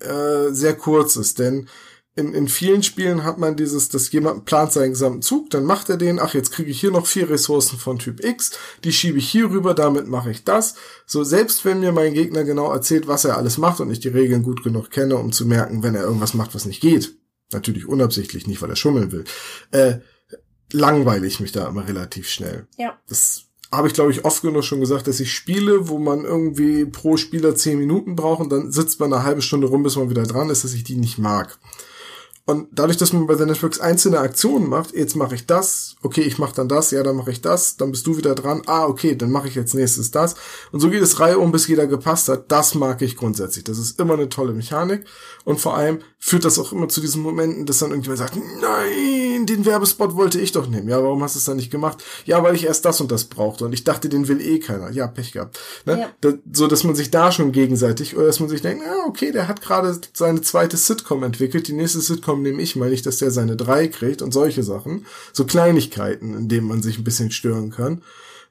äh, 0.00 0.50
sehr 0.50 0.76
kurz 0.76 1.16
ist. 1.16 1.38
Denn 1.38 1.68
in, 2.16 2.32
in 2.32 2.46
vielen 2.46 2.82
Spielen 2.84 3.24
hat 3.24 3.38
man 3.38 3.56
dieses, 3.56 3.88
dass 3.88 4.12
jemand 4.12 4.44
plant 4.44 4.72
seinen 4.72 4.90
gesamten 4.90 5.22
Zug, 5.22 5.50
dann 5.50 5.64
macht 5.64 5.90
er 5.90 5.96
den, 5.96 6.20
ach, 6.20 6.34
jetzt 6.34 6.52
kriege 6.52 6.70
ich 6.70 6.80
hier 6.80 6.92
noch 6.92 7.06
vier 7.06 7.28
Ressourcen 7.28 7.76
von 7.76 7.98
Typ 7.98 8.22
X, 8.22 8.52
die 8.84 8.92
schiebe 8.92 9.18
ich 9.18 9.28
hier 9.28 9.50
rüber, 9.50 9.74
damit 9.74 10.06
mache 10.06 10.30
ich 10.30 10.44
das. 10.44 10.76
So, 11.06 11.24
selbst 11.24 11.64
wenn 11.64 11.80
mir 11.80 11.90
mein 11.90 12.14
Gegner 12.14 12.44
genau 12.44 12.72
erzählt, 12.72 13.08
was 13.08 13.24
er 13.24 13.36
alles 13.36 13.58
macht 13.58 13.80
und 13.80 13.90
ich 13.90 13.98
die 13.98 14.08
Regeln 14.08 14.44
gut 14.44 14.62
genug 14.62 14.90
kenne, 14.90 15.16
um 15.16 15.32
zu 15.32 15.44
merken, 15.44 15.82
wenn 15.82 15.96
er 15.96 16.04
irgendwas 16.04 16.34
macht, 16.34 16.54
was 16.54 16.66
nicht 16.66 16.80
geht, 16.80 17.16
natürlich 17.52 17.86
unabsichtlich, 17.86 18.46
nicht 18.46 18.62
weil 18.62 18.70
er 18.70 18.76
schummeln 18.76 19.10
will, 19.10 19.24
äh, 19.72 19.96
langweile 20.70 21.26
ich 21.26 21.40
mich 21.40 21.50
da 21.50 21.66
immer 21.66 21.88
relativ 21.88 22.28
schnell. 22.28 22.68
Ja. 22.78 22.96
Das 23.08 23.46
habe 23.72 23.88
ich, 23.88 23.94
glaube 23.94 24.12
ich, 24.12 24.24
oft 24.24 24.42
genug 24.42 24.62
schon 24.62 24.78
gesagt, 24.78 25.08
dass 25.08 25.18
ich 25.18 25.32
spiele, 25.32 25.88
wo 25.88 25.98
man 25.98 26.24
irgendwie 26.24 26.84
pro 26.84 27.16
Spieler 27.16 27.56
zehn 27.56 27.80
Minuten 27.80 28.14
braucht 28.14 28.40
und 28.40 28.50
dann 28.50 28.70
sitzt 28.70 29.00
man 29.00 29.12
eine 29.12 29.24
halbe 29.24 29.42
Stunde 29.42 29.66
rum, 29.66 29.82
bis 29.82 29.96
man 29.96 30.10
wieder 30.10 30.22
dran 30.22 30.50
ist, 30.50 30.62
dass 30.62 30.74
ich 30.74 30.84
die 30.84 30.96
nicht 30.96 31.18
mag. 31.18 31.58
Und 32.46 32.68
dadurch, 32.72 32.98
dass 32.98 33.14
man 33.14 33.26
bei 33.26 33.36
The 33.36 33.46
Networks 33.46 33.80
einzelne 33.80 34.18
Aktionen 34.18 34.68
macht, 34.68 34.92
jetzt 34.92 35.16
mache 35.16 35.34
ich 35.34 35.46
das, 35.46 35.96
okay, 36.02 36.20
ich 36.20 36.36
mache 36.36 36.54
dann 36.54 36.68
das, 36.68 36.90
ja, 36.90 37.02
dann 37.02 37.16
mache 37.16 37.30
ich 37.30 37.40
das, 37.40 37.78
dann 37.78 37.90
bist 37.90 38.06
du 38.06 38.18
wieder 38.18 38.34
dran, 38.34 38.60
ah, 38.66 38.84
okay, 38.84 39.16
dann 39.16 39.30
mache 39.30 39.48
ich 39.48 39.54
jetzt 39.54 39.74
nächstes 39.74 40.10
das. 40.10 40.34
Und 40.70 40.80
so 40.80 40.90
geht 40.90 41.02
es 41.02 41.20
Reihe 41.20 41.38
um, 41.38 41.52
bis 41.52 41.66
jeder 41.68 41.86
gepasst 41.86 42.28
hat. 42.28 42.52
Das 42.52 42.74
mag 42.74 43.00
ich 43.00 43.16
grundsätzlich. 43.16 43.64
Das 43.64 43.78
ist 43.78 43.98
immer 43.98 44.14
eine 44.14 44.28
tolle 44.28 44.52
Mechanik. 44.52 45.06
Und 45.44 45.58
vor 45.58 45.74
allem 45.74 46.00
führt 46.26 46.46
das 46.46 46.58
auch 46.58 46.72
immer 46.72 46.88
zu 46.88 47.02
diesen 47.02 47.20
Momenten, 47.20 47.66
dass 47.66 47.80
dann 47.80 47.90
irgendjemand 47.90 48.18
sagt, 48.18 48.36
nein, 48.36 49.44
den 49.44 49.66
Werbespot 49.66 50.16
wollte 50.16 50.40
ich 50.40 50.52
doch 50.52 50.66
nehmen. 50.66 50.88
Ja, 50.88 51.02
warum 51.02 51.22
hast 51.22 51.34
du 51.34 51.38
es 51.38 51.44
dann 51.44 51.58
nicht 51.58 51.70
gemacht? 51.70 52.02
Ja, 52.24 52.42
weil 52.42 52.54
ich 52.54 52.64
erst 52.64 52.86
das 52.86 52.98
und 53.02 53.12
das 53.12 53.24
brauchte. 53.24 53.66
Und 53.66 53.74
ich 53.74 53.84
dachte, 53.84 54.08
den 54.08 54.26
will 54.26 54.40
eh 54.40 54.58
keiner. 54.58 54.90
Ja, 54.90 55.06
Pech 55.06 55.32
gehabt. 55.32 55.60
Ne? 55.84 56.00
Ja. 56.00 56.10
Da, 56.22 56.32
so, 56.50 56.66
dass 56.66 56.82
man 56.82 56.94
sich 56.94 57.10
da 57.10 57.30
schon 57.30 57.52
gegenseitig, 57.52 58.16
oder 58.16 58.24
dass 58.24 58.40
man 58.40 58.48
sich 58.48 58.62
denkt, 58.62 58.86
ah, 58.88 59.06
okay, 59.06 59.32
der 59.32 59.48
hat 59.48 59.60
gerade 59.60 60.00
seine 60.14 60.40
zweite 60.40 60.78
Sitcom 60.78 61.22
entwickelt, 61.24 61.68
die 61.68 61.74
nächste 61.74 62.00
Sitcom 62.00 62.40
nehme 62.40 62.62
ich 62.62 62.74
mal 62.74 62.88
nicht, 62.88 63.04
dass 63.04 63.18
der 63.18 63.30
seine 63.30 63.54
drei 63.54 63.86
kriegt 63.88 64.22
und 64.22 64.32
solche 64.32 64.62
Sachen. 64.62 65.04
So 65.34 65.44
Kleinigkeiten, 65.44 66.34
in 66.34 66.48
denen 66.48 66.66
man 66.66 66.80
sich 66.80 66.96
ein 66.96 67.04
bisschen 67.04 67.32
stören 67.32 67.70
kann. 67.70 68.00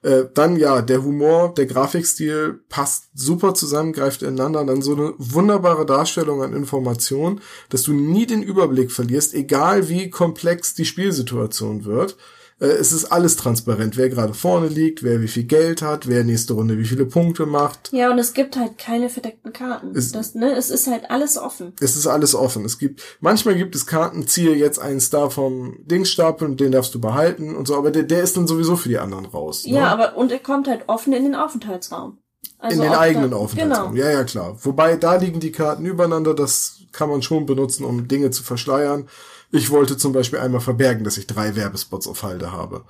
Äh, 0.04 0.26
dann 0.34 0.56
ja, 0.56 0.82
der 0.82 1.02
Humor, 1.02 1.54
der 1.54 1.64
Grafikstil 1.64 2.60
passt 2.68 3.06
super 3.14 3.54
zusammen, 3.54 3.94
greift 3.94 4.22
ineinander. 4.22 4.62
Dann 4.66 4.82
so 4.82 4.94
eine 4.94 5.14
wunderbare 5.16 5.86
Darstellung 5.86 6.42
an 6.42 6.52
Informationen, 6.52 7.40
dass 7.70 7.84
du 7.84 7.94
nie 7.94 8.26
den 8.26 8.42
Überblick 8.42 8.92
verlierst, 8.92 9.32
egal 9.32 9.88
wie 9.88 10.10
komplex 10.10 10.74
die 10.74 10.84
Spielsituation 10.84 11.86
wird. 11.86 12.18
Äh, 12.60 12.66
es 12.66 12.92
ist 12.92 13.06
alles 13.06 13.36
transparent, 13.36 13.96
wer 13.96 14.08
gerade 14.08 14.34
vorne 14.34 14.68
liegt, 14.68 15.02
wer 15.02 15.20
wie 15.20 15.28
viel 15.28 15.44
Geld 15.44 15.82
hat, 15.82 16.06
wer 16.06 16.24
nächste 16.24 16.54
Runde 16.54 16.78
wie 16.78 16.84
viele 16.84 17.06
Punkte 17.06 17.46
macht. 17.46 17.90
Ja, 17.92 18.10
und 18.10 18.18
es 18.18 18.34
gibt 18.34 18.56
halt 18.56 18.78
keine 18.78 19.08
verdeckten 19.08 19.52
Karten. 19.52 19.92
Es, 19.94 20.12
das, 20.12 20.34
ne, 20.34 20.52
es 20.56 20.70
ist 20.70 20.86
halt 20.86 21.10
alles 21.10 21.36
offen. 21.36 21.72
Es 21.80 21.96
ist 21.96 22.06
alles 22.06 22.34
offen. 22.34 22.64
Es 22.64 22.78
gibt, 22.78 23.02
manchmal 23.20 23.56
gibt 23.56 23.74
es 23.74 23.86
Karten, 23.86 24.26
ziehe 24.26 24.54
jetzt 24.54 24.78
einen 24.78 25.00
Star 25.00 25.30
vom 25.30 25.76
Dingsstapel 25.84 26.48
und 26.48 26.60
den 26.60 26.72
darfst 26.72 26.94
du 26.94 27.00
behalten 27.00 27.54
und 27.54 27.66
so, 27.66 27.76
aber 27.76 27.90
der, 27.90 28.04
der 28.04 28.22
ist 28.22 28.36
dann 28.36 28.46
sowieso 28.46 28.76
für 28.76 28.88
die 28.88 28.98
anderen 28.98 29.26
raus. 29.26 29.66
Ne? 29.66 29.74
Ja, 29.74 29.88
aber, 29.88 30.16
und 30.16 30.32
er 30.32 30.38
kommt 30.38 30.68
halt 30.68 30.84
offen 30.88 31.12
in 31.12 31.24
den 31.24 31.34
Aufenthaltsraum. 31.34 32.18
Also 32.58 32.82
in 32.82 32.88
den 32.88 32.98
eigenen 32.98 33.34
Aufenthaltsraum. 33.34 33.94
Genau. 33.94 34.06
Ja, 34.06 34.12
ja, 34.12 34.24
klar. 34.24 34.56
Wobei, 34.62 34.96
da 34.96 35.16
liegen 35.16 35.40
die 35.40 35.52
Karten 35.52 35.84
übereinander, 35.84 36.34
das 36.34 36.78
kann 36.92 37.10
man 37.10 37.22
schon 37.22 37.46
benutzen, 37.46 37.84
um 37.84 38.08
Dinge 38.08 38.30
zu 38.30 38.42
verschleiern. 38.42 39.08
Ich 39.54 39.70
wollte 39.70 39.96
zum 39.96 40.12
Beispiel 40.12 40.40
einmal 40.40 40.60
verbergen, 40.60 41.04
dass 41.04 41.16
ich 41.16 41.28
drei 41.28 41.54
Werbespots 41.54 42.08
auf 42.08 42.24
Halde 42.24 42.50
habe. 42.50 42.84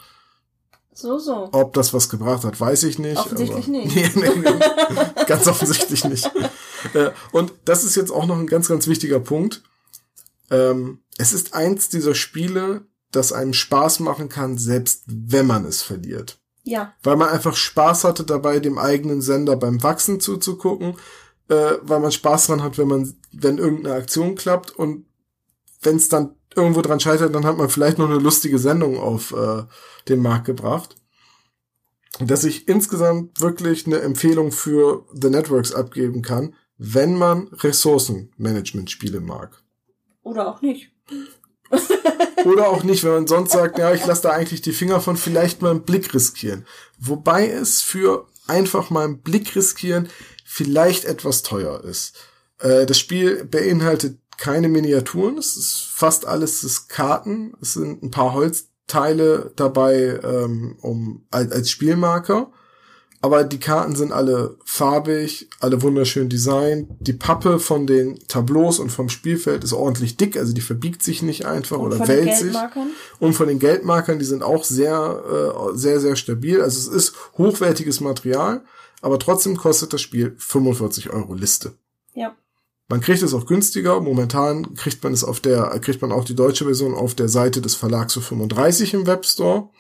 So, 0.94 1.18
so. 1.18 1.50
Ob 1.52 1.74
das 1.74 1.92
was 1.92 2.08
gebracht 2.08 2.42
hat, 2.44 2.58
weiß 2.58 2.84
ich 2.84 2.98
nicht. 2.98 3.18
Offensichtlich 3.18 3.66
nicht. 3.68 3.94
Nee, 3.94 4.10
nee, 4.14 4.30
nee, 4.40 5.24
ganz 5.26 5.46
offensichtlich 5.46 6.04
nicht. 6.04 6.30
Äh, 6.94 7.10
Und 7.32 7.52
das 7.66 7.84
ist 7.84 7.96
jetzt 7.96 8.10
auch 8.10 8.24
noch 8.24 8.38
ein 8.38 8.46
ganz, 8.46 8.68
ganz 8.68 8.86
wichtiger 8.86 9.20
Punkt. 9.20 9.62
Ähm, 10.50 11.02
es 11.18 11.34
ist 11.34 11.52
eins 11.52 11.90
dieser 11.90 12.14
Spiele, 12.14 12.86
das 13.10 13.34
einem 13.34 13.52
Spaß 13.52 14.00
machen 14.00 14.30
kann, 14.30 14.56
selbst 14.56 15.02
wenn 15.06 15.46
man 15.46 15.66
es 15.66 15.82
verliert. 15.82 16.38
Ja, 16.62 16.94
Weil 17.02 17.16
man 17.16 17.28
einfach 17.28 17.56
Spaß 17.56 18.04
hatte 18.04 18.24
dabei, 18.24 18.58
dem 18.58 18.78
eigenen 18.78 19.20
Sender 19.20 19.56
beim 19.56 19.82
Wachsen 19.82 20.18
zuzugucken, 20.18 20.96
äh, 21.48 21.72
weil 21.82 22.00
man 22.00 22.10
Spaß 22.10 22.46
dran 22.46 22.62
hat, 22.62 22.78
wenn 22.78 22.88
man, 22.88 23.14
wenn 23.32 23.58
irgendeine 23.58 23.96
Aktion 23.96 24.34
klappt 24.34 24.70
und 24.70 25.04
wenn 25.82 25.96
es 25.96 26.08
dann 26.08 26.36
irgendwo 26.56 26.82
dran 26.82 27.00
scheitert, 27.00 27.34
dann 27.34 27.46
hat 27.46 27.58
man 27.58 27.68
vielleicht 27.68 27.98
noch 27.98 28.08
eine 28.08 28.18
lustige 28.18 28.58
Sendung 28.58 28.98
auf 28.98 29.32
äh, 29.32 29.64
den 30.08 30.20
Markt 30.20 30.46
gebracht. 30.46 30.96
Dass 32.20 32.44
ich 32.44 32.68
insgesamt 32.68 33.40
wirklich 33.40 33.86
eine 33.86 34.00
Empfehlung 34.00 34.52
für 34.52 35.04
The 35.12 35.30
Networks 35.30 35.74
abgeben 35.74 36.22
kann, 36.22 36.54
wenn 36.78 37.16
man 37.16 37.48
Ressourcenmanagement-Spiele 37.48 39.20
mag. 39.20 39.62
oder 40.22 40.48
auch 40.48 40.62
nicht. 40.62 40.92
Oder 42.44 42.68
auch 42.68 42.82
nicht, 42.82 43.04
wenn 43.04 43.12
man 43.12 43.26
sonst 43.26 43.52
sagt, 43.52 43.78
ja, 43.78 43.94
ich 43.94 44.04
lasse 44.04 44.22
da 44.22 44.30
eigentlich 44.30 44.60
die 44.60 44.72
Finger 44.72 45.00
von, 45.00 45.16
vielleicht 45.16 45.62
mal 45.62 45.70
einen 45.70 45.82
Blick 45.82 46.12
riskieren. 46.12 46.66
Wobei 46.98 47.48
es 47.48 47.80
für 47.80 48.26
einfach 48.46 48.90
mal 48.90 49.04
einen 49.04 49.22
Blick 49.22 49.56
riskieren 49.56 50.08
vielleicht 50.44 51.04
etwas 51.04 51.42
teuer 51.42 51.82
ist. 51.82 52.14
Äh, 52.58 52.86
das 52.86 52.98
Spiel 52.98 53.44
beinhaltet 53.44 54.23
keine 54.38 54.68
Miniaturen, 54.68 55.38
es 55.38 55.56
ist 55.56 55.88
fast 55.92 56.26
alles 56.26 56.64
ist 56.64 56.88
Karten, 56.88 57.54
es 57.60 57.74
sind 57.74 58.02
ein 58.02 58.10
paar 58.10 58.32
Holzteile 58.32 59.52
dabei 59.56 60.20
ähm, 60.22 60.76
um 60.80 61.26
als, 61.30 61.52
als 61.52 61.70
Spielmarker. 61.70 62.50
Aber 63.24 63.42
die 63.42 63.58
Karten 63.58 63.96
sind 63.96 64.12
alle 64.12 64.58
farbig, 64.66 65.48
alle 65.58 65.80
wunderschön 65.80 66.28
designt. 66.28 66.90
Die 67.00 67.14
Pappe 67.14 67.58
von 67.58 67.86
den 67.86 68.18
Tableaus 68.28 68.78
und 68.78 68.90
vom 68.90 69.08
Spielfeld 69.08 69.64
ist 69.64 69.72
ordentlich 69.72 70.18
dick, 70.18 70.36
also 70.36 70.52
die 70.52 70.60
verbiegt 70.60 71.02
sich 71.02 71.22
nicht 71.22 71.46
einfach 71.46 71.78
Und 71.78 71.86
oder 71.86 72.06
wälzt 72.06 72.40
sich. 72.40 72.54
Und 73.20 73.32
von 73.32 73.48
den 73.48 73.58
Geldmarkern, 73.58 74.18
die 74.18 74.26
sind 74.26 74.42
auch 74.42 74.62
sehr, 74.62 75.54
äh, 75.72 75.74
sehr, 75.74 76.00
sehr 76.00 76.16
stabil. 76.16 76.60
Also 76.60 76.78
es 76.78 76.94
ist 76.94 77.16
hochwertiges 77.38 78.02
Material, 78.02 78.62
aber 79.00 79.18
trotzdem 79.18 79.56
kostet 79.56 79.94
das 79.94 80.02
Spiel 80.02 80.34
45 80.36 81.08
Euro 81.08 81.32
Liste. 81.32 81.72
Ja. 82.12 82.36
Man 82.88 83.00
kriegt 83.00 83.22
es 83.22 83.34
auch 83.34 83.46
günstiger. 83.46 84.00
Momentan 84.00 84.74
kriegt 84.74 85.02
man 85.02 85.12
es 85.12 85.24
auf 85.24 85.40
der, 85.40 85.78
kriegt 85.80 86.02
man 86.02 86.12
auch 86.12 86.24
die 86.24 86.34
deutsche 86.34 86.64
Version 86.64 86.94
auf 86.94 87.14
der 87.14 87.28
Seite 87.28 87.60
des 87.60 87.74
Verlags 87.74 88.14
für 88.14 88.20
35 88.20 88.94
im 88.94 89.06
Webstore. 89.06 89.70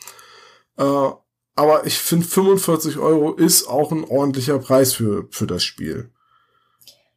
Äh, 0.76 1.10
aber 1.56 1.86
ich 1.86 1.98
finde 1.98 2.26
45 2.26 2.98
Euro 2.98 3.32
ist 3.32 3.68
auch 3.68 3.92
ein 3.92 4.04
ordentlicher 4.04 4.58
Preis 4.58 4.94
für, 4.94 5.28
für 5.30 5.46
das 5.46 5.62
Spiel. 5.62 6.10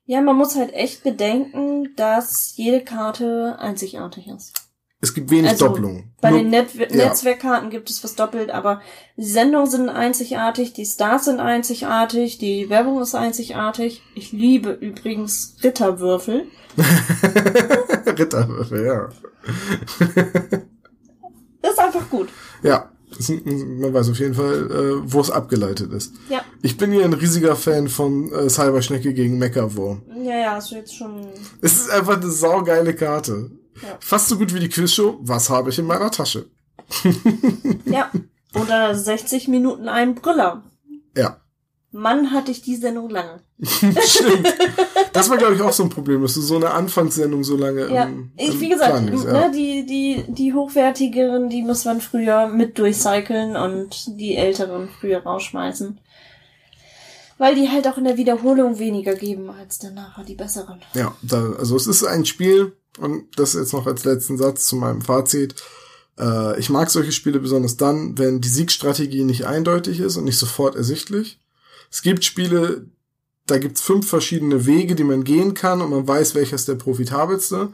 Ja, 0.05 0.21
man 0.21 0.37
muss 0.37 0.55
halt 0.55 0.73
echt 0.73 1.03
bedenken, 1.03 1.95
dass 1.95 2.53
jede 2.55 2.83
Karte 2.83 3.57
einzigartig 3.59 4.27
ist. 4.27 4.66
Es 4.99 5.13
gibt 5.13 5.29
wenig 5.29 5.51
Also, 5.51 5.67
Doppelungen. 5.67 6.11
Bei 6.21 6.31
Nur- 6.31 6.39
den 6.39 6.49
Net 6.49 6.73
ja. 6.73 6.87
Netzwerkkarten 6.89 7.69
gibt 7.69 7.89
es 7.89 8.03
was 8.03 8.15
doppelt, 8.15 8.49
aber 8.49 8.81
die 9.15 9.25
Sendungen 9.25 9.69
sind 9.69 9.89
einzigartig, 9.89 10.73
die 10.73 10.85
Stars 10.85 11.25
sind 11.25 11.39
einzigartig, 11.39 12.39
die 12.39 12.69
Werbung 12.69 12.99
ist 13.01 13.13
einzigartig. 13.13 14.01
Ich 14.15 14.31
liebe 14.31 14.71
übrigens 14.71 15.55
Ritterwürfel. 15.63 16.47
Ritterwürfel, 18.05 18.85
ja. 18.85 19.09
Das 21.61 21.73
ist 21.73 21.79
einfach 21.79 22.09
gut. 22.09 22.29
Ja, 22.63 22.91
ist 23.17 23.29
man 23.29 23.93
weiß 23.93 24.09
auf 24.09 24.19
jeden 24.19 24.35
Fall, 24.35 24.71
äh, 24.71 25.11
wo 25.11 25.19
es 25.19 25.29
abgeleitet 25.31 25.91
ist. 25.91 26.13
Ja. 26.29 26.41
Ich 26.61 26.77
bin 26.77 26.91
hier 26.91 27.03
ein 27.03 27.13
riesiger 27.13 27.55
Fan 27.55 27.87
von 27.89 28.31
äh, 28.31 28.49
Cyberschnecke 28.49 29.13
gegen 29.13 29.37
Meckerwurm. 29.37 30.01
Ja, 30.23 30.37
ja, 30.39 30.51
hast 30.53 30.71
du 30.71 30.75
jetzt 30.75 30.95
schon. 30.95 31.27
Es 31.61 31.73
ist 31.73 31.89
einfach 31.89 32.21
eine 32.21 32.29
saugeile 32.31 32.93
Karte. 32.93 33.51
Ja. 33.81 33.97
Fast 33.99 34.29
so 34.29 34.37
gut 34.37 34.53
wie 34.53 34.59
die 34.59 34.69
Quizshow. 34.69 35.19
Was 35.21 35.49
habe 35.49 35.69
ich 35.69 35.79
in 35.79 35.85
meiner 35.85 36.11
Tasche? 36.11 36.45
Ja. 37.85 38.11
Oder 38.53 38.95
60 38.95 39.47
Minuten 39.47 39.87
ein 39.87 40.15
Brüller. 40.15 40.63
Ja, 41.15 41.41
Mann, 41.91 42.31
hatte 42.31 42.51
ich 42.51 42.61
die 42.61 42.75
Sendung 42.75 43.09
lange. 43.09 43.39
stimmt. 43.59 44.47
das 45.13 45.29
war, 45.29 45.37
glaube 45.37 45.55
ich, 45.55 45.61
auch 45.61 45.71
so 45.71 45.83
ein 45.83 45.89
Problem, 45.89 46.21
dass 46.21 46.35
du 46.35 46.41
so 46.41 46.57
eine 46.57 46.71
Anfangssendung 46.71 47.43
so 47.43 47.55
lange 47.57 47.91
Ja, 47.91 48.03
im, 48.03 48.31
ich, 48.37 48.49
im 48.49 48.59
wie 48.59 48.69
gesagt, 48.69 49.09
ist, 49.09 49.25
ne, 49.25 49.51
die, 49.53 49.85
die, 49.85 50.25
die 50.27 50.53
hochwertigeren, 50.53 51.49
die 51.49 51.63
muss 51.63 51.85
man 51.85 52.01
früher 52.01 52.47
mit 52.47 52.77
durchcyclen 52.77 53.55
und 53.55 54.19
die 54.19 54.35
älteren 54.35 54.89
früher 54.99 55.23
rausschmeißen. 55.23 55.99
Weil 57.39 57.55
die 57.55 57.69
halt 57.69 57.87
auch 57.87 57.97
in 57.97 58.03
der 58.03 58.17
Wiederholung 58.17 58.79
weniger 58.79 59.15
geben 59.15 59.49
als 59.49 59.79
dann 59.79 59.93
nachher 59.93 60.23
die 60.23 60.35
besseren. 60.35 60.81
Ja, 60.93 61.15
da, 61.21 61.53
also 61.53 61.75
es 61.75 61.87
ist 61.87 62.03
ein 62.03 62.25
Spiel, 62.25 62.75
und 62.97 63.27
das 63.37 63.53
jetzt 63.53 63.73
noch 63.73 63.87
als 63.87 64.05
letzten 64.05 64.37
Satz 64.37 64.67
zu 64.67 64.75
meinem 64.75 65.01
Fazit. 65.01 65.55
Äh, 66.19 66.59
ich 66.59 66.69
mag 66.69 66.89
solche 66.89 67.11
Spiele 67.11 67.39
besonders 67.39 67.77
dann, 67.77 68.17
wenn 68.17 68.41
die 68.41 68.49
Siegstrategie 68.49 69.23
nicht 69.23 69.45
eindeutig 69.45 69.99
ist 69.99 70.17
und 70.17 70.25
nicht 70.25 70.37
sofort 70.37 70.75
ersichtlich. 70.75 71.39
Es 71.91 72.01
gibt 72.01 72.25
Spiele, 72.25 72.85
da 73.45 73.57
gibt's 73.57 73.81
fünf 73.81 74.09
verschiedene 74.09 74.65
Wege, 74.65 74.95
die 74.95 75.03
man 75.03 75.23
gehen 75.23 75.53
kann 75.53 75.81
und 75.81 75.89
man 75.89 76.07
weiß, 76.07 76.35
welcher 76.35 76.55
ist 76.55 76.67
der 76.67 76.75
profitabelste. 76.75 77.69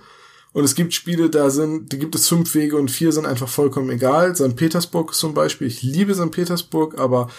Und 0.54 0.64
es 0.64 0.76
gibt 0.76 0.94
Spiele, 0.94 1.32
da 1.32 1.50
sind, 1.50 1.92
da 1.92 1.98
gibt 1.98 2.14
es 2.14 2.28
fünf 2.28 2.54
Wege 2.54 2.78
und 2.78 2.92
vier 2.92 3.12
sind 3.12 3.26
einfach 3.26 3.50
vollkommen 3.50 3.90
egal. 3.90 4.36
St. 4.36 4.56
Petersburg 4.56 5.16
zum 5.16 5.34
Beispiel. 5.34 5.68
Ich 5.68 5.82
liebe 5.82 6.14
St. 6.14 6.30
Petersburg, 6.30 7.00
aber 7.00 7.30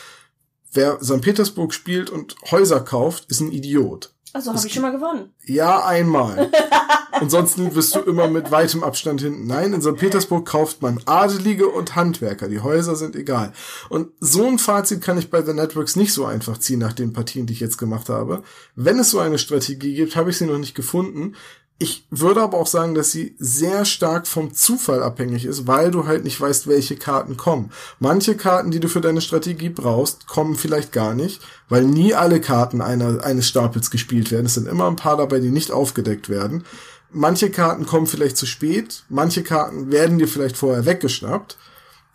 wer 0.73 0.99
St. 1.01 1.21
Petersburg 1.21 1.73
spielt 1.73 2.11
und 2.11 2.35
Häuser 2.51 2.81
kauft, 2.81 3.27
ist 3.31 3.41
ein 3.41 3.53
Idiot. 3.53 4.14
Also 4.35 4.53
habe 4.53 4.67
ich 4.67 4.73
schon 4.73 4.83
mal 4.83 4.91
gewonnen. 4.91 5.33
Ja, 5.45 5.87
einmal. 5.87 6.51
Ansonsten 7.13 7.73
wirst 7.77 7.95
du 7.95 8.01
immer 8.01 8.27
mit 8.27 8.51
weitem 8.51 8.83
Abstand 8.83 9.21
hinten. 9.21 9.47
Nein, 9.47 9.73
in 9.73 9.81
St. 9.81 9.95
Petersburg 9.95 10.45
kauft 10.45 10.83
man 10.83 11.01
Adelige 11.07 11.69
und 11.69 11.95
Handwerker. 11.95 12.49
Die 12.49 12.59
Häuser 12.59 12.97
sind 12.97 13.15
egal. 13.15 13.53
Und 13.89 14.11
so 14.19 14.45
ein 14.45 14.59
Fazit 14.59 15.03
kann 15.03 15.19
ich 15.19 15.31
bei 15.31 15.41
The 15.41 15.53
Networks 15.53 15.95
nicht 15.95 16.13
so 16.13 16.25
einfach 16.25 16.59
ziehen 16.59 16.81
nach 16.81 16.93
den 16.93 17.13
Partien, 17.13 17.47
die 17.47 17.53
ich 17.53 17.61
jetzt 17.61 17.79
gemacht 17.79 18.09
habe. 18.09 18.43
Wenn 18.75 18.99
es 18.99 19.13
so 19.13 19.21
eine 19.21 19.39
Strategie 19.39 19.95
gibt, 19.95 20.17
habe 20.17 20.31
ich 20.31 20.39
sie 20.39 20.47
noch 20.47 20.59
nicht 20.59 20.75
gefunden. 20.75 21.37
Ich 21.79 22.07
würde 22.09 22.41
aber 22.41 22.57
auch 22.59 22.69
sagen, 22.69 22.95
dass 22.95 23.11
sie 23.11 23.35
sehr 23.39 23.85
stark 23.85 24.29
vom 24.29 24.55
Zufall 24.55 25.03
abhängig 25.03 25.45
ist, 25.45 25.67
weil 25.67 25.91
du 25.91 26.07
halt 26.07 26.23
nicht 26.23 26.41
weißt, 26.41 26.69
welche 26.69 26.97
Karten 26.97 27.37
kommen. 27.37 27.73
Manche 27.99 28.37
Karten, 28.37 28.71
die 28.71 28.79
du 28.79 28.89
für 28.89 29.01
deine 29.01 29.21
Strategie 29.21 29.71
brauchst, 29.71 30.29
kommen 30.29 30.55
vielleicht 30.55 30.93
gar 30.93 31.15
nicht, 31.15 31.43
weil 31.69 31.83
nie 31.85 32.15
alle 32.15 32.41
Karten 32.41 32.81
einer, 32.81 33.25
eines 33.25 33.49
Stapels 33.49 33.91
gespielt 33.91 34.31
werden. 34.31 34.47
Es 34.47 34.55
sind 34.55 34.69
immer 34.69 34.87
ein 34.87 34.97
paar 34.97 35.17
dabei, 35.17 35.41
die 35.41 35.51
nicht 35.51 35.73
aufgedeckt 35.73 36.29
werden. 36.29 36.65
Manche 37.11 37.51
Karten 37.51 37.87
kommen 37.87 38.07
vielleicht 38.07 38.37
zu 38.37 38.47
spät, 38.47 39.05
manche 39.09 39.43
Karten 39.43 39.91
werden 39.91 40.19
dir 40.19 40.29
vielleicht 40.29 40.57
vorher 40.57 40.87
weggeschnappt. 40.87 41.57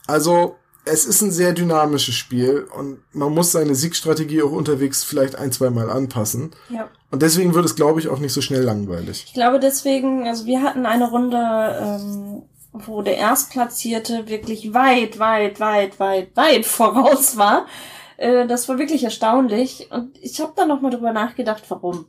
Also 0.07 0.55
es 0.85 1.05
ist 1.05 1.21
ein 1.21 1.31
sehr 1.31 1.53
dynamisches 1.53 2.15
Spiel 2.15 2.65
und 2.75 2.99
man 3.13 3.33
muss 3.33 3.51
seine 3.51 3.75
Siegstrategie 3.75 4.41
auch 4.41 4.51
unterwegs 4.51 5.03
vielleicht 5.03 5.35
ein, 5.35 5.51
zwei 5.51 5.69
Mal 5.69 5.89
anpassen. 5.89 6.51
Ja. 6.69 6.89
Und 7.11 7.21
deswegen 7.21 7.53
wird 7.55 7.65
es, 7.65 7.75
glaube 7.75 7.99
ich, 7.99 8.07
auch 8.07 8.19
nicht 8.19 8.33
so 8.33 8.41
schnell 8.41 8.63
langweilig. 8.63 9.23
Ich 9.27 9.33
glaube 9.33 9.59
deswegen, 9.59 10.27
also 10.27 10.45
wir 10.45 10.61
hatten 10.61 10.85
eine 10.85 11.09
Runde, 11.09 11.37
ähm, 11.81 12.43
wo 12.71 13.01
der 13.01 13.17
Erstplatzierte 13.17 14.27
wirklich 14.27 14.73
weit, 14.73 15.17
weit, 15.17 15.59
weit, 15.59 15.99
weit, 15.99 16.35
weit 16.35 16.65
voraus 16.65 17.37
war. 17.37 17.65
Äh, 18.17 18.45
das 18.47 18.69
war 18.69 18.77
wirklich 18.77 19.03
erstaunlich. 19.03 19.89
Und 19.91 20.17
ich 20.21 20.39
habe 20.39 20.53
da 20.55 20.65
nochmal 20.65 20.91
drüber 20.91 21.11
nachgedacht, 21.11 21.63
warum. 21.69 22.05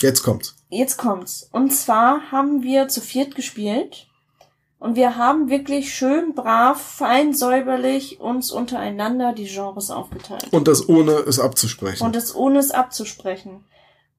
Jetzt 0.00 0.22
kommt's. 0.22 0.56
Jetzt 0.68 0.98
kommt's. 0.98 1.48
Und 1.52 1.72
zwar 1.72 2.32
haben 2.32 2.62
wir 2.62 2.88
zu 2.88 3.00
viert 3.00 3.34
gespielt. 3.34 4.08
Und 4.84 4.96
wir 4.96 5.16
haben 5.16 5.48
wirklich 5.48 5.94
schön 5.94 6.34
brav, 6.34 6.78
fein 6.78 7.32
säuberlich 7.32 8.20
uns 8.20 8.50
untereinander 8.50 9.32
die 9.32 9.46
Genres 9.46 9.90
aufgeteilt. 9.90 10.48
Und 10.50 10.68
das 10.68 10.90
ohne 10.90 11.12
es 11.12 11.40
abzusprechen. 11.40 12.04
Und 12.04 12.14
das 12.14 12.34
ohne 12.34 12.58
es 12.58 12.70
abzusprechen. 12.70 13.64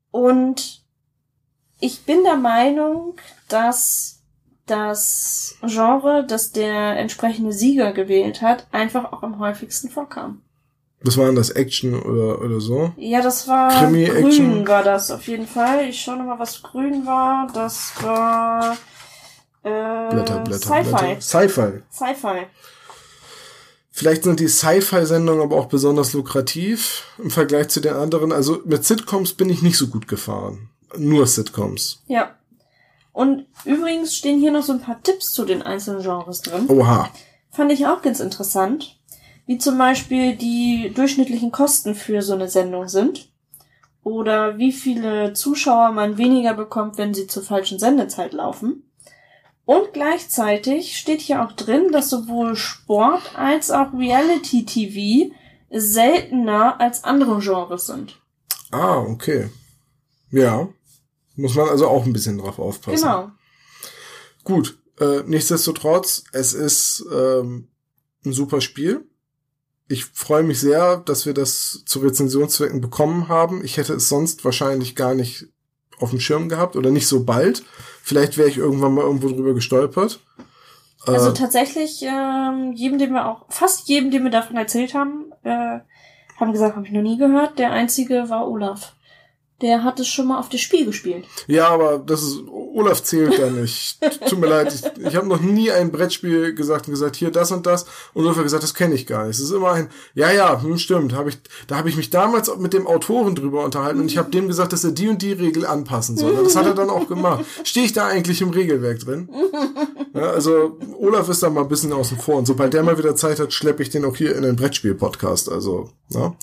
Und 0.09 0.81
ich 1.79 2.05
bin 2.05 2.23
der 2.23 2.37
Meinung, 2.37 3.13
dass 3.47 4.23
das 4.65 5.59
Genre, 5.61 6.25
das 6.27 6.51
der 6.51 6.97
entsprechende 6.97 7.51
Sieger 7.51 7.93
gewählt 7.93 8.41
hat, 8.41 8.65
einfach 8.71 9.13
auch 9.13 9.21
am 9.21 9.37
häufigsten 9.37 9.91
vorkam. 9.91 10.41
Was 11.03 11.15
waren 11.15 11.35
das? 11.35 11.51
Action 11.51 11.93
oder, 11.93 12.41
oder 12.41 12.59
so? 12.59 12.91
Ja, 12.97 13.21
das 13.21 13.47
war 13.47 13.69
Krimi, 13.69 14.05
grün 14.05 14.25
Action. 14.25 14.67
war 14.67 14.81
das 14.81 15.11
auf 15.11 15.27
jeden 15.27 15.45
Fall. 15.45 15.87
Ich 15.87 16.01
schaue 16.01 16.17
nochmal, 16.17 16.39
was 16.39 16.63
grün 16.63 17.05
war. 17.05 17.51
Das 17.53 17.91
war 18.01 18.75
äh, 19.65 20.09
Blätter, 20.13 20.39
Blätter, 20.39 20.59
Sci-Fi. 20.59 20.89
Blätter. 20.89 21.21
Sci-Fi. 21.21 21.83
Sci-Fi. 21.91 22.45
Vielleicht 23.89 24.23
sind 24.23 24.39
die 24.39 24.47
Sci-Fi-Sendungen 24.47 25.41
aber 25.41 25.55
auch 25.55 25.67
besonders 25.67 26.13
lukrativ 26.13 27.05
im 27.17 27.31
Vergleich 27.31 27.69
zu 27.69 27.79
den 27.79 27.93
anderen. 27.93 28.31
Also 28.31 28.61
mit 28.65 28.85
Sitcoms 28.85 29.33
bin 29.33 29.49
ich 29.49 29.61
nicht 29.61 29.77
so 29.77 29.87
gut 29.87 30.07
gefahren. 30.07 30.69
nur 30.97 31.25
Sitcoms. 31.27 32.03
Ja. 32.07 32.35
Und 33.11 33.45
übrigens 33.63 34.15
stehen 34.15 34.39
hier 34.39 34.51
noch 34.51 34.63
so 34.63 34.73
ein 34.73 34.81
paar 34.81 35.01
Tipps 35.01 35.31
zu 35.31 35.45
den 35.45 35.61
einzelnen 35.61 36.03
Genres 36.03 36.41
drin. 36.41 36.65
Oha. 36.67 37.09
Fand 37.51 37.71
ich 37.71 37.87
auch 37.87 38.01
ganz 38.01 38.19
interessant. 38.19 38.99
Wie 39.45 39.57
zum 39.57 39.77
Beispiel 39.77 40.35
die 40.35 40.91
durchschnittlichen 40.93 41.51
Kosten 41.51 41.95
für 41.95 42.21
so 42.21 42.33
eine 42.33 42.49
Sendung 42.49 42.87
sind. 42.87 43.29
Oder 44.03 44.57
wie 44.57 44.71
viele 44.71 45.33
Zuschauer 45.33 45.91
man 45.91 46.17
weniger 46.17 46.53
bekommt, 46.53 46.97
wenn 46.97 47.13
sie 47.13 47.27
zur 47.27 47.43
falschen 47.43 47.79
Sendezeit 47.79 48.33
laufen. 48.33 48.83
Und 49.65 49.93
gleichzeitig 49.93 50.97
steht 50.97 51.21
hier 51.21 51.43
auch 51.43 51.51
drin, 51.53 51.91
dass 51.91 52.09
sowohl 52.09 52.55
Sport 52.55 53.35
als 53.35 53.71
auch 53.71 53.93
Reality 53.93 54.63
TV 54.65 55.33
seltener 55.71 56.79
als 56.79 57.03
andere 57.03 57.39
Genres 57.39 57.87
sind. 57.87 58.21
Ah, 58.71 58.99
okay. 58.99 59.49
Ja. 60.29 60.69
Muss 61.35 61.55
man 61.55 61.67
also 61.69 61.87
auch 61.87 62.05
ein 62.05 62.13
bisschen 62.13 62.37
drauf 62.37 62.59
aufpassen. 62.59 63.01
Genau. 63.01 63.31
Gut. 64.43 64.77
Äh, 64.99 65.23
nichtsdestotrotz, 65.25 66.23
es 66.31 66.53
ist 66.53 67.05
ähm, 67.11 67.67
ein 68.25 68.33
super 68.33 68.61
Spiel. 68.61 69.05
Ich 69.87 70.05
freue 70.05 70.43
mich 70.43 70.59
sehr, 70.59 70.97
dass 70.97 71.25
wir 71.25 71.33
das 71.33 71.83
zu 71.85 71.99
Rezensionszwecken 71.99 72.81
bekommen 72.81 73.27
haben. 73.27 73.63
Ich 73.65 73.77
hätte 73.77 73.93
es 73.95 74.07
sonst 74.07 74.45
wahrscheinlich 74.45 74.95
gar 74.95 75.13
nicht 75.13 75.47
auf 75.99 76.11
dem 76.11 76.19
Schirm 76.19 76.49
gehabt 76.49 76.75
oder 76.75 76.91
nicht 76.91 77.07
so 77.07 77.23
bald. 77.23 77.63
Vielleicht 78.05 78.37
wäre 78.37 78.47
ich 78.47 78.59
irgendwann 78.59 78.93
mal 78.93 79.01
irgendwo 79.01 79.29
drüber 79.29 79.55
gestolpert. 79.55 80.19
Also 81.07 81.31
Äh, 81.31 81.33
tatsächlich, 81.33 82.03
ähm, 82.03 82.71
jedem, 82.73 82.99
dem 82.99 83.13
wir 83.13 83.27
auch, 83.27 83.45
fast 83.49 83.89
jedem, 83.89 84.11
dem 84.11 84.23
wir 84.25 84.29
davon 84.29 84.57
erzählt 84.57 84.93
haben, 84.93 85.33
äh, 85.41 85.79
haben 86.39 86.51
gesagt, 86.51 86.75
habe 86.75 86.85
ich 86.85 86.91
noch 86.91 87.01
nie 87.01 87.17
gehört. 87.17 87.57
Der 87.57 87.71
einzige 87.71 88.29
war 88.29 88.47
Olaf. 88.47 88.93
Der 89.61 89.85
hat 89.85 90.01
es 90.01 90.07
schon 90.07 90.27
mal 90.27 90.37
auf 90.37 90.49
das 90.49 90.59
Spiel 90.59 90.85
gespielt. 90.85 91.25
Ja, 91.47 91.69
aber 91.69 91.97
das 91.97 92.23
ist, 92.23 92.41
Olaf 92.49 93.01
zählt 93.03 93.39
da 93.39 93.49
nicht. 93.49 93.97
Tut 94.27 94.37
mir 94.37 94.47
leid, 94.47 94.73
ich, 94.73 95.05
ich 95.05 95.15
habe 95.15 95.27
noch 95.27 95.39
nie 95.39 95.71
ein 95.71 95.93
Brettspiel 95.93 96.53
gesagt 96.53 96.87
und 96.87 96.93
gesagt, 96.93 97.15
hier 97.15 97.31
das 97.31 97.53
und 97.53 97.65
das. 97.65 97.85
Und 98.13 98.25
Olaf 98.25 98.35
hat 98.35 98.43
gesagt, 98.43 98.63
das 98.63 98.73
kenne 98.73 98.95
ich 98.95 99.07
gar 99.07 99.25
nicht. 99.25 99.37
Es 99.37 99.43
ist 99.43 99.51
immer 99.51 99.71
ein, 99.71 99.89
ja, 100.13 100.29
ja, 100.29 100.61
hm, 100.61 100.77
stimmt. 100.77 101.13
Hab 101.13 101.27
ich, 101.27 101.37
da 101.67 101.77
habe 101.77 101.87
ich 101.87 101.95
mich 101.95 102.09
damals 102.09 102.53
mit 102.57 102.73
dem 102.73 102.85
Autoren 102.85 103.33
drüber 103.33 103.63
unterhalten 103.63 104.01
und 104.01 104.07
ich 104.07 104.17
habe 104.17 104.29
dem 104.29 104.49
gesagt, 104.49 104.73
dass 104.73 104.83
er 104.83 104.91
die 104.91 105.07
und 105.07 105.21
die 105.21 105.31
Regel 105.31 105.65
anpassen 105.65 106.17
soll. 106.17 106.35
Das 106.43 106.57
hat 106.57 106.65
er 106.65 106.73
dann 106.73 106.89
auch 106.89 107.07
gemacht. 107.07 107.45
Stehe 107.63 107.85
ich 107.85 107.93
da 107.93 108.07
eigentlich 108.07 108.41
im 108.41 108.49
Regelwerk 108.49 108.99
drin? 108.99 109.29
Ja, 110.13 110.31
also 110.31 110.77
Olaf 110.97 111.29
ist 111.29 111.43
da 111.43 111.49
mal 111.49 111.61
ein 111.61 111.69
bisschen 111.69 111.93
außen 111.93 112.17
vor. 112.17 112.35
Und 112.35 112.45
sobald 112.45 112.73
der 112.73 112.83
mal 112.83 112.97
wieder 112.97 113.15
Zeit 113.15 113.39
hat, 113.39 113.53
schleppe 113.53 113.83
ich 113.83 113.89
den 113.89 114.03
auch 114.03 114.17
hier 114.17 114.35
in 114.35 114.43
den 114.43 114.55
Brettspiel-Podcast. 114.57 115.49
Also, 115.49 115.91
ja. 116.09 116.35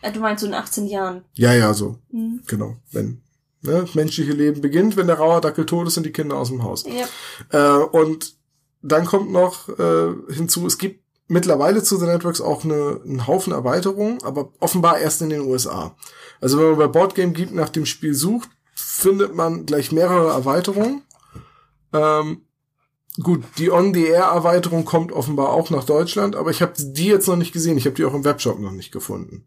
Äh, 0.00 0.12
du 0.12 0.20
meinst 0.20 0.42
so 0.42 0.46
in 0.46 0.54
18 0.54 0.86
Jahren. 0.86 1.24
Ja, 1.34 1.52
ja, 1.52 1.74
so. 1.74 1.98
Mhm. 2.10 2.42
Genau. 2.46 2.76
Wenn 2.92 3.22
ne, 3.62 3.80
das 3.80 3.94
menschliche 3.94 4.32
Leben 4.32 4.60
beginnt, 4.60 4.96
wenn 4.96 5.06
der 5.06 5.18
Rauerdackel 5.18 5.66
tot 5.66 5.88
ist, 5.88 5.94
sind 5.94 6.06
die 6.06 6.12
Kinder 6.12 6.36
aus 6.36 6.48
dem 6.48 6.62
Haus. 6.62 6.84
Ja. 6.86 7.80
Äh, 7.80 7.84
und 7.84 8.34
dann 8.82 9.06
kommt 9.06 9.32
noch 9.32 9.68
äh, 9.78 10.14
hinzu, 10.32 10.66
es 10.66 10.78
gibt 10.78 11.02
mittlerweile 11.26 11.82
zu 11.82 11.96
The 11.96 12.06
Networks 12.06 12.40
auch 12.40 12.64
eine, 12.64 13.00
einen 13.04 13.26
Haufen 13.26 13.52
Erweiterungen, 13.52 14.22
aber 14.22 14.52
offenbar 14.60 14.98
erst 14.98 15.20
in 15.22 15.30
den 15.30 15.42
USA. 15.42 15.94
Also 16.40 16.58
wenn 16.58 16.70
man 16.70 16.78
bei 16.78 16.86
Boardgame 16.86 17.32
Geek 17.32 17.52
nach 17.52 17.68
dem 17.68 17.86
Spiel 17.86 18.14
sucht, 18.14 18.48
findet 18.74 19.34
man 19.34 19.66
gleich 19.66 19.92
mehrere 19.92 20.30
Erweiterungen. 20.30 21.02
Ähm, 21.92 22.42
gut, 23.22 23.42
die 23.58 23.70
On-the-Air-Erweiterung 23.70 24.84
kommt 24.84 25.12
offenbar 25.12 25.50
auch 25.50 25.70
nach 25.70 25.84
Deutschland, 25.84 26.36
aber 26.36 26.50
ich 26.50 26.62
habe 26.62 26.72
die 26.76 27.06
jetzt 27.06 27.26
noch 27.26 27.36
nicht 27.36 27.52
gesehen. 27.52 27.76
Ich 27.76 27.86
habe 27.86 27.96
die 27.96 28.04
auch 28.04 28.14
im 28.14 28.24
Webshop 28.24 28.58
noch 28.60 28.72
nicht 28.72 28.92
gefunden. 28.92 29.44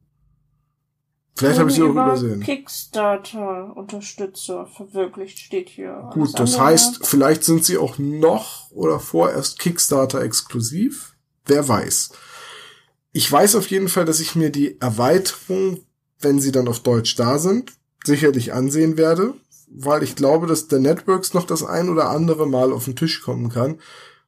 Vielleicht 1.35 1.59
habe 1.59 1.69
ich 1.69 1.75
sie 1.75 1.83
auch 1.83 1.89
Über 1.89 2.05
übersehen. 2.07 2.39
Kickstarter-Unterstützer 2.41 4.67
verwirklicht 4.67 5.39
steht 5.39 5.69
hier. 5.69 6.09
Gut, 6.13 6.37
das 6.37 6.53
andere- 6.53 6.69
heißt, 6.69 7.05
vielleicht 7.05 7.43
sind 7.43 7.65
sie 7.65 7.77
auch 7.77 7.97
noch 7.97 8.69
oder 8.71 8.99
vorerst 8.99 9.59
Kickstarter 9.59 10.21
exklusiv. 10.21 11.15
Wer 11.45 11.67
weiß. 11.67 12.11
Ich 13.13 13.29
weiß 13.31 13.55
auf 13.55 13.67
jeden 13.67 13.89
Fall, 13.89 14.05
dass 14.05 14.19
ich 14.19 14.35
mir 14.35 14.51
die 14.51 14.79
Erweiterung, 14.79 15.79
wenn 16.19 16.39
sie 16.39 16.51
dann 16.51 16.67
auf 16.67 16.81
Deutsch 16.81 17.15
da 17.15 17.39
sind, 17.39 17.73
sicherlich 18.05 18.53
ansehen 18.53 18.97
werde, 18.97 19.33
weil 19.67 20.03
ich 20.03 20.15
glaube, 20.15 20.47
dass 20.47 20.67
der 20.67 20.79
Networks 20.79 21.33
noch 21.33 21.45
das 21.45 21.63
ein 21.63 21.89
oder 21.89 22.09
andere 22.09 22.47
Mal 22.47 22.71
auf 22.71 22.85
den 22.85 22.95
Tisch 22.95 23.21
kommen 23.21 23.49
kann, 23.49 23.79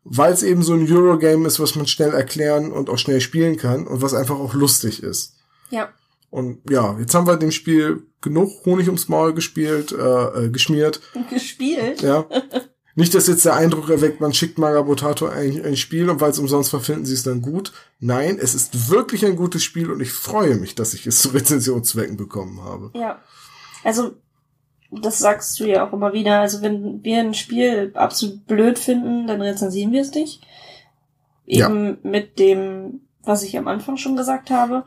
weil 0.03 0.33
es 0.33 0.43
eben 0.43 0.63
so 0.63 0.73
ein 0.73 0.91
Eurogame 0.91 1.47
ist, 1.47 1.59
was 1.59 1.75
man 1.75 1.87
schnell 1.87 2.13
erklären 2.13 2.71
und 2.71 2.89
auch 2.89 2.97
schnell 2.97 3.21
spielen 3.21 3.57
kann 3.57 3.87
und 3.87 4.01
was 4.01 4.13
einfach 4.13 4.37
auch 4.39 4.53
lustig 4.53 5.01
ist. 5.03 5.35
Ja. 5.69 5.89
Und 6.33 6.67
ja, 6.67 6.97
jetzt 6.97 7.13
haben 7.13 7.27
wir 7.27 7.37
dem 7.37 7.51
Spiel 7.51 8.07
genug 8.19 8.65
Honig 8.65 8.87
ums 8.87 9.07
Maul 9.07 9.35
gespielt, 9.35 9.91
äh, 9.91 10.45
äh, 10.45 10.49
geschmiert. 10.49 10.99
Gespielt. 11.29 12.01
Ja. 12.01 12.25
Nicht, 12.95 13.13
dass 13.13 13.27
jetzt 13.27 13.45
der 13.45 13.53
Eindruck 13.53 13.87
erweckt, 13.91 14.19
man 14.19 14.33
schickt 14.33 14.57
Magabotato 14.57 15.27
ein, 15.27 15.63
ein 15.63 15.77
Spiel 15.77 16.09
und 16.09 16.21
weil 16.21 16.31
es 16.31 16.39
umsonst 16.39 16.73
war, 16.73 16.79
finden 16.79 17.05
sie 17.05 17.13
es 17.13 17.21
dann 17.21 17.43
gut. 17.43 17.71
Nein, 17.99 18.39
es 18.41 18.55
ist 18.55 18.89
wirklich 18.89 19.23
ein 19.27 19.35
gutes 19.35 19.63
Spiel 19.63 19.91
und 19.91 20.01
ich 20.01 20.11
freue 20.11 20.55
mich, 20.55 20.73
dass 20.73 20.95
ich 20.95 21.05
es 21.05 21.21
zu 21.21 21.29
Rezensionszwecken 21.29 22.17
bekommen 22.17 22.59
habe. 22.63 22.89
Ja. 22.95 23.21
Also, 23.83 24.13
das 24.89 25.19
sagst 25.19 25.59
du 25.59 25.65
ja 25.65 25.87
auch 25.87 25.93
immer 25.93 26.13
wieder. 26.13 26.39
Also, 26.39 26.63
wenn 26.63 27.03
wir 27.03 27.19
ein 27.19 27.35
Spiel 27.35 27.91
absolut 27.93 28.47
blöd 28.47 28.79
finden, 28.79 29.27
dann 29.27 29.39
rezensieren 29.39 29.91
wir 29.91 30.01
es 30.01 30.15
nicht. 30.15 30.41
Ja. 31.45 31.69
Eben 31.69 31.99
mit 32.01 32.39
dem, 32.39 33.01
was 33.21 33.43
ich 33.43 33.55
am 33.55 33.67
Anfang 33.67 33.97
schon 33.97 34.15
gesagt 34.15 34.49
habe. 34.49 34.85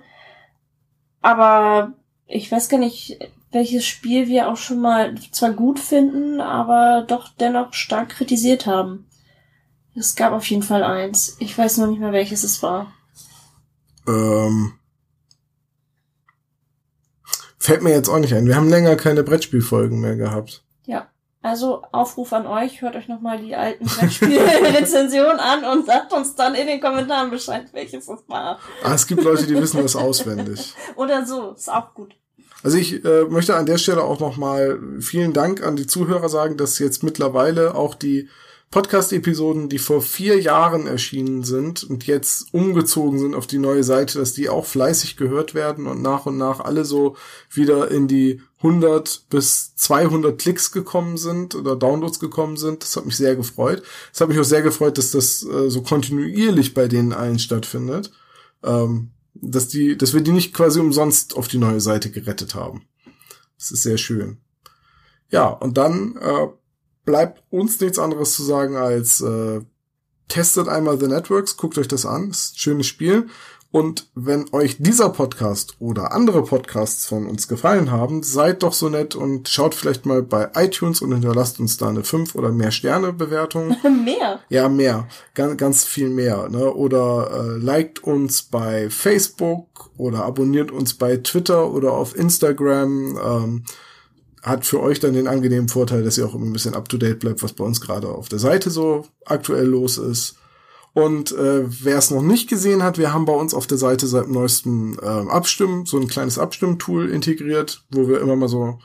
Aber 1.26 1.92
ich 2.28 2.52
weiß 2.52 2.68
gar 2.68 2.78
nicht, 2.78 3.18
welches 3.50 3.84
Spiel 3.84 4.28
wir 4.28 4.48
auch 4.48 4.56
schon 4.56 4.80
mal 4.80 5.16
zwar 5.32 5.50
gut 5.50 5.80
finden, 5.80 6.40
aber 6.40 7.04
doch 7.04 7.30
dennoch 7.40 7.72
stark 7.72 8.10
kritisiert 8.10 8.66
haben. 8.66 9.08
Es 9.96 10.14
gab 10.14 10.32
auf 10.32 10.48
jeden 10.48 10.62
Fall 10.62 10.84
eins. 10.84 11.36
Ich 11.40 11.58
weiß 11.58 11.78
noch 11.78 11.88
nicht 11.88 11.98
mehr, 11.98 12.12
welches 12.12 12.44
es 12.44 12.62
war. 12.62 12.92
Ähm, 14.06 14.74
fällt 17.58 17.82
mir 17.82 17.90
jetzt 17.90 18.08
auch 18.08 18.20
nicht 18.20 18.32
ein. 18.32 18.46
Wir 18.46 18.54
haben 18.54 18.68
länger 18.68 18.94
keine 18.94 19.24
Brettspielfolgen 19.24 19.98
mehr 19.98 20.14
gehabt. 20.14 20.64
Ja. 20.84 21.08
Also 21.46 21.84
Aufruf 21.92 22.32
an 22.32 22.44
euch, 22.44 22.82
hört 22.82 22.96
euch 22.96 23.06
nochmal 23.06 23.38
die 23.38 23.54
alten 23.54 23.84
Brettspielrezensionen 23.86 25.38
an 25.38 25.64
und 25.64 25.86
sagt 25.86 26.12
uns 26.12 26.34
dann 26.34 26.56
in 26.56 26.66
den 26.66 26.80
Kommentaren 26.80 27.30
Bescheid, 27.30 27.66
welches 27.72 28.08
es 28.08 28.18
war. 28.26 28.58
Ah, 28.82 28.94
es 28.94 29.06
gibt 29.06 29.22
Leute, 29.22 29.46
die 29.46 29.54
wissen 29.54 29.80
das 29.80 29.94
auswendig. 29.94 30.74
Oder 30.96 31.24
so, 31.24 31.52
ist 31.52 31.70
auch 31.70 31.94
gut. 31.94 32.16
Also 32.64 32.78
ich 32.78 33.04
äh, 33.04 33.26
möchte 33.26 33.54
an 33.54 33.64
der 33.64 33.78
Stelle 33.78 34.02
auch 34.02 34.18
nochmal 34.18 34.80
vielen 34.98 35.32
Dank 35.32 35.64
an 35.64 35.76
die 35.76 35.86
Zuhörer 35.86 36.28
sagen, 36.28 36.56
dass 36.56 36.80
jetzt 36.80 37.04
mittlerweile 37.04 37.76
auch 37.76 37.94
die 37.94 38.28
Podcast-Episoden, 38.76 39.70
die 39.70 39.78
vor 39.78 40.02
vier 40.02 40.38
Jahren 40.38 40.86
erschienen 40.86 41.44
sind 41.44 41.82
und 41.82 42.06
jetzt 42.06 42.52
umgezogen 42.52 43.18
sind 43.18 43.34
auf 43.34 43.46
die 43.46 43.56
neue 43.56 43.82
Seite, 43.82 44.18
dass 44.18 44.34
die 44.34 44.50
auch 44.50 44.66
fleißig 44.66 45.16
gehört 45.16 45.54
werden 45.54 45.86
und 45.86 46.02
nach 46.02 46.26
und 46.26 46.36
nach 46.36 46.60
alle 46.60 46.84
so 46.84 47.16
wieder 47.48 47.90
in 47.90 48.06
die 48.06 48.42
100 48.58 49.30
bis 49.30 49.74
200 49.76 50.38
Klicks 50.38 50.72
gekommen 50.72 51.16
sind 51.16 51.54
oder 51.54 51.74
Downloads 51.74 52.20
gekommen 52.20 52.58
sind. 52.58 52.82
Das 52.82 52.94
hat 52.98 53.06
mich 53.06 53.16
sehr 53.16 53.34
gefreut. 53.34 53.82
Es 54.12 54.20
hat 54.20 54.28
mich 54.28 54.38
auch 54.38 54.44
sehr 54.44 54.60
gefreut, 54.60 54.98
dass 54.98 55.10
das 55.10 55.42
äh, 55.42 55.70
so 55.70 55.80
kontinuierlich 55.80 56.74
bei 56.74 56.86
denen 56.86 57.14
allen 57.14 57.38
stattfindet. 57.38 58.12
Ähm, 58.62 59.12
dass 59.32 59.68
die, 59.68 59.96
dass 59.96 60.12
wir 60.12 60.20
die 60.20 60.32
nicht 60.32 60.52
quasi 60.52 60.80
umsonst 60.80 61.34
auf 61.34 61.48
die 61.48 61.56
neue 61.56 61.80
Seite 61.80 62.10
gerettet 62.10 62.54
haben. 62.54 62.86
Das 63.56 63.70
ist 63.70 63.84
sehr 63.84 63.96
schön. 63.96 64.36
Ja, 65.30 65.48
und 65.48 65.78
dann 65.78 66.18
äh, 66.18 66.48
bleibt 67.06 67.42
uns 67.50 67.80
nichts 67.80 67.98
anderes 67.98 68.34
zu 68.34 68.42
sagen 68.42 68.76
als 68.76 69.22
äh, 69.22 69.62
testet 70.28 70.68
einmal 70.68 71.00
The 71.00 71.06
Networks, 71.06 71.56
guckt 71.56 71.78
euch 71.78 71.88
das 71.88 72.04
an, 72.04 72.30
ist 72.30 72.54
ein 72.54 72.58
schönes 72.58 72.86
Spiel. 72.86 73.28
Und 73.72 74.08
wenn 74.14 74.46
euch 74.52 74.76
dieser 74.78 75.10
Podcast 75.10 75.74
oder 75.80 76.12
andere 76.12 76.42
Podcasts 76.44 77.04
von 77.04 77.26
uns 77.26 77.46
gefallen 77.46 77.90
haben, 77.90 78.22
seid 78.22 78.62
doch 78.62 78.72
so 78.72 78.88
nett 78.88 79.14
und 79.14 79.48
schaut 79.48 79.74
vielleicht 79.74 80.06
mal 80.06 80.22
bei 80.22 80.50
iTunes 80.54 81.02
und 81.02 81.12
hinterlasst 81.12 81.60
uns 81.60 81.76
da 81.76 81.88
eine 81.88 82.02
5 82.02 82.34
oder 82.36 82.52
mehr 82.52 82.70
Sterne 82.70 83.12
Bewertung. 83.12 83.76
Mehr. 84.04 84.40
Ja, 84.48 84.68
mehr. 84.68 85.08
Ganz, 85.34 85.56
ganz 85.58 85.84
viel 85.84 86.08
mehr. 86.08 86.48
Ne? 86.48 86.72
Oder 86.72 87.30
äh, 87.32 87.58
liked 87.58 88.02
uns 88.02 88.42
bei 88.42 88.88
Facebook 88.88 89.90
oder 89.98 90.24
abonniert 90.24 90.70
uns 90.70 90.94
bei 90.94 91.18
Twitter 91.18 91.70
oder 91.70 91.92
auf 91.92 92.16
Instagram. 92.16 93.18
Ähm, 93.22 93.64
hat 94.46 94.64
für 94.64 94.80
euch 94.80 95.00
dann 95.00 95.12
den 95.12 95.26
angenehmen 95.26 95.68
Vorteil, 95.68 96.04
dass 96.04 96.16
ihr 96.16 96.26
auch 96.26 96.34
immer 96.34 96.46
ein 96.46 96.52
bisschen 96.52 96.74
up-to-date 96.74 97.18
bleibt, 97.18 97.42
was 97.42 97.52
bei 97.52 97.64
uns 97.64 97.80
gerade 97.80 98.08
auf 98.08 98.28
der 98.28 98.38
Seite 98.38 98.70
so 98.70 99.04
aktuell 99.24 99.66
los 99.66 99.98
ist. 99.98 100.36
Und 100.94 101.32
äh, 101.32 101.64
wer 101.66 101.98
es 101.98 102.10
noch 102.10 102.22
nicht 102.22 102.48
gesehen 102.48 102.82
hat, 102.82 102.96
wir 102.96 103.12
haben 103.12 103.26
bei 103.26 103.34
uns 103.34 103.52
auf 103.52 103.66
der 103.66 103.76
Seite 103.76 104.06
seit 104.06 104.28
neuestem 104.28 104.98
äh, 105.02 105.06
Abstimmen, 105.06 105.84
so 105.84 105.98
ein 105.98 106.06
kleines 106.06 106.38
Abstimmtool 106.38 107.10
integriert, 107.10 107.82
wo 107.90 108.08
wir 108.08 108.20
immer 108.20 108.36
mal 108.36 108.48
so 108.48 108.78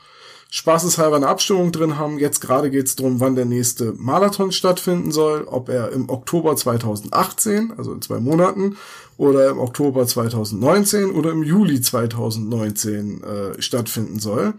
spaßeshalber 0.50 1.16
eine 1.16 1.28
Abstimmung 1.28 1.72
drin 1.72 1.96
haben. 1.96 2.18
Jetzt 2.18 2.40
gerade 2.40 2.70
geht 2.70 2.86
es 2.86 2.96
darum, 2.96 3.20
wann 3.20 3.36
der 3.36 3.46
nächste 3.46 3.94
Marathon 3.96 4.52
stattfinden 4.52 5.10
soll, 5.10 5.44
ob 5.44 5.70
er 5.70 5.92
im 5.92 6.10
Oktober 6.10 6.54
2018, 6.54 7.72
also 7.78 7.94
in 7.94 8.02
zwei 8.02 8.20
Monaten, 8.20 8.76
oder 9.16 9.48
im 9.48 9.58
Oktober 9.58 10.06
2019 10.06 11.12
oder 11.12 11.30
im 11.30 11.42
Juli 11.42 11.80
2019 11.80 13.22
äh, 13.22 13.62
stattfinden 13.62 14.18
soll. 14.18 14.54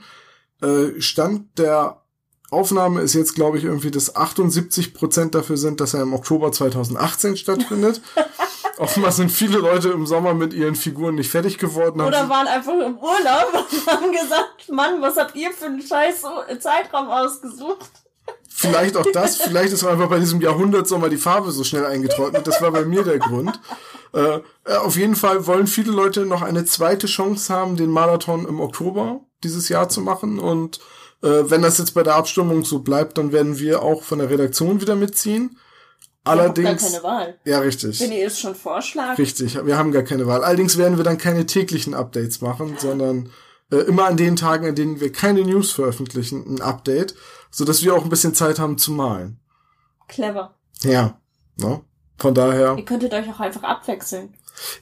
Äh, 0.63 1.01
Stand 1.01 1.59
der 1.59 2.01
Aufnahme 2.49 3.01
ist 3.01 3.15
jetzt, 3.15 3.35
glaube 3.35 3.57
ich, 3.57 3.63
irgendwie, 3.63 3.91
dass 3.91 4.15
78 4.15 4.93
Prozent 4.93 5.35
dafür 5.35 5.57
sind, 5.57 5.81
dass 5.81 5.93
er 5.93 6.01
im 6.01 6.13
Oktober 6.13 6.51
2018 6.51 7.35
stattfindet. 7.35 8.01
Offenbar 8.77 9.11
sind 9.11 9.31
viele 9.31 9.59
Leute 9.59 9.89
im 9.89 10.05
Sommer 10.05 10.33
mit 10.33 10.53
ihren 10.53 10.75
Figuren 10.75 11.15
nicht 11.15 11.29
fertig 11.29 11.57
geworden. 11.57 12.01
Oder 12.01 12.27
waren 12.29 12.47
einfach 12.47 12.73
im 12.73 12.97
Urlaub 12.97 13.53
und 13.71 13.87
haben 13.87 14.11
gesagt, 14.11 14.69
Mann, 14.71 15.01
was 15.01 15.17
habt 15.17 15.35
ihr 15.35 15.51
für 15.51 15.65
einen 15.65 15.81
scheiß 15.81 16.23
Zeitraum 16.59 17.09
ausgesucht? 17.09 17.91
Vielleicht 18.47 18.95
auch 18.95 19.05
das, 19.11 19.37
vielleicht 19.37 19.73
ist 19.73 19.83
einfach 19.83 20.09
bei 20.09 20.19
diesem 20.19 20.39
Jahrhundertsommer 20.39 21.09
die 21.09 21.17
Farbe 21.17 21.51
so 21.51 21.63
schnell 21.63 21.85
eingetrocknet. 21.85 22.47
Das 22.47 22.61
war 22.61 22.71
bei 22.71 22.85
mir 22.85 23.03
der 23.03 23.19
Grund. 23.19 23.59
Äh, 24.13 24.39
auf 24.65 24.95
jeden 24.95 25.15
Fall 25.15 25.47
wollen 25.47 25.67
viele 25.67 25.91
Leute 25.91 26.25
noch 26.25 26.41
eine 26.41 26.65
zweite 26.65 27.07
Chance 27.07 27.53
haben, 27.53 27.75
den 27.75 27.89
Marathon 27.89 28.47
im 28.47 28.59
Oktober 28.59 29.21
dieses 29.43 29.69
Jahr 29.69 29.89
zu 29.89 30.01
machen. 30.01 30.39
Und 30.39 30.79
äh, 31.21 31.49
wenn 31.49 31.61
das 31.61 31.79
jetzt 31.79 31.93
bei 31.93 32.03
der 32.03 32.15
Abstimmung 32.15 32.63
so 32.63 32.79
bleibt, 32.79 33.17
dann 33.17 33.31
werden 33.31 33.59
wir 33.59 33.81
auch 33.81 34.03
von 34.03 34.19
der 34.19 34.29
Redaktion 34.29 34.81
wieder 34.81 34.95
mitziehen. 34.95 35.57
Allerdings. 36.23 36.57
Wir 36.65 36.69
haben 36.69 36.77
gar 36.77 36.89
keine 36.91 37.03
Wahl. 37.03 37.39
Ja, 37.43 37.59
richtig. 37.59 37.99
Wenn 37.99 38.11
ihr 38.11 38.27
es 38.27 38.39
schon 38.39 38.55
vorschlagt. 38.55 39.19
Richtig, 39.19 39.65
wir 39.65 39.77
haben 39.77 39.91
gar 39.91 40.03
keine 40.03 40.27
Wahl. 40.27 40.43
Allerdings 40.43 40.77
werden 40.77 40.97
wir 40.97 41.03
dann 41.03 41.17
keine 41.17 41.45
täglichen 41.45 41.93
Updates 41.93 42.39
machen, 42.39 42.77
sondern 42.77 43.29
äh, 43.71 43.77
immer 43.77 44.05
an 44.05 44.15
den 44.15 44.35
Tagen, 44.35 44.67
an 44.67 44.75
denen 44.75 44.99
wir 44.99 45.11
keine 45.11 45.41
News 45.41 45.71
veröffentlichen, 45.71 46.45
ein 46.47 46.61
Update, 46.61 47.15
so 47.51 47.65
dass 47.65 47.83
wir 47.83 47.93
auch 47.93 48.03
ein 48.03 48.09
bisschen 48.09 48.35
Zeit 48.35 48.59
haben 48.59 48.77
zu 48.77 48.91
malen. 48.91 49.39
Clever. 50.07 50.55
Ja, 50.83 51.19
ne? 51.57 51.81
Von 52.17 52.33
daher. 52.33 52.75
Ihr 52.77 52.85
könntet 52.85 53.13
euch 53.13 53.29
auch 53.29 53.39
einfach 53.39 53.63
abwechseln. 53.63 54.33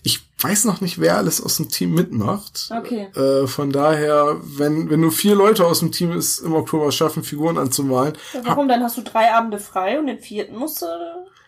Ich 0.04 0.22
weiß 0.40 0.66
noch 0.66 0.82
nicht, 0.82 1.00
wer 1.00 1.18
alles 1.18 1.42
aus 1.42 1.58
dem 1.58 1.70
Team 1.70 1.94
mitmacht. 1.94 2.70
Okay. 2.78 3.08
Äh, 3.16 3.48
von 3.48 3.72
daher, 3.72 4.38
wenn, 4.44 4.90
wenn 4.90 5.00
nur 5.00 5.12
vier 5.12 5.36
Leute 5.36 5.66
aus 5.66 5.80
dem 5.80 5.92
Team 5.92 6.12
es 6.12 6.40
im 6.40 6.54
Oktober 6.54 6.92
schaffen, 6.92 7.24
Figuren 7.24 7.58
anzumalen. 7.58 8.18
Ja, 8.34 8.42
warum? 8.46 8.68
Dann 8.68 8.84
hast 8.84 8.98
du 8.98 9.02
drei 9.02 9.34
Abende 9.34 9.60
frei 9.60 10.00
und 10.00 10.08
den 10.08 10.20
vierten 10.20 10.58
musst 10.58 10.82
du. 10.82 10.86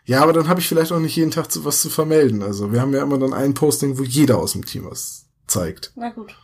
Ja, 0.05 0.21
aber 0.21 0.33
dann 0.33 0.47
habe 0.47 0.59
ich 0.59 0.67
vielleicht 0.67 0.91
auch 0.91 0.99
nicht 0.99 1.15
jeden 1.15 1.31
Tag 1.31 1.51
zu, 1.51 1.63
was 1.65 1.81
zu 1.81 1.89
vermelden. 1.89 2.43
Also 2.43 2.71
wir 2.71 2.81
haben 2.81 2.93
ja 2.93 3.01
immer 3.01 3.17
dann 3.17 3.33
ein 3.33 3.53
Posting, 3.53 3.97
wo 3.97 4.03
jeder 4.03 4.37
aus 4.37 4.53
dem 4.53 4.65
Team 4.65 4.85
was 4.89 5.25
zeigt. 5.47 5.91
Na 5.95 6.09
gut. 6.09 6.35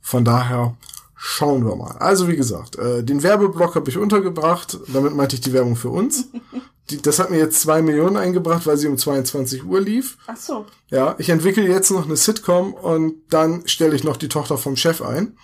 Von 0.00 0.24
daher 0.24 0.76
schauen 1.16 1.66
wir 1.66 1.74
mal. 1.76 1.96
Also 1.98 2.28
wie 2.28 2.36
gesagt, 2.36 2.76
äh, 2.76 3.02
den 3.02 3.22
Werbeblock 3.22 3.74
habe 3.74 3.90
ich 3.90 3.98
untergebracht. 3.98 4.78
Damit 4.88 5.14
meinte 5.14 5.36
ich 5.36 5.40
die 5.40 5.52
Werbung 5.52 5.76
für 5.76 5.88
uns. 5.90 6.28
Die, 6.90 7.00
das 7.00 7.18
hat 7.18 7.30
mir 7.30 7.38
jetzt 7.38 7.60
zwei 7.60 7.80
Millionen 7.80 8.16
eingebracht, 8.16 8.66
weil 8.66 8.76
sie 8.76 8.88
um 8.88 8.98
22 8.98 9.64
Uhr 9.64 9.80
lief. 9.80 10.18
Ach 10.26 10.36
so. 10.36 10.66
Ja, 10.90 11.14
ich 11.18 11.30
entwickle 11.30 11.66
jetzt 11.66 11.90
noch 11.90 12.04
eine 12.04 12.16
Sitcom 12.16 12.74
und 12.74 13.22
dann 13.30 13.66
stelle 13.66 13.96
ich 13.96 14.04
noch 14.04 14.18
die 14.18 14.28
Tochter 14.28 14.58
vom 14.58 14.76
Chef 14.76 15.00
ein. 15.00 15.36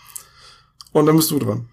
Und 0.93 1.07
dann 1.07 1.17
bist 1.17 1.31
du 1.31 1.39
dran. 1.39 1.69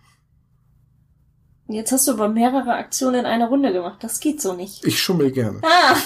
Jetzt 1.70 1.92
hast 1.92 2.08
du 2.08 2.14
aber 2.14 2.30
mehrere 2.30 2.76
Aktionen 2.76 3.22
in 3.22 3.26
einer 3.26 3.50
Runde 3.50 3.74
gemacht. 3.74 4.02
Das 4.02 4.22
geht 4.22 4.42
so 4.42 4.54
nicht. 4.54 4.86
Ich 4.86 5.02
schummel 5.02 5.32
gerne. 5.32 5.60
Ah. 5.64 5.98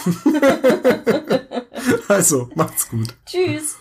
also, 2.07 2.49
macht's 2.55 2.89
gut. 2.89 3.13
Tschüss. 3.27 3.77